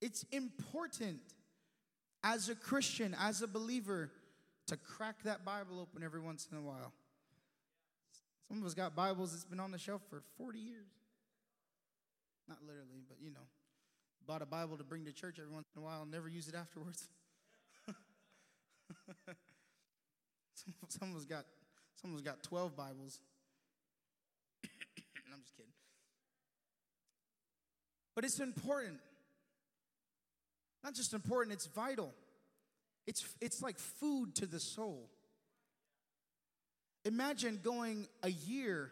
it's 0.00 0.24
important 0.32 1.20
as 2.22 2.48
a 2.48 2.54
Christian, 2.54 3.14
as 3.20 3.42
a 3.42 3.46
believer, 3.46 4.10
to 4.66 4.76
crack 4.76 5.22
that 5.24 5.44
Bible 5.44 5.78
open 5.80 6.02
every 6.02 6.20
once 6.20 6.48
in 6.50 6.56
a 6.56 6.62
while. 6.62 6.92
Some 8.48 8.58
of 8.58 8.66
us 8.66 8.74
got 8.74 8.96
Bibles 8.96 9.32
that's 9.32 9.44
been 9.44 9.60
on 9.60 9.70
the 9.70 9.78
shelf 9.78 10.02
for 10.08 10.22
40 10.38 10.58
years. 10.58 10.88
Not 12.48 12.58
literally, 12.62 13.02
but 13.08 13.18
you 13.22 13.30
know, 13.30 13.46
bought 14.26 14.42
a 14.42 14.46
Bible 14.46 14.76
to 14.76 14.84
bring 14.84 15.04
to 15.04 15.12
church 15.12 15.38
every 15.38 15.52
once 15.52 15.68
in 15.74 15.82
a 15.82 15.84
while 15.84 16.06
never 16.06 16.28
use 16.28 16.48
it 16.48 16.54
afterwards. 16.54 17.08
some, 20.88 21.10
of 21.10 21.16
us 21.16 21.24
got 21.24 21.44
some 22.00 22.14
of 22.14 22.24
got 22.24 22.42
12 22.42 22.76
Bibles. 22.76 23.20
I'm 25.32 25.40
just 25.42 25.56
kidding. 25.56 25.72
But 28.14 28.24
it's 28.24 28.40
important. 28.40 28.98
Not 30.82 30.94
just 30.94 31.14
important, 31.14 31.54
it's 31.54 31.66
vital. 31.66 32.12
It's, 33.06 33.24
it's 33.40 33.62
like 33.62 33.78
food 33.78 34.34
to 34.36 34.46
the 34.46 34.60
soul. 34.60 35.08
Imagine 37.04 37.60
going 37.62 38.06
a 38.22 38.30
year. 38.30 38.90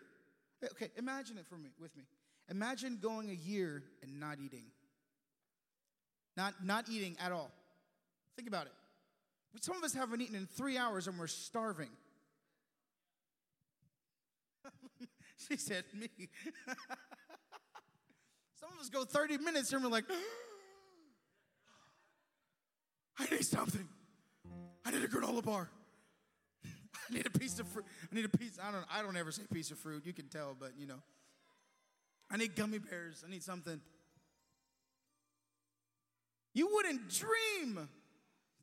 Okay, 0.73 0.89
imagine 0.97 1.39
it 1.39 1.47
for 1.47 1.57
me 1.57 1.71
with 1.81 1.97
me. 1.97 2.05
Imagine 2.51 2.99
going 3.01 3.31
a 3.31 3.35
year 3.35 3.83
and 4.03 4.21
not 4.21 4.39
eating. 4.45 4.65
Not, 6.37 6.55
not 6.65 6.89
eating 6.89 7.17
at 7.23 7.33
all. 7.33 7.51
Think 8.37 8.49
about 8.49 8.67
it. 8.67 8.73
Some 9.61 9.77
of 9.77 9.85
us 9.85 9.93
haven't 9.93 10.21
eaten 10.21 10.35
in 10.35 10.47
three 10.47 10.79
hours 10.79 11.07
and 11.07 11.19
we're 11.19 11.27
starving. 11.27 11.91
she 15.49 15.57
said, 15.57 15.84
Me. 15.95 16.09
Some 18.61 18.70
of 18.74 18.80
us 18.80 18.88
go 18.88 19.05
30 19.05 19.38
minutes 19.38 19.72
and 19.72 19.82
we're 19.82 19.90
like, 19.90 20.05
I 23.18 23.26
need 23.30 23.45
something. 23.45 23.88
I 24.84 24.90
need 24.90 25.03
a 25.03 25.09
granola 25.09 25.45
bar. 25.45 25.68
I 26.64 27.14
need 27.14 27.26
a 27.26 27.30
piece 27.30 27.59
of 27.59 27.66
fruit. 27.68 27.84
I 28.11 28.14
need 28.14 28.24
a 28.24 28.28
piece. 28.28 28.59
I 28.62 28.72
don't. 28.72 28.84
I 28.90 29.03
don't 29.03 29.16
ever 29.16 29.30
say 29.30 29.43
piece 29.53 29.70
of 29.70 29.78
fruit. 29.78 30.07
You 30.07 30.12
can 30.12 30.28
tell, 30.28 30.57
but 30.59 30.72
you 30.78 30.86
know. 30.86 31.03
I 32.30 32.36
need 32.38 32.57
gummy 32.57 32.78
bears. 32.78 33.22
I 33.26 33.30
need 33.30 33.43
something. 33.43 33.80
You 36.55 36.68
wouldn't 36.72 37.11
dream. 37.11 37.88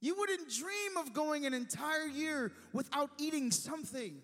You 0.02 0.16
wouldn't 0.18 0.50
dream 0.50 0.98
of 0.98 1.14
going 1.14 1.46
an 1.46 1.54
entire 1.54 2.08
year 2.08 2.52
without 2.74 3.12
eating 3.18 3.52
something. 3.52 4.22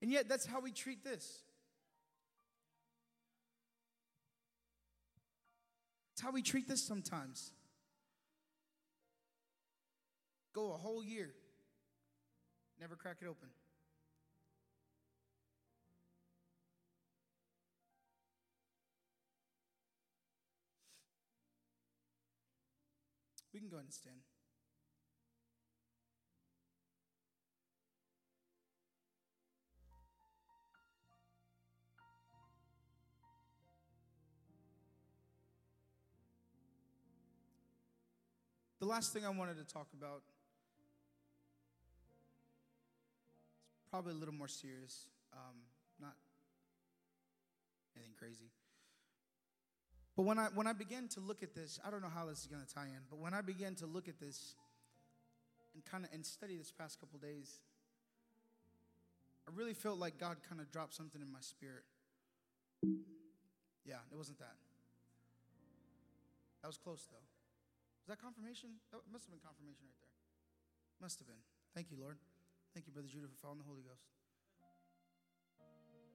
And 0.00 0.10
yet, 0.12 0.28
that's 0.28 0.46
how 0.46 0.60
we 0.60 0.70
treat 0.70 1.04
this. 1.04 1.42
It's 6.12 6.22
how 6.24 6.32
we 6.32 6.42
treat 6.42 6.66
this 6.66 6.82
sometimes. 6.84 7.52
Go 10.52 10.72
a 10.72 10.76
whole 10.76 11.04
year, 11.04 11.30
never 12.80 12.96
crack 12.96 13.18
it 13.22 13.28
open. 13.28 13.48
We 23.54 23.60
can 23.60 23.68
go 23.68 23.76
ahead 23.76 23.86
and 23.86 23.94
stand. 23.94 24.27
Last 38.88 39.12
thing 39.12 39.24
I 39.26 39.28
wanted 39.28 39.58
to 39.58 39.64
talk 39.72 39.88
about 39.96 40.22
is 43.76 43.84
probably 43.90 44.12
a 44.12 44.16
little 44.16 44.34
more 44.34 44.48
serious, 44.48 45.04
um, 45.32 45.56
not 46.00 46.14
anything 47.94 48.14
crazy. 48.18 48.50
But 50.16 50.22
when 50.22 50.38
I 50.38 50.46
when 50.54 50.66
I 50.66 50.72
began 50.72 51.06
to 51.08 51.20
look 51.20 51.42
at 51.42 51.54
this, 51.54 51.78
I 51.86 51.90
don't 51.90 52.00
know 52.00 52.10
how 52.12 52.24
this 52.26 52.40
is 52.40 52.46
going 52.46 52.64
to 52.64 52.74
tie 52.74 52.86
in, 52.86 53.02
but 53.10 53.18
when 53.18 53.34
I 53.34 53.42
began 53.42 53.74
to 53.76 53.86
look 53.86 54.08
at 54.08 54.18
this 54.18 54.54
and 55.74 55.84
kind 55.84 56.04
of 56.04 56.10
and 56.12 56.24
study 56.24 56.56
this 56.56 56.72
past 56.72 56.98
couple 56.98 57.18
days, 57.18 57.60
I 59.46 59.50
really 59.54 59.74
felt 59.74 59.98
like 59.98 60.18
God 60.18 60.38
kind 60.48 60.60
of 60.60 60.72
dropped 60.72 60.94
something 60.94 61.20
in 61.20 61.30
my 61.30 61.40
spirit. 61.40 61.84
Yeah, 63.84 64.00
it 64.10 64.16
wasn't 64.16 64.38
that. 64.38 64.56
That 66.62 66.68
was 66.68 66.78
close 66.78 67.06
though 67.10 67.37
that 68.08 68.20
confirmation? 68.20 68.80
That 68.92 69.00
must 69.12 69.24
have 69.24 69.32
been 69.32 69.44
confirmation 69.44 69.84
right 69.86 70.00
there. 70.00 70.16
Must 71.00 71.18
have 71.20 71.28
been. 71.28 71.42
Thank 71.74 71.90
you, 71.90 71.96
Lord. 72.00 72.16
Thank 72.74 72.86
you, 72.86 72.92
Brother 72.92 73.08
Judah, 73.08 73.28
for 73.28 73.36
following 73.40 73.58
the 73.58 73.68
Holy 73.68 73.82
Ghost. 73.82 74.02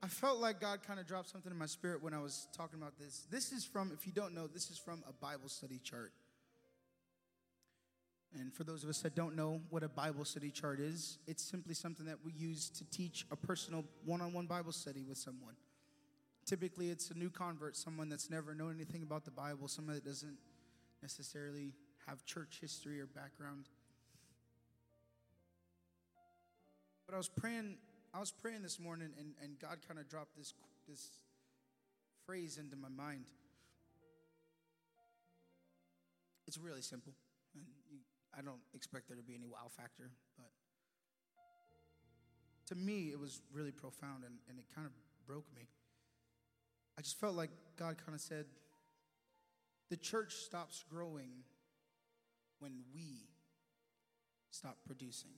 I 0.02 0.08
felt 0.08 0.38
like 0.38 0.60
God 0.60 0.82
kind 0.82 1.00
of 1.00 1.06
dropped 1.06 1.30
something 1.30 1.50
in 1.50 1.56
my 1.56 1.66
spirit 1.66 2.02
when 2.02 2.12
I 2.12 2.20
was 2.20 2.46
talking 2.54 2.78
about 2.78 2.98
this. 2.98 3.26
This 3.30 3.52
is 3.52 3.64
from, 3.64 3.90
if 3.94 4.06
you 4.06 4.12
don't 4.12 4.34
know, 4.34 4.46
this 4.46 4.70
is 4.70 4.76
from 4.76 5.02
a 5.08 5.12
Bible 5.12 5.48
study 5.48 5.80
chart. 5.82 6.12
And 8.38 8.52
for 8.52 8.64
those 8.64 8.82
of 8.82 8.90
us 8.90 8.98
that 9.00 9.14
don't 9.14 9.36
know 9.36 9.60
what 9.70 9.82
a 9.82 9.88
Bible 9.88 10.24
study 10.24 10.50
chart 10.50 10.80
is, 10.80 11.18
it's 11.26 11.42
simply 11.42 11.72
something 11.72 12.04
that 12.06 12.18
we 12.24 12.32
use 12.32 12.68
to 12.70 12.84
teach 12.90 13.24
a 13.30 13.36
personal 13.36 13.84
one 14.04 14.20
on 14.20 14.32
one 14.32 14.46
Bible 14.46 14.72
study 14.72 15.04
with 15.04 15.16
someone. 15.16 15.54
Typically, 16.44 16.90
it's 16.90 17.10
a 17.10 17.14
new 17.14 17.30
convert, 17.30 17.74
someone 17.74 18.08
that's 18.08 18.28
never 18.28 18.54
known 18.54 18.74
anything 18.74 19.02
about 19.02 19.24
the 19.24 19.30
Bible, 19.30 19.68
someone 19.68 19.94
that 19.94 20.04
doesn't 20.04 20.36
necessarily 21.00 21.72
have 22.06 22.24
church 22.24 22.58
history 22.60 23.00
or 23.00 23.06
background. 23.06 23.68
But 27.06 27.14
I 27.14 27.18
was 27.18 27.28
praying, 27.28 27.76
I 28.12 28.20
was 28.20 28.30
praying 28.30 28.62
this 28.62 28.78
morning, 28.78 29.10
and, 29.18 29.34
and 29.42 29.58
God 29.58 29.78
kind 29.86 30.00
of 30.00 30.08
dropped 30.08 30.36
this, 30.36 30.54
this 30.88 31.08
phrase 32.26 32.58
into 32.58 32.76
my 32.76 32.88
mind. 32.88 33.24
It's 36.46 36.58
really 36.58 36.82
simple, 36.82 37.14
and 37.54 37.64
you, 37.90 37.98
I 38.36 38.42
don't 38.42 38.60
expect 38.74 39.08
there 39.08 39.16
to 39.16 39.22
be 39.22 39.34
any 39.34 39.46
wow 39.46 39.68
factor, 39.74 40.10
but 40.36 40.50
to 42.66 42.74
me, 42.74 43.10
it 43.10 43.18
was 43.18 43.40
really 43.52 43.72
profound, 43.72 44.24
and, 44.24 44.34
and 44.48 44.58
it 44.58 44.64
kind 44.74 44.86
of 44.86 44.92
broke 45.26 45.46
me. 45.54 45.68
I 46.98 47.02
just 47.02 47.18
felt 47.18 47.34
like 47.34 47.50
God 47.78 47.96
kind 47.98 48.14
of 48.14 48.20
said, 48.20 48.46
the 49.90 49.96
church 49.96 50.34
stops 50.34 50.84
growing 50.88 51.30
when 52.58 52.72
we 52.94 53.28
stop 54.50 54.76
producing. 54.86 55.30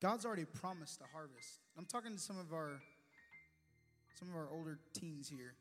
God's 0.00 0.24
already 0.24 0.44
promised 0.44 1.00
a 1.00 1.12
harvest. 1.12 1.60
I'm 1.76 1.84
talking 1.84 2.12
to 2.12 2.20
some 2.20 2.38
of 2.38 2.52
our 2.52 2.80
some 4.18 4.28
of 4.28 4.34
our 4.34 4.48
older 4.50 4.78
teens 4.94 5.28
here. 5.28 5.54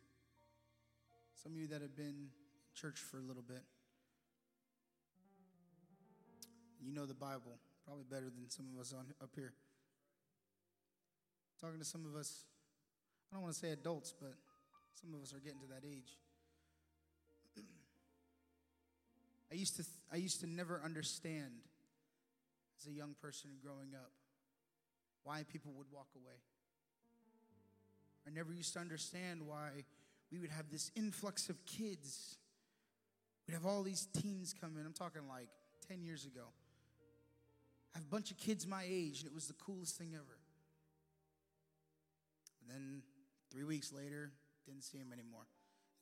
Some 1.43 1.53
of 1.53 1.57
you 1.59 1.67
that 1.67 1.82
have 1.82 1.95
been 1.95 2.05
in 2.05 2.28
church 2.75 2.97
for 2.99 3.17
a 3.17 3.21
little 3.21 3.43
bit. 3.43 3.61
You 6.82 6.93
know 6.93 7.05
the 7.05 7.13
Bible 7.13 7.59
probably 7.86 8.05
better 8.09 8.25
than 8.25 8.49
some 8.49 8.65
of 8.73 8.82
us 8.82 8.93
on 8.93 9.05
up 9.21 9.30
here. 9.36 9.53
Talking 11.61 11.80
to 11.80 11.86
some 11.86 12.05
of 12.05 12.19
us, 12.19 12.45
I 13.32 13.36
don't 13.36 13.43
want 13.43 13.53
to 13.53 13.59
say 13.59 13.71
adults, 13.71 14.13
but 14.19 14.34
some 15.01 15.13
of 15.13 15.21
us 15.21 15.33
are 15.33 15.39
getting 15.39 15.59
to 15.59 15.67
that 15.67 15.83
age. 15.85 16.17
I 19.51 19.55
used 19.55 19.75
to 19.77 19.85
I 20.11 20.17
used 20.17 20.41
to 20.41 20.47
never 20.47 20.81
understand 20.83 21.61
as 22.79 22.87
a 22.87 22.91
young 22.91 23.15
person 23.21 23.51
growing 23.63 23.93
up 23.95 24.11
why 25.23 25.43
people 25.51 25.73
would 25.77 25.87
walk 25.91 26.07
away. 26.15 26.39
I 28.25 28.29
never 28.29 28.51
used 28.53 28.73
to 28.73 28.79
understand 28.79 29.45
why 29.45 29.85
we 30.31 30.39
would 30.39 30.51
have 30.51 30.69
this 30.71 30.91
influx 30.95 31.49
of 31.49 31.65
kids. 31.65 32.37
We'd 33.47 33.53
have 33.53 33.65
all 33.65 33.83
these 33.83 34.07
teens 34.13 34.53
come 34.59 34.77
in. 34.77 34.85
I'm 34.85 34.93
talking 34.93 35.27
like 35.27 35.47
10 35.87 36.03
years 36.03 36.25
ago. 36.25 36.47
I 37.93 37.99
have 37.99 38.05
a 38.05 38.09
bunch 38.09 38.31
of 38.31 38.37
kids 38.37 38.67
my 38.67 38.83
age, 38.85 39.19
and 39.21 39.27
it 39.27 39.33
was 39.33 39.47
the 39.47 39.53
coolest 39.53 39.97
thing 39.97 40.11
ever. 40.13 40.37
And 42.61 42.69
then 42.69 43.01
three 43.49 43.63
weeks 43.63 43.93
later, 43.93 44.31
didn't 44.68 44.84
see 44.84 44.99
him 44.99 45.15
anymore. 45.15 45.47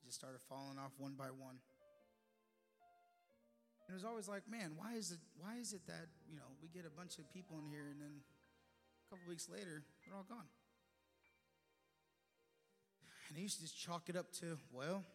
Just 0.04 0.18
started 0.18 0.42
falling 0.50 0.82
off 0.82 0.92
one 0.98 1.14
by 1.14 1.30
one. 1.30 1.62
And 3.86 3.94
it 3.94 3.98
was 3.98 4.04
always 4.06 4.28
like, 4.28 4.50
man, 4.50 4.74
why 4.74 4.98
is 4.98 5.14
it 5.14 5.22
why 5.38 5.62
is 5.62 5.74
it 5.74 5.86
that, 5.86 6.10
you 6.26 6.36
know, 6.36 6.58
we 6.62 6.70
get 6.74 6.90
a 6.90 6.94
bunch 6.94 7.22
of 7.22 7.30
people 7.30 7.62
in 7.62 7.70
here 7.70 7.94
and 7.94 8.02
then 8.02 8.18
a 8.18 9.06
couple 9.10 9.30
weeks 9.30 9.46
later, 9.46 9.86
they're 10.06 10.18
all 10.18 10.26
gone. 10.26 10.50
And 13.30 13.38
I 13.38 13.42
used 13.42 13.58
to 13.58 13.62
just 13.62 13.78
chalk 13.78 14.10
it 14.10 14.16
up 14.16 14.34
to, 14.42 14.58
well, 14.74 15.06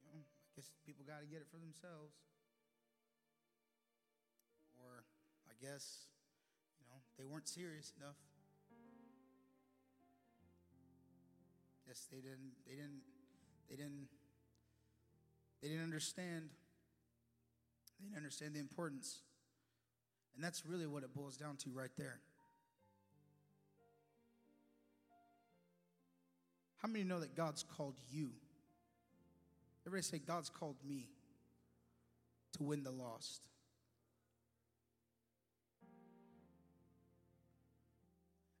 you 0.00 0.08
know, 0.08 0.20
I 0.20 0.48
guess 0.56 0.72
people 0.84 1.04
got 1.04 1.20
to 1.20 1.28
get 1.28 1.40
it 1.40 1.48
for 1.52 1.60
themselves. 1.60 2.16
Or 4.80 5.04
I 5.48 5.52
guess, 5.60 6.08
you 6.80 6.88
know, 6.88 7.00
they 7.18 7.24
weren't 7.24 7.48
serious 7.48 7.92
enough. 8.00 8.16
They 12.12 12.18
didn't, 12.18 12.52
they 12.66 12.74
didn't, 12.74 13.00
they 13.68 13.76
didn't, 13.76 14.06
they 15.60 15.68
didn't 15.68 15.82
understand. 15.82 16.50
They 17.98 18.06
didn't 18.06 18.16
understand 18.16 18.54
the 18.54 18.60
importance. 18.60 19.18
And 20.34 20.44
that's 20.44 20.64
really 20.64 20.86
what 20.86 21.02
it 21.02 21.12
boils 21.14 21.36
down 21.36 21.56
to 21.56 21.70
right 21.70 21.90
there. 21.98 22.20
How 26.78 26.88
many 26.88 27.04
know 27.04 27.20
that 27.20 27.34
God's 27.36 27.62
called 27.62 27.96
you? 28.10 28.30
Everybody 29.86 30.02
say, 30.02 30.18
God's 30.18 30.48
called 30.48 30.76
me 30.86 31.08
to 32.56 32.62
win 32.62 32.84
the 32.84 32.90
lost. 32.90 33.42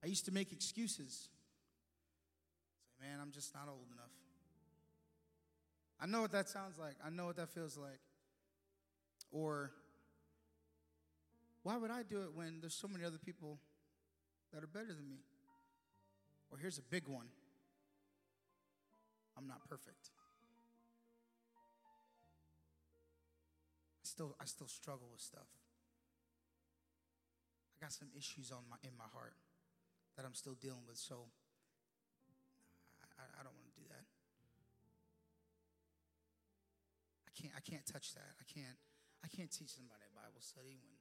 I 0.02 0.06
used 0.06 0.24
to 0.26 0.32
make 0.32 0.52
excuses. 0.52 1.28
Man, 3.00 3.18
I'm 3.20 3.32
just 3.32 3.54
not 3.54 3.64
old 3.68 3.86
enough. 3.92 4.12
I 6.00 6.06
know 6.06 6.22
what 6.22 6.32
that 6.32 6.48
sounds 6.48 6.78
like. 6.78 6.94
I 7.04 7.10
know 7.10 7.26
what 7.26 7.36
that 7.36 7.48
feels 7.50 7.76
like. 7.76 8.00
Or, 9.32 9.70
why 11.62 11.76
would 11.76 11.90
I 11.90 12.02
do 12.02 12.22
it 12.22 12.34
when 12.34 12.60
there's 12.60 12.74
so 12.74 12.88
many 12.88 13.04
other 13.04 13.18
people 13.18 13.58
that 14.52 14.62
are 14.62 14.66
better 14.66 14.92
than 14.94 15.08
me? 15.08 15.18
Or 16.50 16.58
here's 16.58 16.78
a 16.78 16.82
big 16.82 17.06
one 17.08 17.26
I'm 19.36 19.46
not 19.46 19.64
perfect. 19.68 20.10
I 24.02 24.06
still, 24.06 24.36
I 24.40 24.44
still 24.44 24.66
struggle 24.66 25.08
with 25.12 25.20
stuff. 25.20 25.46
I 27.80 27.84
got 27.84 27.92
some 27.92 28.08
issues 28.16 28.50
on 28.50 28.58
my, 28.68 28.76
in 28.82 28.90
my 28.98 29.08
heart 29.14 29.34
that 30.16 30.26
I'm 30.26 30.34
still 30.34 30.54
dealing 30.60 30.82
with, 30.86 30.98
so 30.98 31.26
I, 33.20 33.40
I 33.40 33.42
don't 33.44 33.52
want 33.52 33.68
to 33.68 33.76
do 33.76 33.84
that. 33.92 34.08
I 37.28 37.32
can't, 37.36 37.52
I 37.52 37.60
can't 37.60 37.84
touch 37.84 38.16
that. 38.16 38.32
I 38.40 38.48
can't, 38.48 38.80
I 39.20 39.28
can't 39.28 39.52
teach 39.52 39.76
somebody 39.76 40.08
a 40.08 40.12
Bible 40.16 40.40
study 40.40 40.80
when, 40.80 40.96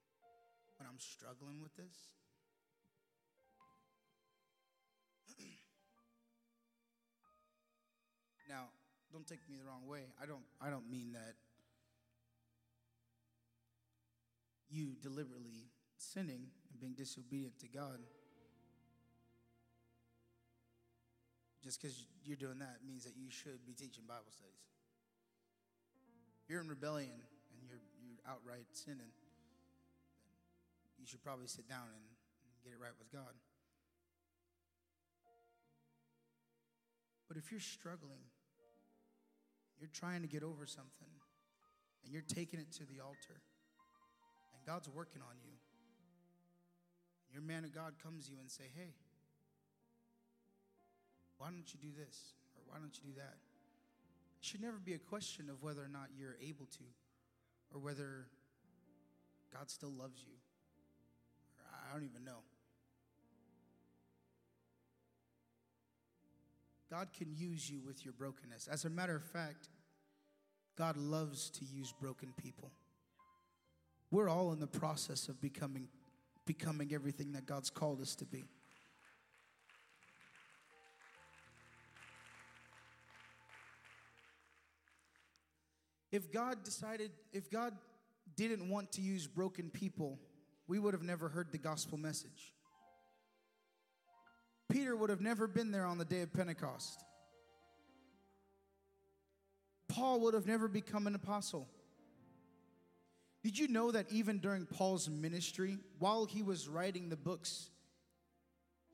when 0.75 0.83
I'm 0.87 0.99
struggling 0.99 1.63
with 1.63 1.71
this. 1.79 2.11
now, 8.51 8.67
don't 9.11 9.27
take 9.27 9.47
me 9.47 9.55
the 9.55 9.63
wrong 9.63 9.87
way. 9.87 10.11
I 10.21 10.25
don't, 10.27 10.43
I 10.59 10.69
don't 10.69 10.91
mean 10.91 11.13
that 11.15 11.35
you 14.69 14.95
deliberately 15.01 15.71
sinning 15.97 16.47
and 16.71 16.79
being 16.79 16.93
disobedient 16.93 17.59
to 17.59 17.67
God. 17.67 17.99
Just 21.63 21.81
because 21.81 22.05
you're 22.23 22.39
doing 22.39 22.59
that 22.59 22.79
means 22.87 23.03
that 23.03 23.13
you 23.17 23.29
should 23.29 23.65
be 23.67 23.73
teaching 23.73 24.03
Bible 24.07 24.31
studies. 24.31 24.63
If 26.43 26.49
you're 26.49 26.61
in 26.61 26.67
rebellion 26.67 27.11
and 27.11 27.59
you're, 27.67 27.83
you're 27.99 28.23
outright 28.27 28.65
sinning, 28.71 29.11
you 30.97 31.05
should 31.05 31.23
probably 31.23 31.47
sit 31.47 31.67
down 31.67 31.83
and, 31.83 32.05
and 32.07 32.51
get 32.63 32.71
it 32.71 32.79
right 32.81 32.95
with 32.97 33.11
God. 33.11 33.35
But 37.27 37.37
if 37.37 37.51
you're 37.51 37.61
struggling, 37.61 38.23
you're 39.79 39.91
trying 39.93 40.23
to 40.23 40.27
get 40.27 40.43
over 40.43 40.65
something, 40.65 41.13
and 42.03 42.11
you're 42.11 42.25
taking 42.25 42.59
it 42.59 42.71
to 42.73 42.85
the 42.85 42.99
altar, 42.99 43.37
and 44.55 44.65
God's 44.65 44.89
working 44.89 45.21
on 45.21 45.37
you, 45.43 45.53
your 47.31 47.43
man 47.43 47.63
of 47.63 47.73
God 47.73 47.93
comes 48.01 48.25
to 48.25 48.31
you 48.31 48.39
and 48.41 48.49
say, 48.49 48.65
hey, 48.75 48.95
why 51.39 51.47
don't 51.47 51.65
you 51.73 51.79
do 51.81 51.89
this? 51.97 52.33
Or 52.55 52.61
why 52.67 52.77
don't 52.79 52.95
you 52.95 53.11
do 53.11 53.15
that? 53.17 53.37
It 54.39 54.45
should 54.45 54.61
never 54.61 54.77
be 54.77 54.93
a 54.93 54.99
question 54.99 55.49
of 55.49 55.63
whether 55.63 55.83
or 55.83 55.87
not 55.87 56.09
you're 56.15 56.37
able 56.45 56.67
to, 56.67 56.83
or 57.73 57.79
whether 57.79 58.27
God 59.51 59.69
still 59.69 59.91
loves 59.91 60.21
you. 60.25 60.35
Or 61.57 61.65
I 61.89 61.93
don't 61.93 62.03
even 62.03 62.23
know. 62.23 62.43
God 66.89 67.09
can 67.17 67.33
use 67.35 67.69
you 67.69 67.81
with 67.85 68.03
your 68.03 68.13
brokenness. 68.13 68.67
As 68.67 68.85
a 68.85 68.89
matter 68.89 69.15
of 69.15 69.23
fact, 69.23 69.69
God 70.77 70.97
loves 70.97 71.49
to 71.51 71.65
use 71.65 71.93
broken 72.01 72.33
people. 72.35 72.71
We're 74.11 74.29
all 74.29 74.51
in 74.53 74.59
the 74.59 74.67
process 74.67 75.27
of 75.27 75.39
becoming 75.39 75.87
becoming 76.45 76.91
everything 76.95 77.33
that 77.33 77.45
God's 77.45 77.69
called 77.69 78.01
us 78.01 78.15
to 78.15 78.25
be. 78.25 78.43
If 86.11 86.31
God 86.31 86.63
decided, 86.63 87.11
if 87.33 87.51
God 87.51 87.73
didn't 88.35 88.69
want 88.69 88.91
to 88.93 89.01
use 89.01 89.27
broken 89.27 89.69
people, 89.69 90.19
we 90.67 90.79
would 90.79 90.93
have 90.93 91.03
never 91.03 91.29
heard 91.29 91.51
the 91.51 91.57
gospel 91.57 91.97
message. 91.97 92.53
Peter 94.69 94.95
would 94.95 95.09
have 95.09 95.21
never 95.21 95.47
been 95.47 95.71
there 95.71 95.85
on 95.85 95.97
the 95.97 96.05
day 96.05 96.21
of 96.21 96.31
Pentecost. 96.31 97.03
Paul 99.87 100.19
would 100.21 100.35
have 100.35 100.45
never 100.45 100.67
become 100.67 101.07
an 101.07 101.15
apostle. 101.15 101.67
Did 103.43 103.57
you 103.57 103.67
know 103.67 103.91
that 103.91 104.05
even 104.11 104.39
during 104.39 104.65
Paul's 104.65 105.09
ministry, 105.09 105.79
while 105.97 106.25
he 106.25 106.43
was 106.43 106.67
writing 106.67 107.09
the 107.09 107.15
books, 107.15 107.69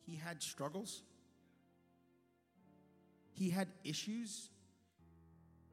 he 0.06 0.16
had 0.16 0.42
struggles? 0.42 1.02
He 3.34 3.50
had 3.50 3.68
issues? 3.84 4.50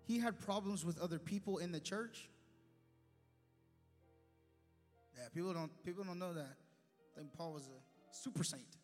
He 0.04 0.18
had 0.18 0.38
problems 0.38 0.84
with 0.84 1.00
other 1.00 1.18
people 1.18 1.58
in 1.58 1.72
the 1.72 1.80
church. 1.80 2.28
Yeah, 5.16 5.28
people 5.34 5.52
don't 5.52 5.70
people 5.84 6.04
don't 6.04 6.18
know 6.18 6.32
that. 6.34 6.56
I 7.14 7.20
think 7.20 7.32
Paul 7.34 7.52
was 7.52 7.68
a 7.68 8.14
super 8.14 8.44
saint. 8.44 8.76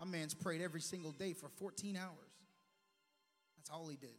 My 0.00 0.06
man's 0.06 0.34
prayed 0.34 0.60
every 0.60 0.80
single 0.80 1.12
day 1.12 1.32
for 1.32 1.48
14 1.48 1.96
hours. 1.96 2.10
That's 3.56 3.70
all 3.70 3.88
he 3.88 3.96
did. 3.96 4.10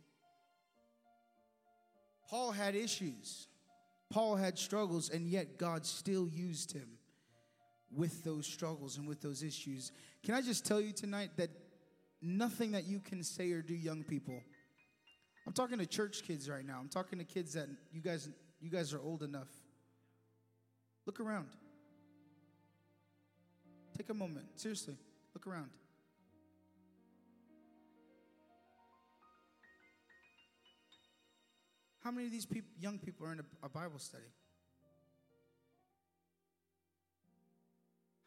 Paul 2.30 2.51
had 2.51 2.75
issues. 2.75 3.47
Paul 4.09 4.36
had 4.36 4.57
struggles, 4.57 5.09
and 5.09 5.28
yet 5.28 5.57
God 5.57 5.86
still 5.86 6.28
used 6.28 6.71
him 6.71 6.88
with 7.91 8.23
those 8.23 8.45
struggles 8.45 8.97
and 8.97 9.07
with 9.07 9.21
those 9.21 9.43
issues. 9.43 9.91
Can 10.23 10.34
I 10.34 10.41
just 10.41 10.65
tell 10.65 10.82
you 10.82 10.91
tonight 10.91 11.32
that 11.38 11.49
nothing 12.21 12.71
that 12.71 12.86
you 12.86 12.99
can 12.99 13.23
say 13.23 13.51
or 13.51 13.61
do, 13.61 13.73
young 13.73 14.03
people, 14.03 14.41
I'm 15.47 15.53
talking 15.53 15.77
to 15.79 15.85
church 15.85 16.23
kids 16.23 16.49
right 16.49 16.65
now. 16.65 16.77
I'm 16.77 16.89
talking 16.89 17.19
to 17.19 17.25
kids 17.25 17.53
that 17.53 17.69
you 17.93 18.01
guys 18.01 18.27
you 18.59 18.69
guys 18.69 18.93
are 18.93 18.99
old 18.99 19.23
enough. 19.23 19.47
Look 21.05 21.21
around. 21.21 21.47
Take 23.95 24.09
a 24.09 24.13
moment. 24.13 24.45
Seriously, 24.55 24.97
look 25.33 25.47
around. 25.47 25.69
How 32.03 32.11
many 32.11 32.25
of 32.25 32.31
these 32.33 32.45
people, 32.45 32.69
young 32.79 32.99
people 32.99 33.25
are 33.25 33.31
in 33.31 33.39
a, 33.39 33.65
a 33.65 33.69
Bible 33.69 33.99
study? 33.99 34.23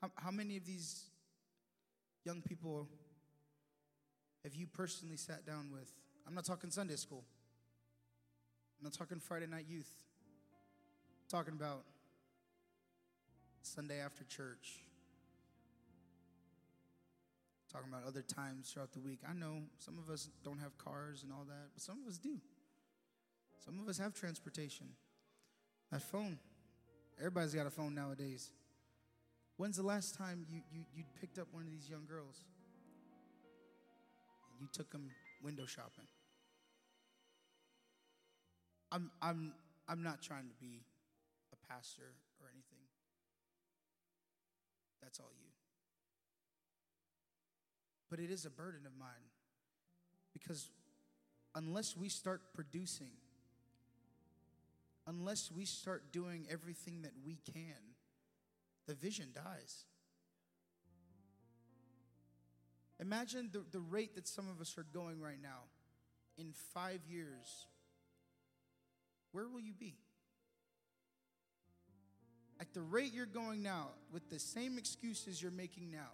How, 0.01 0.11
how 0.17 0.31
many 0.31 0.57
of 0.57 0.65
these 0.65 1.05
young 2.25 2.41
people 2.41 2.89
have 4.43 4.55
you 4.55 4.67
personally 4.67 5.17
sat 5.19 5.45
down 5.45 5.71
with 5.71 5.91
I'm 6.31 6.37
not 6.37 6.45
talking 6.45 6.71
Sunday 6.71 6.95
school. 6.95 7.25
I'm 8.79 8.85
not 8.85 8.93
talking 8.93 9.19
Friday 9.19 9.49
night 9.49 9.65
youth. 9.69 9.91
I'm 10.23 11.29
talking 11.29 11.55
about 11.55 11.83
Sunday 13.63 13.99
after 13.99 14.23
church. 14.23 14.85
I'm 17.59 17.73
talking 17.73 17.93
about 17.93 18.07
other 18.07 18.23
times 18.23 18.71
throughout 18.71 18.93
the 18.93 19.01
week. 19.01 19.19
I 19.29 19.33
know 19.33 19.63
some 19.79 19.99
of 19.99 20.09
us 20.09 20.29
don't 20.45 20.61
have 20.61 20.79
cars 20.79 21.25
and 21.25 21.33
all 21.33 21.45
that, 21.49 21.71
but 21.75 21.83
some 21.83 21.99
of 22.01 22.09
us 22.09 22.17
do. 22.17 22.37
Some 23.65 23.81
of 23.81 23.89
us 23.89 23.99
have 23.99 24.15
transportation. 24.15 24.87
That 25.91 26.01
phone. 26.01 26.39
Everybody's 27.19 27.55
got 27.55 27.67
a 27.67 27.71
phone 27.71 27.93
nowadays. 27.93 28.53
When's 29.57 29.79
the 29.79 29.83
last 29.83 30.15
time 30.15 30.47
you, 30.49 30.61
you, 30.73 30.85
you 30.95 31.03
picked 31.21 31.41
up 31.41 31.49
one 31.51 31.65
of 31.65 31.71
these 31.73 31.91
young 31.91 32.07
girls 32.09 32.45
and 34.53 34.61
you 34.61 34.69
took 34.73 34.93
them 34.93 35.11
window 35.43 35.67
shopping. 35.67 36.07
I'm, 38.93 39.11
I'm, 39.23 39.53
I'm 39.89 40.03
not 40.03 40.23
trying 40.23 40.49
to 40.49 40.55
be 40.61 40.83
a 41.53 41.73
pastor 41.73 42.15
or 42.41 42.47
anything. 42.53 42.85
That's 45.03 45.19
all 45.19 45.31
you. 45.41 45.49
But 48.11 48.19
it 48.19 48.31
is 48.31 48.45
a 48.45 48.51
burden 48.51 48.87
of 48.87 48.93
mine 48.99 49.31
because 50.33 50.71
unless 51.55 51.97
we 51.97 52.09
start 52.09 52.43
producing, 52.55 53.13
unless 55.07 55.51
we 55.51 55.65
start 55.65 56.13
doing 56.13 56.47
everything 56.51 57.03
that 57.03 57.13
we 57.25 57.39
can, 57.53 57.95
the 58.87 58.95
vision 58.95 59.29
dies. 59.35 59.85
Imagine 63.01 63.49
the, 63.53 63.65
the 63.71 63.81
rate 63.81 64.15
that 64.17 64.29
some 64.29 64.49
of 64.49 64.61
us 64.61 64.77
are 64.77 64.87
going 64.93 65.21
right 65.21 65.41
now. 65.41 65.63
In 66.37 66.53
five 66.75 67.01
years, 67.09 67.67
where 69.33 69.49
will 69.49 69.61
you 69.61 69.73
be? 69.73 69.97
At 72.61 72.75
the 72.75 72.83
rate 72.83 73.13
you're 73.15 73.27
going 73.27 73.63
now, 73.63 73.89
with 74.13 74.29
the 74.29 74.39
same 74.39 74.77
excuses 74.77 75.41
you're 75.41 75.51
making 75.51 75.91
now, 75.91 76.11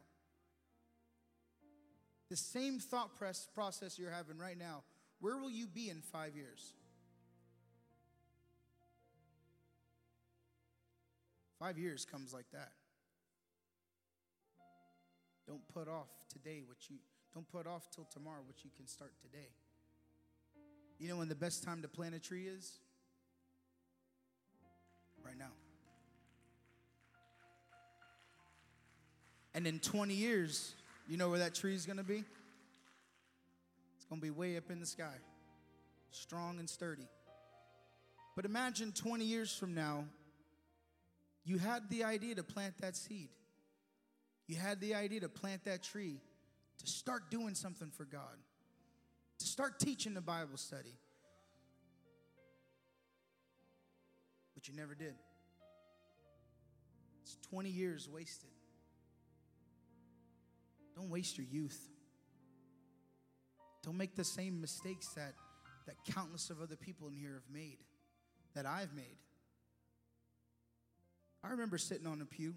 the 2.30 2.36
same 2.36 2.78
thought 2.78 3.10
process 3.54 3.98
you're 3.98 4.10
having 4.10 4.38
right 4.38 4.58
now, 4.58 4.82
where 5.20 5.36
will 5.38 5.50
you 5.50 5.66
be 5.66 5.90
in 5.90 6.02
five 6.02 6.36
years? 6.36 6.72
Five 11.58 11.78
years 11.78 12.04
comes 12.04 12.32
like 12.34 12.50
that. 12.52 12.72
Don't 15.46 15.66
put 15.68 15.88
off 15.88 16.10
today 16.28 16.62
what 16.66 16.76
you 16.90 16.96
don't 17.32 17.48
put 17.50 17.66
off 17.66 17.88
till 17.94 18.04
tomorrow 18.04 18.40
what 18.46 18.64
you 18.64 18.70
can 18.76 18.86
start 18.86 19.12
today. 19.20 19.48
You 20.98 21.08
know 21.08 21.16
when 21.16 21.28
the 21.28 21.34
best 21.34 21.62
time 21.62 21.82
to 21.82 21.88
plant 21.88 22.14
a 22.14 22.18
tree 22.18 22.46
is? 22.46 22.78
Right 25.27 25.37
now. 25.37 25.51
And 29.55 29.66
in 29.66 29.81
20 29.81 30.14
years, 30.14 30.74
you 31.09 31.16
know 31.16 31.31
where 31.31 31.41
that 31.41 31.55
tree 31.55 31.74
is 31.74 31.85
going 31.85 31.97
to 31.99 32.05
be? 32.05 32.22
It's 33.97 34.05
going 34.09 34.20
to 34.20 34.24
be 34.24 34.31
way 34.31 34.57
up 34.57 34.70
in 34.70 34.79
the 34.79 34.87
sky, 34.87 35.14
strong 36.12 36.61
and 36.61 36.70
sturdy. 36.70 37.09
But 38.37 38.45
imagine 38.45 38.93
20 38.93 39.24
years 39.24 39.53
from 39.53 39.74
now, 39.74 40.05
you 41.45 41.59
had 41.59 41.91
the 41.91 42.05
idea 42.05 42.37
to 42.37 42.45
plant 42.45 42.74
that 42.83 42.95
seed. 42.95 43.31
You 44.47 44.57
had 44.57 44.81
the 44.81 44.95
idea 44.95 45.20
to 45.20 45.29
plant 45.29 45.64
that 45.64 45.83
tree, 45.83 46.20
to 46.79 46.87
start 46.87 47.33
doing 47.33 47.57
something 47.57 47.91
for 47.91 48.05
God, 48.05 48.37
to 49.41 49.45
start 49.45 49.81
teaching 49.81 50.14
the 50.14 50.20
Bible 50.20 50.57
study. 50.57 50.95
You 54.68 54.74
never 54.74 54.94
did. 54.94 55.14
It's 57.22 57.36
20 57.50 57.68
years 57.68 58.08
wasted. 58.08 58.50
Don't 60.94 61.10
waste 61.10 61.38
your 61.38 61.46
youth. 61.50 61.88
Don't 63.82 63.96
make 63.96 64.16
the 64.16 64.24
same 64.24 64.60
mistakes 64.60 65.08
that, 65.14 65.34
that 65.86 65.96
countless 66.14 66.50
of 66.50 66.60
other 66.60 66.76
people 66.76 67.08
in 67.08 67.14
here 67.14 67.34
have 67.34 67.54
made, 67.54 67.78
that 68.54 68.66
I've 68.66 68.94
made. 68.94 69.18
I 71.44 71.50
remember 71.50 71.78
sitting 71.78 72.06
on 72.06 72.20
a 72.20 72.24
pew 72.24 72.54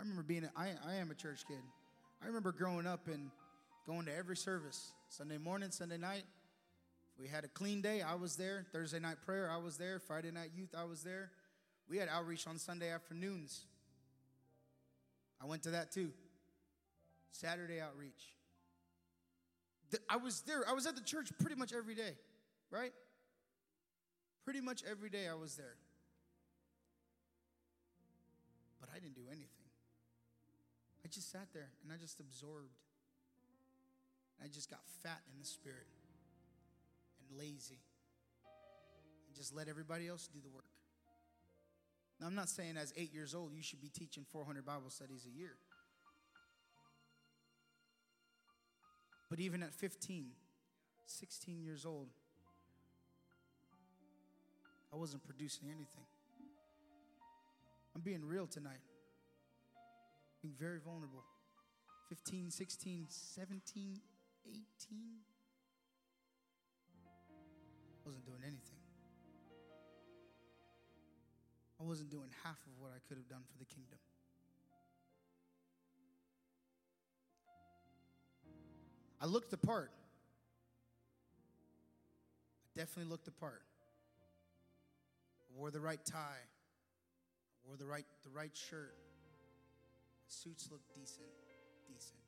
I 0.00 0.02
remember 0.02 0.22
being, 0.22 0.44
a, 0.44 0.50
I, 0.56 0.70
I 0.86 0.94
am 0.94 1.10
a 1.10 1.14
church 1.14 1.46
kid. 1.46 1.60
I 2.22 2.26
remember 2.26 2.52
growing 2.52 2.86
up 2.86 3.06
and 3.06 3.30
going 3.86 4.06
to 4.06 4.16
every 4.16 4.36
service 4.36 4.92
Sunday 5.10 5.36
morning, 5.36 5.70
Sunday 5.70 5.98
night. 5.98 6.24
We 7.20 7.28
had 7.28 7.44
a 7.44 7.48
clean 7.48 7.82
day, 7.82 8.00
I 8.00 8.14
was 8.14 8.36
there. 8.36 8.64
Thursday 8.72 8.98
night 8.98 9.16
prayer, 9.26 9.50
I 9.50 9.58
was 9.58 9.76
there. 9.76 9.98
Friday 9.98 10.30
night 10.30 10.52
youth, 10.56 10.74
I 10.76 10.84
was 10.84 11.02
there. 11.02 11.30
We 11.88 11.98
had 11.98 12.08
outreach 12.08 12.46
on 12.46 12.58
Sunday 12.58 12.88
afternoons. 12.88 13.66
I 15.42 15.46
went 15.46 15.62
to 15.64 15.70
that 15.70 15.92
too. 15.92 16.12
Saturday 17.30 17.80
outreach. 17.80 18.34
I 20.08 20.16
was 20.16 20.40
there. 20.42 20.62
I 20.68 20.72
was 20.72 20.86
at 20.86 20.94
the 20.94 21.02
church 21.02 21.30
pretty 21.40 21.56
much 21.56 21.72
every 21.72 21.94
day, 21.94 22.14
right? 22.70 22.92
Pretty 24.44 24.60
much 24.60 24.82
every 24.88 25.10
day 25.10 25.28
I 25.28 25.34
was 25.34 25.56
there. 25.56 25.76
But 28.80 28.88
I 28.94 28.98
didn't 28.98 29.16
do 29.16 29.26
anything. 29.28 29.48
I 31.04 31.08
just 31.08 31.30
sat 31.30 31.48
there 31.52 31.68
and 31.82 31.92
I 31.92 31.96
just 31.96 32.18
absorbed. 32.20 32.78
I 34.42 34.46
just 34.46 34.70
got 34.70 34.80
fat 35.02 35.20
in 35.32 35.38
the 35.38 35.46
spirit 35.46 35.86
lazy 37.36 37.80
and 39.26 39.36
just 39.36 39.54
let 39.54 39.68
everybody 39.68 40.08
else 40.08 40.28
do 40.32 40.38
the 40.42 40.48
work. 40.48 40.64
Now, 42.20 42.26
I'm 42.26 42.34
not 42.34 42.48
saying 42.48 42.76
as 42.76 42.92
eight 42.96 43.14
years 43.14 43.34
old 43.34 43.52
you 43.54 43.62
should 43.62 43.80
be 43.80 43.88
teaching 43.88 44.24
400 44.30 44.64
Bible 44.64 44.90
studies 44.90 45.26
a 45.26 45.38
year. 45.38 45.56
But 49.28 49.40
even 49.40 49.62
at 49.62 49.72
15, 49.72 50.26
16 51.06 51.62
years 51.62 51.86
old, 51.86 52.08
I 54.92 54.96
wasn't 54.96 55.22
producing 55.22 55.68
anything. 55.68 56.04
I'm 57.94 58.02
being 58.02 58.24
real 58.24 58.46
tonight 58.46 58.80
being 60.42 60.54
very 60.58 60.78
vulnerable. 60.78 61.24
15, 62.08 62.50
16, 62.50 63.06
17, 63.08 64.00
18. 64.48 64.60
Wasn't 68.10 68.26
doing 68.26 68.42
anything. 68.42 68.82
I 71.78 71.84
wasn't 71.84 72.10
doing 72.10 72.28
half 72.42 72.58
of 72.66 72.72
what 72.80 72.90
I 72.90 72.98
could 73.06 73.18
have 73.18 73.28
done 73.28 73.42
for 73.52 73.56
the 73.56 73.64
kingdom. 73.64 73.98
I 79.20 79.26
looked 79.26 79.52
the 79.52 79.58
part. 79.58 79.92
I 82.64 82.80
definitely 82.80 83.08
looked 83.08 83.26
the 83.26 83.30
part. 83.30 83.62
I 85.38 85.56
wore 85.56 85.70
the 85.70 85.80
right 85.80 86.04
tie. 86.04 86.18
I 86.18 87.68
wore 87.68 87.76
the 87.76 87.86
right, 87.86 88.06
the 88.24 88.30
right 88.30 88.56
shirt. 88.56 88.96
My 88.98 90.26
Suits 90.26 90.68
look 90.68 90.80
decent, 90.96 91.28
decent. 91.86 92.18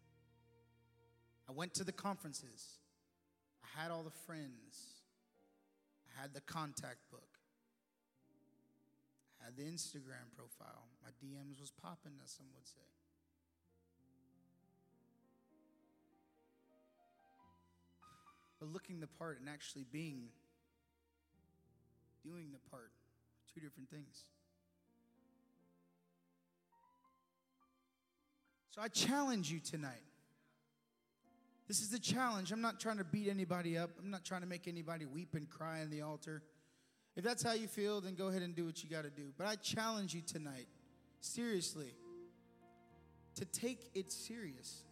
I 1.49 1.53
went 1.53 1.75
to 1.75 1.83
the 1.83 1.91
conferences. 1.91 2.79
I 3.65 3.83
had 3.83 3.91
all 3.91 4.05
the 4.05 4.17
friends. 4.27 4.92
Had 6.21 6.35
the 6.35 6.41
contact 6.41 6.99
book. 7.11 7.39
Had 9.43 9.57
the 9.57 9.65
Instagram 9.65 10.31
profile. 10.37 10.87
My 11.03 11.11
DMs 11.25 11.61
was 11.61 11.71
popping, 11.71 12.13
as 12.23 12.31
some 12.31 12.47
would 12.55 12.67
say. 12.67 12.87
But 18.61 18.69
looking 18.73 19.01
the 19.01 19.09
part 19.09 19.41
and 19.41 19.49
actually 19.49 19.85
being, 19.91 20.29
doing 22.23 22.53
the 22.53 22.71
part, 22.71 22.93
two 23.53 23.61
different 23.61 23.91
things. 23.91 24.25
So 28.71 28.81
I 28.81 28.89
challenge 28.89 29.51
you 29.51 29.59
tonight. 29.59 30.12
This 31.73 31.81
is 31.81 31.89
the 31.89 31.99
challenge. 31.99 32.53
I'm 32.53 32.61
not 32.61 32.79
trying 32.79 32.99
to 32.99 33.05
beat 33.05 33.31
anybody 33.31 33.79
up. 33.79 33.89
I'm 33.99 34.11
not 34.11 34.27
trying 34.27 34.43
to 34.43 34.47
make 34.47 34.69
anybody 34.69 35.07
weep 35.07 35.31
and 35.33 35.49
cry 35.49 35.81
on 35.81 35.89
the 35.89 36.03
altar. 36.03 36.43
If 37.17 37.25
that's 37.25 37.43
how 37.43 37.55
you 37.55 37.67
feel, 37.67 38.03
then 38.03 38.15
go 38.15 38.29
ahead 38.29 38.43
and 38.43 38.55
do 38.55 38.67
what 38.67 38.85
you 38.85 38.91
got 38.91 39.05
to 39.05 39.11
do. 39.11 39.33
But 39.39 39.47
I 39.47 39.55
challenge 39.55 40.13
you 40.13 40.21
tonight, 40.21 40.67
seriously, 41.23 41.95
to 43.37 43.47
take 43.47 43.91
it 43.95 44.13
serious. 44.13 44.83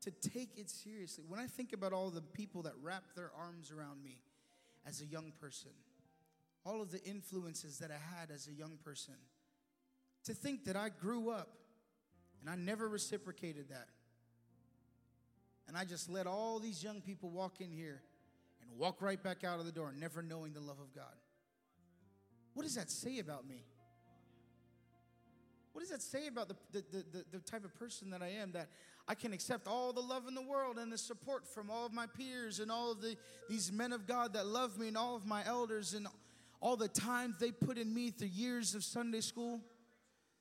To 0.00 0.10
take 0.10 0.58
it 0.58 0.68
seriously. 0.68 1.22
When 1.28 1.38
I 1.38 1.46
think 1.46 1.72
about 1.72 1.92
all 1.92 2.10
the 2.10 2.20
people 2.20 2.62
that 2.62 2.72
wrapped 2.82 3.14
their 3.14 3.30
arms 3.40 3.70
around 3.70 4.02
me 4.02 4.18
as 4.88 5.02
a 5.02 5.06
young 5.06 5.32
person, 5.40 5.70
all 6.66 6.82
of 6.82 6.90
the 6.90 7.00
influences 7.04 7.78
that 7.78 7.92
I 7.92 8.18
had 8.18 8.32
as 8.32 8.48
a 8.48 8.52
young 8.52 8.76
person, 8.82 9.14
to 10.24 10.34
think 10.34 10.64
that 10.64 10.74
I 10.74 10.88
grew 10.88 11.30
up 11.30 11.58
and 12.40 12.50
I 12.50 12.56
never 12.56 12.88
reciprocated 12.88 13.68
that. 13.68 13.86
And 15.70 15.78
I 15.78 15.84
just 15.84 16.10
let 16.10 16.26
all 16.26 16.58
these 16.58 16.82
young 16.82 17.00
people 17.00 17.30
walk 17.30 17.60
in 17.60 17.70
here 17.70 18.02
and 18.60 18.76
walk 18.76 19.00
right 19.00 19.22
back 19.22 19.44
out 19.44 19.60
of 19.60 19.66
the 19.66 19.70
door, 19.70 19.94
never 19.96 20.20
knowing 20.20 20.52
the 20.52 20.58
love 20.58 20.80
of 20.80 20.92
God. 20.92 21.14
What 22.54 22.64
does 22.64 22.74
that 22.74 22.90
say 22.90 23.20
about 23.20 23.46
me? 23.46 23.62
What 25.72 25.82
does 25.82 25.90
that 25.90 26.02
say 26.02 26.26
about 26.26 26.48
the, 26.48 26.56
the, 26.72 26.84
the, 26.90 27.24
the, 27.30 27.38
type 27.38 27.64
of 27.64 27.72
person 27.78 28.10
that 28.10 28.20
I 28.20 28.30
am? 28.30 28.50
That 28.50 28.66
I 29.06 29.14
can 29.14 29.32
accept 29.32 29.68
all 29.68 29.92
the 29.92 30.00
love 30.00 30.26
in 30.26 30.34
the 30.34 30.42
world 30.42 30.76
and 30.76 30.92
the 30.92 30.98
support 30.98 31.46
from 31.46 31.70
all 31.70 31.86
of 31.86 31.92
my 31.92 32.08
peers 32.08 32.58
and 32.58 32.68
all 32.68 32.90
of 32.90 33.00
the, 33.00 33.16
these 33.48 33.70
men 33.70 33.92
of 33.92 34.08
God 34.08 34.32
that 34.32 34.48
love 34.48 34.76
me 34.76 34.88
and 34.88 34.96
all 34.96 35.14
of 35.14 35.24
my 35.24 35.46
elders 35.46 35.94
and 35.94 36.08
all 36.60 36.74
the 36.74 36.88
time 36.88 37.36
they 37.38 37.52
put 37.52 37.78
in 37.78 37.94
me 37.94 38.10
through 38.10 38.26
years 38.26 38.74
of 38.74 38.82
Sunday 38.82 39.20
school 39.20 39.60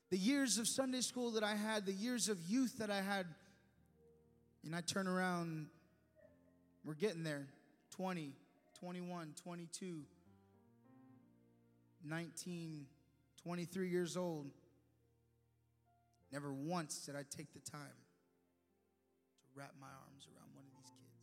the 0.10 0.18
years 0.18 0.58
of 0.58 0.68
Sunday 0.68 1.02
school 1.02 1.32
that 1.32 1.44
I 1.44 1.56
had, 1.56 1.86
the 1.86 1.94
years 1.94 2.30
of 2.30 2.40
youth 2.48 2.80
that 2.80 2.90
I 2.90 3.02
had, 3.02 3.28
and 4.66 4.76
I 4.76 4.82
turn 4.82 5.08
around, 5.08 5.68
we're 6.84 6.94
getting 6.94 7.24
there. 7.24 7.48
20, 7.96 8.34
21, 8.80 9.34
22, 9.44 10.02
19, 12.06 12.86
23 13.44 13.90
years 13.90 14.18
old. 14.18 14.52
Never 16.32 16.54
once 16.54 17.06
did 17.06 17.16
I 17.16 17.24
take 17.30 17.52
the 17.54 17.60
time 17.60 17.82
to 19.42 19.48
wrap 19.56 19.72
my 19.82 19.88
arms 19.88 20.28
around 20.28 20.54
one 20.54 20.64
of 20.66 20.72
these 20.78 20.92
kids. 20.92 21.18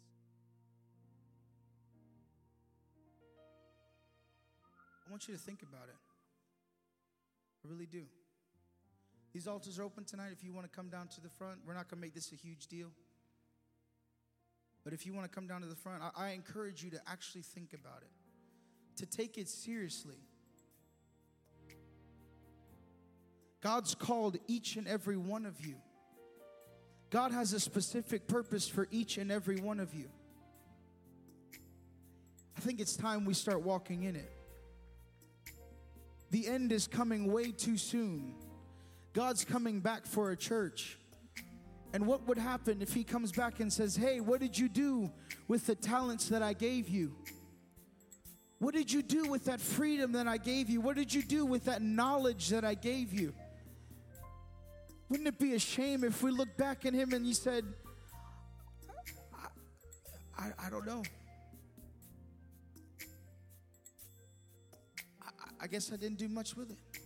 I 5.07 5.11
want 5.11 5.29
you 5.29 5.35
to 5.35 5.41
think 5.41 5.63
about 5.63 5.89
it. 5.89 5.97
I 7.65 7.69
really 7.69 7.87
do. 7.87 8.03
These 9.33 9.47
altars 9.47 9.79
are 9.79 9.85
open 9.85 10.05
tonight. 10.05 10.31
If 10.33 10.43
you 10.43 10.53
want 10.53 10.71
to 10.71 10.75
come 10.75 10.89
down 10.89 11.09
to 11.09 11.21
the 11.21 11.29
front, 11.29 11.59
we're 11.67 11.75
not 11.75 11.89
going 11.89 12.01
to 12.01 12.07
make 12.07 12.15
this 12.15 12.33
a 12.33 12.37
huge 12.37 12.67
deal. 12.67 12.89
But 14.87 14.93
if 14.93 15.05
you 15.05 15.13
want 15.13 15.29
to 15.29 15.35
come 15.35 15.49
down 15.49 15.63
to 15.63 15.67
the 15.67 15.75
front, 15.75 16.01
I, 16.01 16.27
I 16.27 16.31
encourage 16.31 16.85
you 16.85 16.91
to 16.91 17.01
actually 17.09 17.43
think 17.43 17.73
about 17.73 18.03
it, 18.03 18.99
to 18.99 19.05
take 19.05 19.37
it 19.37 19.49
seriously. 19.49 20.15
God's 23.61 23.97
called 23.97 24.37
each 24.47 24.77
and 24.77 24.87
every 24.87 25.17
one 25.17 25.45
of 25.45 25.61
you. 25.67 25.75
God 27.11 27.33
has 27.33 27.53
a 27.53 27.59
specific 27.59 28.29
purpose 28.29 28.69
for 28.69 28.87
each 28.93 29.19
and 29.19 29.33
every 29.33 29.57
one 29.57 29.81
of 29.81 29.93
you. 29.93 30.09
I 32.57 32.61
think 32.61 32.79
it's 32.79 32.97
time 32.97 33.25
we 33.25 33.35
start 33.35 33.63
walking 33.63 34.05
in 34.05 34.15
it. 34.15 34.31
The 36.31 36.47
end 36.47 36.71
is 36.71 36.87
coming 36.87 37.33
way 37.33 37.51
too 37.51 37.77
soon. 37.77 38.37
God's 39.15 39.45
coming 39.45 39.81
back 39.81 40.07
for 40.07 40.31
a 40.31 40.37
church. 40.37 40.97
And 41.97 42.07
what 42.07 42.29
would 42.29 42.37
happen 42.37 42.83
if 42.83 42.93
He 42.93 43.05
comes 43.05 43.33
back 43.33 43.59
and 43.61 43.73
says, 43.73 43.97
Hey, 43.97 44.21
what 44.21 44.39
did 44.39 44.59
you 44.59 44.69
do 44.69 45.11
with 45.49 45.65
the 45.65 45.75
talents 45.75 46.29
that 46.29 46.43
I 46.43 46.53
gave 46.53 46.91
you? 46.91 47.17
What 48.59 48.75
did 48.75 48.93
you 48.93 49.01
do 49.01 49.25
with 49.31 49.47
that 49.47 49.63
freedom 49.63 50.13
that 50.13 50.29
I 50.29 50.37
gave 50.37 50.69
you? 50.69 50.83
What 50.83 50.97
did 50.97 51.15
you 51.15 51.23
do 51.23 51.47
with 51.47 51.65
that 51.65 51.81
knowledge 51.81 52.51
that 52.51 52.67
I 52.67 52.75
gave 52.75 53.15
you? 53.15 53.33
Wouldn't 55.09 55.27
it 55.27 55.39
be 55.39 55.55
a 55.55 55.59
shame 55.59 56.05
if 56.05 56.23
we 56.23 56.31
look 56.31 56.55
back 56.59 56.85
at 56.85 56.93
Him 56.93 57.15
and 57.15 57.25
He 57.25 57.33
said, 57.33 57.65
I, 59.35 59.47
I, 60.39 60.67
I 60.67 60.69
don't 60.69 60.85
know. 60.85 61.03
I 65.59 65.67
guess 65.67 65.91
I 65.91 65.97
didn't 65.97 66.19
do 66.19 66.29
much 66.29 66.55
with 66.57 66.73
it. 66.73 67.06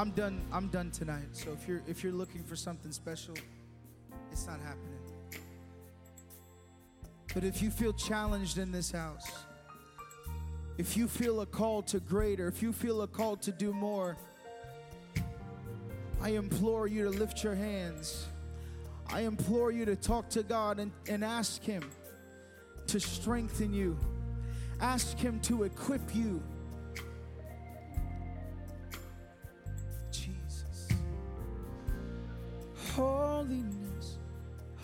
I'm 0.00 0.12
done. 0.12 0.40
I'm 0.50 0.68
done 0.68 0.90
tonight. 0.90 1.28
So 1.32 1.52
if 1.52 1.68
you're 1.68 1.82
if 1.86 2.02
you're 2.02 2.14
looking 2.14 2.42
for 2.42 2.56
something 2.56 2.90
special, 2.90 3.34
it's 4.32 4.46
not 4.46 4.58
happening. 4.60 5.42
But 7.34 7.44
if 7.44 7.60
you 7.60 7.70
feel 7.70 7.92
challenged 7.92 8.56
in 8.56 8.72
this 8.72 8.90
house, 8.90 9.30
if 10.78 10.96
you 10.96 11.06
feel 11.06 11.42
a 11.42 11.46
call 11.46 11.82
to 11.82 12.00
greater, 12.00 12.48
if 12.48 12.62
you 12.62 12.72
feel 12.72 13.02
a 13.02 13.06
call 13.06 13.36
to 13.36 13.52
do 13.52 13.74
more, 13.74 14.16
I 16.22 16.30
implore 16.30 16.86
you 16.86 17.04
to 17.04 17.10
lift 17.10 17.44
your 17.44 17.54
hands. 17.54 18.26
I 19.06 19.20
implore 19.24 19.70
you 19.70 19.84
to 19.84 19.96
talk 19.96 20.30
to 20.30 20.42
God 20.42 20.78
and, 20.78 20.92
and 21.10 21.22
ask 21.22 21.62
Him 21.62 21.84
to 22.86 22.98
strengthen 22.98 23.74
you, 23.74 23.98
ask 24.80 25.18
Him 25.18 25.40
to 25.40 25.64
equip 25.64 26.14
you. 26.14 26.42
Holiness, 33.00 34.18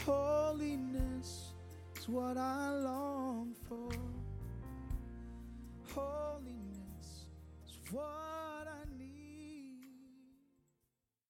holiness 0.06 1.52
is 1.98 2.08
what 2.08 2.38
I 2.38 2.70
long 2.70 3.54
for. 3.68 3.90
Holiness 5.94 7.26
is 7.66 7.78
what 7.92 8.25